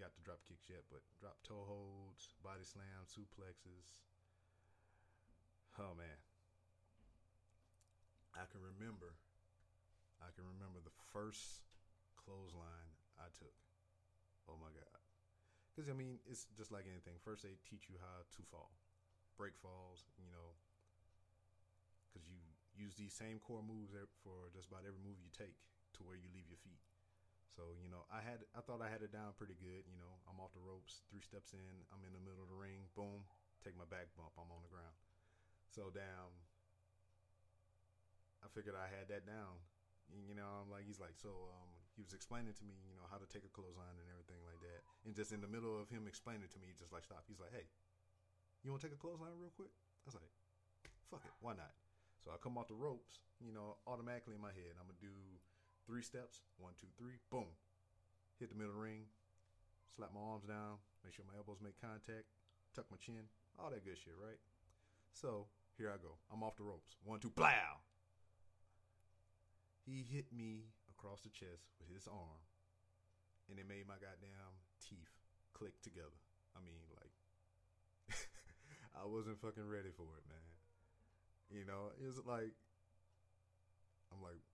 got 0.00 0.16
the 0.16 0.24
drop 0.24 0.40
kicks 0.48 0.72
yet, 0.72 0.88
but 0.88 1.04
drop 1.20 1.36
toe 1.44 1.68
holds, 1.68 2.32
body 2.40 2.64
slam, 2.64 3.04
suplexes. 3.04 3.92
Oh 5.76 5.92
man, 5.92 6.18
I 8.32 8.48
can 8.48 8.64
remember. 8.64 9.20
I 10.24 10.32
can 10.32 10.48
remember 10.48 10.80
the 10.80 10.92
first 11.12 11.68
clothesline 12.16 12.96
I 13.20 13.28
took. 13.36 13.56
Oh 14.48 14.56
my 14.56 14.72
god. 14.72 15.00
Because 15.72 15.92
I 15.92 15.96
mean, 15.96 16.20
it's 16.24 16.48
just 16.56 16.72
like 16.72 16.88
anything. 16.88 17.20
First, 17.20 17.44
they 17.44 17.60
teach 17.64 17.88
you 17.88 18.00
how 18.00 18.24
to 18.24 18.42
fall, 18.48 18.72
break 19.36 19.56
falls. 19.60 20.08
You 20.16 20.32
know, 20.32 20.56
because 22.08 22.26
you 22.26 22.40
use 22.72 22.96
these 22.96 23.12
same 23.12 23.38
core 23.38 23.64
moves 23.64 23.92
for 24.24 24.50
just 24.52 24.68
about 24.72 24.88
every 24.88 25.00
move 25.00 25.20
you 25.20 25.30
take 25.32 25.56
to 25.96 26.04
where 26.04 26.16
you 26.16 26.28
leave 26.32 26.48
your 26.48 26.60
feet. 26.60 26.89
So 27.50 27.74
you 27.82 27.90
know, 27.90 28.06
I 28.08 28.22
had 28.22 28.46
I 28.54 28.62
thought 28.62 28.80
I 28.80 28.88
had 28.88 29.02
it 29.02 29.10
down 29.10 29.34
pretty 29.34 29.58
good. 29.58 29.82
You 29.90 29.98
know, 29.98 30.12
I'm 30.30 30.38
off 30.38 30.54
the 30.54 30.62
ropes, 30.62 31.02
three 31.10 31.22
steps 31.22 31.52
in, 31.52 31.74
I'm 31.90 32.02
in 32.06 32.14
the 32.14 32.22
middle 32.22 32.42
of 32.42 32.50
the 32.50 32.58
ring, 32.58 32.86
boom, 32.94 33.26
take 33.60 33.74
my 33.74 33.86
back 33.86 34.10
bump, 34.14 34.32
I'm 34.38 34.50
on 34.50 34.62
the 34.62 34.70
ground. 34.70 34.94
So 35.70 35.90
down, 35.90 36.30
I 38.42 38.48
figured 38.50 38.74
I 38.78 38.86
had 38.90 39.10
that 39.10 39.26
down. 39.26 39.60
You 40.10 40.34
know, 40.34 40.66
I'm 40.66 40.66
like, 40.66 40.90
he's 40.90 40.98
like, 40.98 41.14
so 41.14 41.30
um, 41.54 41.70
he 41.94 42.02
was 42.02 42.10
explaining 42.10 42.50
to 42.58 42.64
me, 42.66 42.74
you 42.82 42.98
know, 42.98 43.06
how 43.06 43.22
to 43.22 43.30
take 43.30 43.46
a 43.46 43.52
clothesline 43.54 43.94
and 43.94 44.10
everything 44.10 44.42
like 44.42 44.58
that. 44.58 44.82
And 45.06 45.14
just 45.14 45.30
in 45.30 45.38
the 45.38 45.46
middle 45.46 45.78
of 45.78 45.86
him 45.86 46.10
explaining 46.10 46.50
to 46.50 46.58
me, 46.58 46.66
he 46.66 46.74
just 46.74 46.90
like 46.90 47.06
stop. 47.06 47.22
He's 47.30 47.38
like, 47.38 47.54
hey, 47.54 47.70
you 48.66 48.74
want 48.74 48.82
to 48.82 48.90
take 48.90 48.96
a 48.96 48.98
clothesline 48.98 49.38
real 49.38 49.54
quick? 49.54 49.70
I 49.70 50.04
was 50.10 50.18
like, 50.18 50.34
fuck 51.06 51.22
it, 51.22 51.34
why 51.38 51.54
not? 51.54 51.70
So 52.18 52.34
I 52.34 52.42
come 52.42 52.58
off 52.58 52.68
the 52.68 52.76
ropes, 52.76 53.22
you 53.38 53.54
know, 53.54 53.78
automatically 53.86 54.34
in 54.34 54.42
my 54.42 54.52
head, 54.52 54.76
I'm 54.76 54.90
gonna 54.90 55.00
do 55.00 55.14
three 55.86 56.02
steps. 56.02 56.42
One, 56.58 56.72
two, 56.80 56.90
three. 56.98 57.20
Boom. 57.30 57.50
Hit 58.38 58.48
the 58.48 58.58
middle 58.58 58.76
ring. 58.76 59.08
Slap 59.96 60.10
my 60.14 60.20
arms 60.20 60.44
down. 60.44 60.80
Make 61.04 61.14
sure 61.14 61.24
my 61.28 61.36
elbows 61.36 61.60
make 61.62 61.80
contact. 61.80 62.28
Tuck 62.74 62.86
my 62.90 62.96
chin. 63.00 63.28
All 63.58 63.70
that 63.70 63.84
good 63.84 63.98
shit, 63.98 64.14
right? 64.16 64.38
So 65.12 65.46
here 65.76 65.90
I 65.90 65.98
go. 65.98 66.16
I'm 66.32 66.42
off 66.42 66.56
the 66.56 66.64
ropes. 66.64 66.96
One, 67.04 67.20
two, 67.20 67.30
blow. 67.30 67.82
He 69.84 70.06
hit 70.06 70.28
me 70.30 70.70
across 70.88 71.20
the 71.20 71.32
chest 71.32 71.72
with 71.80 71.88
his 71.88 72.06
arm, 72.06 72.44
and 73.48 73.58
it 73.58 73.66
made 73.66 73.88
my 73.88 73.96
goddamn 73.96 74.60
teeth 74.78 75.10
click 75.52 75.72
together. 75.82 76.20
I 76.54 76.60
mean, 76.60 76.84
like, 76.94 77.14
I 79.00 79.08
wasn't 79.08 79.40
fucking 79.40 79.66
ready 79.66 79.90
for 79.96 80.06
it, 80.20 80.24
man. 80.28 80.52
You 81.50 81.64
know, 81.66 81.90
it 81.98 82.06
was 82.06 82.20
like, 82.22 82.54
I'm 84.12 84.22
like, 84.22 84.44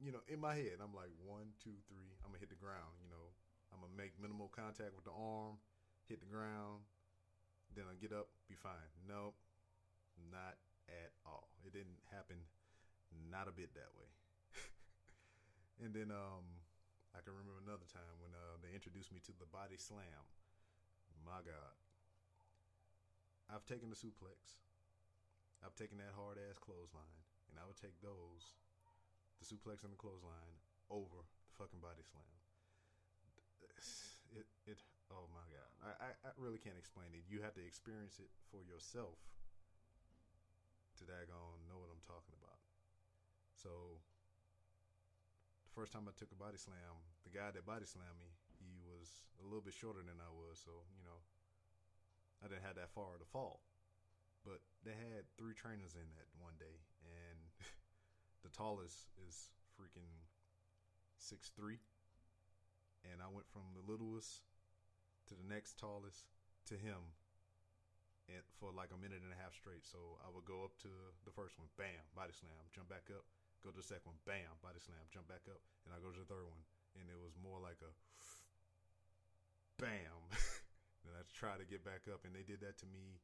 you 0.00 0.10
know, 0.10 0.24
in 0.32 0.40
my 0.40 0.56
head, 0.56 0.80
I'm 0.80 0.96
like 0.96 1.12
one, 1.20 1.52
two, 1.60 1.76
three. 1.86 2.16
I'm 2.24 2.32
gonna 2.32 2.40
hit 2.40 2.48
the 2.48 2.58
ground. 2.58 2.96
You 3.04 3.12
know, 3.12 3.36
I'm 3.70 3.84
gonna 3.84 3.94
make 3.94 4.16
minimal 4.16 4.48
contact 4.48 4.96
with 4.96 5.04
the 5.04 5.12
arm, 5.12 5.60
hit 6.08 6.24
the 6.24 6.30
ground, 6.32 6.82
then 7.76 7.86
I 7.86 7.94
get 8.00 8.10
up, 8.10 8.32
be 8.48 8.56
fine. 8.58 8.90
Nope, 9.06 9.36
not 10.32 10.58
at 10.90 11.12
all. 11.22 11.52
It 11.62 11.76
didn't 11.76 12.00
happen, 12.10 12.40
not 13.30 13.46
a 13.46 13.54
bit 13.54 13.70
that 13.78 13.92
way. 13.94 14.10
and 15.84 15.94
then 15.94 16.10
um, 16.10 16.48
I 17.14 17.22
can 17.22 17.36
remember 17.36 17.62
another 17.62 17.86
time 17.86 18.16
when 18.18 18.34
uh, 18.34 18.58
they 18.58 18.74
introduced 18.74 19.14
me 19.14 19.22
to 19.28 19.32
the 19.36 19.46
body 19.46 19.78
slam. 19.78 20.24
My 21.22 21.44
God, 21.44 21.76
I've 23.52 23.68
taken 23.68 23.92
the 23.92 23.98
suplex. 23.98 24.56
I've 25.60 25.76
taken 25.76 26.00
that 26.00 26.16
hard 26.16 26.40
ass 26.40 26.56
clothesline, 26.56 27.20
and 27.52 27.60
I 27.60 27.68
would 27.68 27.76
take 27.76 28.00
those 28.00 28.56
the 29.40 29.48
suplex 29.48 29.82
and 29.82 29.92
the 29.92 30.00
clothesline 30.00 30.60
over 30.92 31.24
the 31.24 31.54
fucking 31.56 31.80
body 31.80 32.04
slam. 32.04 32.36
It 34.36 34.46
it 34.68 34.78
oh 35.10 35.26
my 35.34 35.42
god, 35.50 35.70
I, 35.82 35.90
I, 36.06 36.08
I 36.28 36.30
really 36.38 36.60
can't 36.62 36.78
explain 36.78 37.10
it. 37.16 37.26
You 37.26 37.42
have 37.42 37.56
to 37.58 37.64
experience 37.64 38.20
it 38.22 38.30
for 38.52 38.62
yourself 38.62 39.18
to 41.00 41.02
daggone 41.08 41.64
know 41.66 41.80
what 41.80 41.88
I'm 41.88 42.04
talking 42.04 42.36
about. 42.36 42.60
So 43.56 43.98
the 45.64 45.72
first 45.72 45.96
time 45.96 46.04
I 46.06 46.14
took 46.14 46.30
a 46.30 46.38
body 46.38 46.60
slam, 46.60 47.00
the 47.24 47.32
guy 47.32 47.50
that 47.50 47.64
body 47.64 47.88
slammed 47.88 48.20
me, 48.20 48.30
he 48.60 48.84
was 48.84 49.24
a 49.40 49.44
little 49.48 49.64
bit 49.64 49.72
shorter 49.72 50.04
than 50.04 50.20
I 50.20 50.30
was, 50.30 50.60
so 50.60 50.84
you 50.94 51.02
know 51.02 51.18
I 52.44 52.52
didn't 52.52 52.68
have 52.68 52.76
that 52.76 52.92
far 52.92 53.16
to 53.16 53.26
fall. 53.32 53.64
But 54.44 54.64
they 54.84 54.96
had 54.96 55.28
three 55.36 55.52
trainers 55.52 55.92
in 55.96 56.08
that 56.16 56.28
one 56.40 56.56
day, 56.56 56.80
the 58.42 58.52
tallest 58.52 59.08
is 59.28 59.52
freaking 59.76 60.26
six 61.20 61.52
three, 61.52 61.80
and 63.04 63.20
I 63.20 63.28
went 63.28 63.48
from 63.48 63.64
the 63.76 63.84
littlest 63.84 64.44
to 65.28 65.34
the 65.36 65.46
next 65.46 65.78
tallest 65.78 66.26
to 66.72 66.74
him, 66.74 67.16
and 68.28 68.42
for 68.58 68.72
like 68.72 68.92
a 68.92 69.00
minute 69.00 69.20
and 69.22 69.32
a 69.32 69.40
half 69.40 69.52
straight. 69.56 69.84
So 69.84 70.20
I 70.24 70.28
would 70.32 70.48
go 70.48 70.64
up 70.64 70.74
to 70.84 70.92
the 71.24 71.34
first 71.34 71.60
one, 71.60 71.68
bam, 71.76 72.02
body 72.16 72.32
slam, 72.32 72.64
jump 72.72 72.88
back 72.88 73.08
up, 73.12 73.24
go 73.60 73.70
to 73.70 73.78
the 73.78 73.86
second 73.86 74.16
one, 74.16 74.20
bam, 74.24 74.56
body 74.64 74.80
slam, 74.80 75.00
jump 75.12 75.28
back 75.28 75.44
up, 75.48 75.60
and 75.84 75.92
I 75.92 76.00
go 76.00 76.10
to 76.10 76.20
the 76.20 76.28
third 76.28 76.48
one, 76.48 76.64
and 76.96 77.06
it 77.08 77.18
was 77.20 77.36
more 77.40 77.60
like 77.60 77.80
a 77.84 77.92
bam. 79.80 80.18
then 81.04 81.12
I 81.16 81.22
try 81.32 81.56
to 81.60 81.68
get 81.68 81.84
back 81.84 82.08
up, 82.08 82.24
and 82.24 82.32
they 82.32 82.44
did 82.44 82.60
that 82.64 82.80
to 82.84 82.88
me 82.88 83.20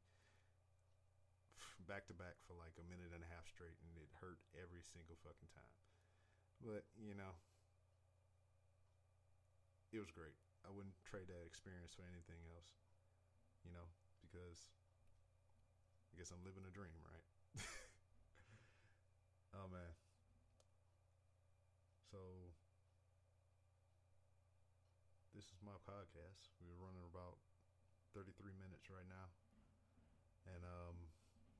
back 1.87 2.07
to 2.11 2.15
back 2.17 2.37
for 2.47 2.55
like 2.59 2.75
a 2.81 2.87
minute 2.87 3.13
and 3.15 3.23
a 3.25 3.31
half 3.31 3.47
straight, 3.49 3.77
and 3.83 3.93
it 3.99 4.11
hurt 4.21 4.41
every 4.57 4.83
single 4.85 5.17
fucking 5.23 5.51
time. 5.55 5.75
But 6.63 6.85
you 6.99 7.15
know, 7.17 7.37
it 9.93 9.99
was 9.99 10.11
great. 10.11 10.35
I 10.67 10.71
wouldn't 10.71 10.95
trade 11.07 11.27
that 11.31 11.47
experience 11.47 11.95
for 11.95 12.03
anything 12.07 12.43
else. 12.51 12.71
You 13.65 13.73
know, 13.75 13.89
because 14.23 14.71
I 16.13 16.19
guess 16.19 16.31
I'm 16.33 16.43
living 16.45 16.65
a 16.67 16.73
dream, 16.73 16.99
right? 17.07 17.63
oh 19.55 19.69
man. 19.73 19.93
So 22.11 22.19
this 25.35 25.47
is 25.55 25.61
my 25.63 25.77
podcast. 25.87 26.51
We're 26.59 26.79
running 26.83 27.05
about 27.07 27.39
33 28.15 28.51
minutes 28.59 28.91
right 28.91 29.07
now. 29.07 29.31
And 30.47 30.65
um 30.65 31.06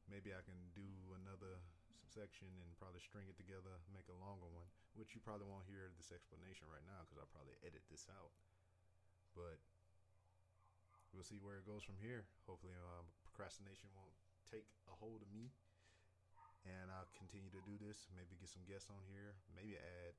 maybe 0.07 0.33
I 0.33 0.43
can 0.43 0.59
do 0.75 0.87
another 1.15 1.63
section 2.07 2.49
and 2.63 2.71
probably 2.79 3.03
string 3.03 3.27
it 3.29 3.37
together, 3.37 3.83
make 3.91 4.07
a 4.09 4.17
longer 4.17 4.49
one, 4.49 4.71
which 4.95 5.13
you 5.13 5.21
probably 5.21 5.47
won't 5.47 5.67
hear 5.69 5.91
this 5.99 6.15
explanation 6.15 6.71
right 6.71 6.85
now 6.87 7.05
because 7.05 7.19
I'll 7.21 7.35
probably 7.35 7.59
edit 7.67 7.83
this 7.91 8.07
out. 8.09 8.33
But 9.37 9.61
we'll 11.13 11.27
see 11.27 11.43
where 11.43 11.61
it 11.61 11.69
goes 11.69 11.85
from 11.85 12.01
here. 12.01 12.25
Hopefully, 12.49 12.73
um, 12.73 13.11
procrastination 13.27 13.93
won't 13.93 14.17
take 14.49 14.67
a 14.89 14.95
hold 14.97 15.21
of 15.21 15.31
me. 15.31 15.53
And 16.67 16.91
I'll 16.91 17.07
continue 17.15 17.53
to 17.55 17.63
do 17.63 17.79
this. 17.79 18.11
Maybe 18.11 18.35
get 18.41 18.51
some 18.51 18.67
guests 18.67 18.91
on 18.91 18.99
here. 19.07 19.39
Maybe 19.55 19.79
add 19.79 20.19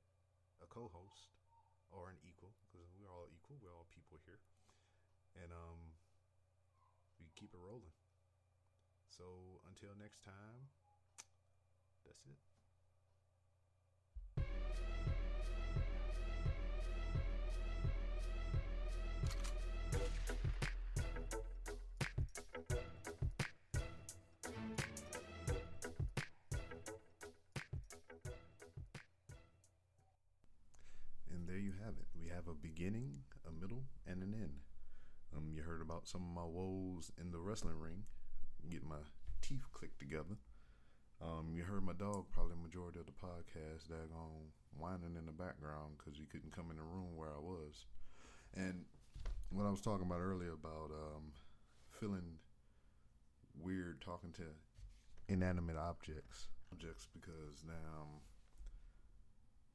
a 0.64 0.66
co 0.70 0.88
host 0.88 1.28
or 1.92 2.08
an 2.08 2.16
equal 2.24 2.56
because 2.64 2.88
we're 2.96 3.10
all 3.10 3.28
equal. 3.28 3.60
We're 3.60 3.74
all 3.74 3.84
people 3.92 4.16
here. 4.24 4.40
And 5.36 5.52
um, 5.52 5.98
we 7.20 7.28
keep 7.36 7.52
it 7.52 7.60
rolling. 7.60 7.97
So 9.18 9.24
until 9.66 9.90
next 10.00 10.22
time, 10.22 10.70
that's 12.06 12.24
it. 12.24 12.38
And 31.34 31.48
there 31.48 31.56
you 31.56 31.72
have 31.84 31.94
it. 31.98 32.06
We 32.16 32.28
have 32.28 32.46
a 32.46 32.54
beginning, 32.54 33.18
a 33.44 33.50
middle, 33.50 33.82
and 34.06 34.22
an 34.22 34.32
end. 34.32 34.60
Um, 35.36 35.50
you 35.52 35.62
heard 35.62 35.82
about 35.82 36.06
some 36.06 36.22
of 36.22 36.28
my 36.28 36.44
woes 36.44 37.10
in 37.20 37.32
the 37.32 37.40
wrestling 37.40 37.80
ring 37.80 38.04
get 38.70 38.84
my 38.84 39.02
teeth 39.42 39.64
clicked 39.72 39.98
together. 39.98 40.36
Um, 41.20 41.50
you 41.52 41.64
heard 41.64 41.82
my 41.82 41.94
dog 41.94 42.26
probably 42.30 42.54
majority 42.62 43.00
of 43.00 43.06
the 43.06 43.12
podcast 43.12 43.90
daggone 43.90 44.54
whining 44.76 45.16
in 45.18 45.26
the 45.26 45.32
background 45.32 45.98
because 45.98 46.18
he 46.18 46.26
couldn't 46.26 46.54
come 46.54 46.70
in 46.70 46.76
the 46.76 46.82
room 46.82 47.16
where 47.16 47.30
I 47.30 47.40
was. 47.40 47.86
And 48.54 48.84
what 49.50 49.66
I 49.66 49.70
was 49.70 49.80
talking 49.80 50.06
about 50.06 50.20
earlier 50.20 50.52
about 50.52 50.90
um, 50.92 51.32
feeling 51.98 52.38
weird 53.60 54.00
talking 54.00 54.32
to 54.34 54.44
inanimate 55.28 55.76
objects, 55.76 56.48
objects 56.72 57.08
because 57.12 57.64
now 57.66 58.22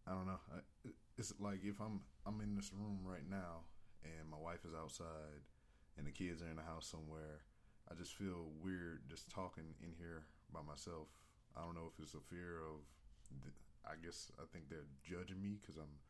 I 0.07 0.11
don't 0.11 0.27
know. 0.27 0.39
I, 0.51 0.89
it's 1.17 1.34
like 1.39 1.59
if 1.63 1.79
I'm 1.79 2.01
I'm 2.25 2.41
in 2.41 2.55
this 2.55 2.71
room 2.73 2.99
right 3.03 3.27
now 3.29 3.67
and 4.03 4.29
my 4.29 4.38
wife 4.38 4.65
is 4.65 4.73
outside 4.73 5.43
and 5.97 6.07
the 6.07 6.11
kids 6.11 6.41
are 6.41 6.49
in 6.49 6.57
the 6.57 6.63
house 6.63 6.88
somewhere. 6.88 7.41
I 7.93 7.99
just 7.99 8.15
feel 8.15 8.49
weird 8.63 9.01
just 9.07 9.29
talking 9.29 9.75
in 9.83 9.93
here 9.99 10.23
by 10.51 10.61
myself. 10.65 11.09
I 11.55 11.61
don't 11.61 11.75
know 11.75 11.91
if 11.93 12.01
it's 12.01 12.15
a 12.15 12.19
fear 12.19 12.57
of, 12.57 12.81
I 13.85 13.93
guess 14.03 14.31
I 14.39 14.45
think 14.51 14.65
they're 14.69 14.89
judging 15.03 15.41
me 15.41 15.57
because 15.61 15.77
I'm 15.77 16.01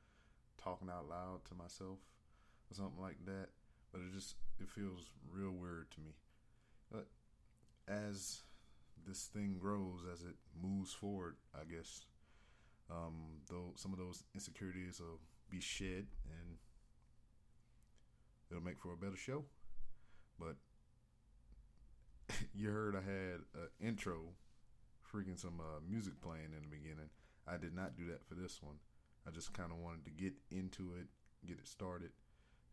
talking 0.58 0.88
out 0.90 1.10
loud 1.10 1.44
to 1.50 1.56
myself 1.56 2.00
or 2.72 2.76
something 2.76 3.02
like 3.02 3.18
that. 3.26 3.50
But 3.92 4.02
it 4.02 4.14
just 4.14 4.36
it 4.62 4.70
feels 4.70 5.12
real 5.30 5.52
weird 5.52 5.92
to 5.92 6.00
me. 6.00 6.12
But 6.90 7.08
as 7.88 8.44
this 9.06 9.26
thing 9.26 9.58
grows, 9.60 10.06
as 10.12 10.24
it 10.24 10.36
moves 10.62 10.94
forward, 10.94 11.36
I 11.54 11.66
guess 11.66 12.06
um, 12.90 13.42
though 13.50 13.74
some 13.76 13.92
of 13.92 14.00
those 14.00 14.24
insecurities 14.34 15.02
will 15.02 15.20
be 15.50 15.60
shed 15.60 16.08
and 16.28 16.58
it'll 18.50 18.64
make 18.64 18.80
for 18.80 18.94
a 18.94 18.98
better 18.98 19.18
show. 19.18 19.44
But 20.40 20.56
you 22.56 22.70
heard 22.70 22.96
I 22.96 23.02
had 23.02 23.42
an 23.56 23.70
intro, 23.80 24.18
freaking 25.14 25.40
some 25.40 25.60
uh, 25.60 25.80
music 25.88 26.20
playing 26.22 26.54
in 26.56 26.64
the 26.64 26.76
beginning. 26.76 27.10
I 27.48 27.58
did 27.58 27.76
not 27.76 27.96
do 27.96 28.08
that 28.08 28.24
for 28.26 28.36
this 28.36 28.62
one. 28.62 28.76
I 29.28 29.32
just 29.32 29.54
kind 29.54 29.72
of 29.72 29.78
wanted 29.78 30.06
to 30.06 30.12
get 30.12 30.34
into 30.52 30.94
it, 31.00 31.08
get 31.48 31.58
it 31.60 31.68
started, 31.68 32.12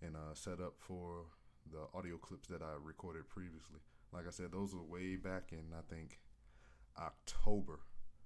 and 0.02 0.16
uh, 0.16 0.34
set 0.34 0.60
up 0.60 0.74
for 0.78 1.26
the 1.70 1.86
audio 1.96 2.16
clips 2.16 2.48
that 2.48 2.62
I 2.62 2.74
recorded 2.82 3.28
previously. 3.28 3.80
Like 4.12 4.26
I 4.26 4.30
said, 4.30 4.52
those 4.52 4.74
were 4.74 4.82
way 4.82 5.16
back 5.16 5.52
in 5.52 5.72
I 5.76 5.82
think 5.92 6.18
October 6.98 7.80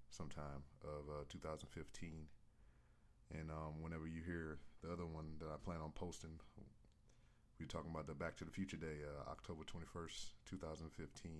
sometime 0.08 0.64
of 0.82 1.08
uh, 1.10 1.24
2015. 1.28 2.26
And 3.38 3.50
um, 3.50 3.82
whenever 3.82 4.06
you 4.06 4.22
hear 4.24 4.58
the 4.82 4.92
other 4.92 5.06
one 5.06 5.36
that 5.40 5.48
I 5.48 5.56
plan 5.62 5.80
on 5.82 5.92
posting, 5.92 6.38
we're 7.64 7.80
talking 7.80 7.90
about 7.90 8.06
the 8.06 8.12
Back 8.12 8.36
to 8.36 8.44
the 8.44 8.50
Future 8.50 8.76
Day, 8.76 9.00
uh, 9.08 9.30
October 9.30 9.62
21st, 9.64 10.32
2015. 10.44 11.32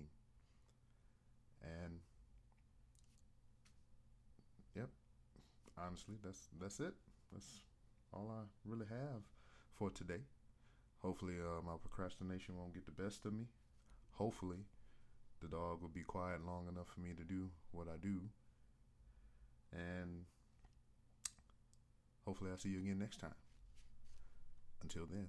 And 1.61 1.99
yep, 4.75 4.89
honestly, 5.77 6.15
that's 6.23 6.49
that's 6.59 6.79
it. 6.79 6.95
That's 7.31 7.45
all 8.11 8.31
I 8.31 8.41
really 8.67 8.87
have 8.89 9.21
for 9.75 9.91
today. 9.91 10.21
Hopefully, 11.03 11.35
uh, 11.39 11.61
my 11.63 11.73
procrastination 11.79 12.57
won't 12.57 12.73
get 12.73 12.87
the 12.87 13.03
best 13.03 13.23
of 13.25 13.33
me. 13.33 13.45
Hopefully, 14.13 14.65
the 15.43 15.47
dog 15.47 15.81
will 15.81 15.89
be 15.89 16.01
quiet 16.01 16.43
long 16.43 16.67
enough 16.67 16.87
for 16.87 17.01
me 17.01 17.13
to 17.13 17.23
do 17.23 17.49
what 17.71 17.87
I 17.87 17.97
do. 18.01 18.21
And 19.71 20.25
hopefully, 22.25 22.49
I'll 22.49 22.57
see 22.57 22.69
you 22.69 22.79
again 22.79 22.97
next 22.97 23.19
time. 23.19 23.35
Until 24.81 25.05
then. 25.05 25.27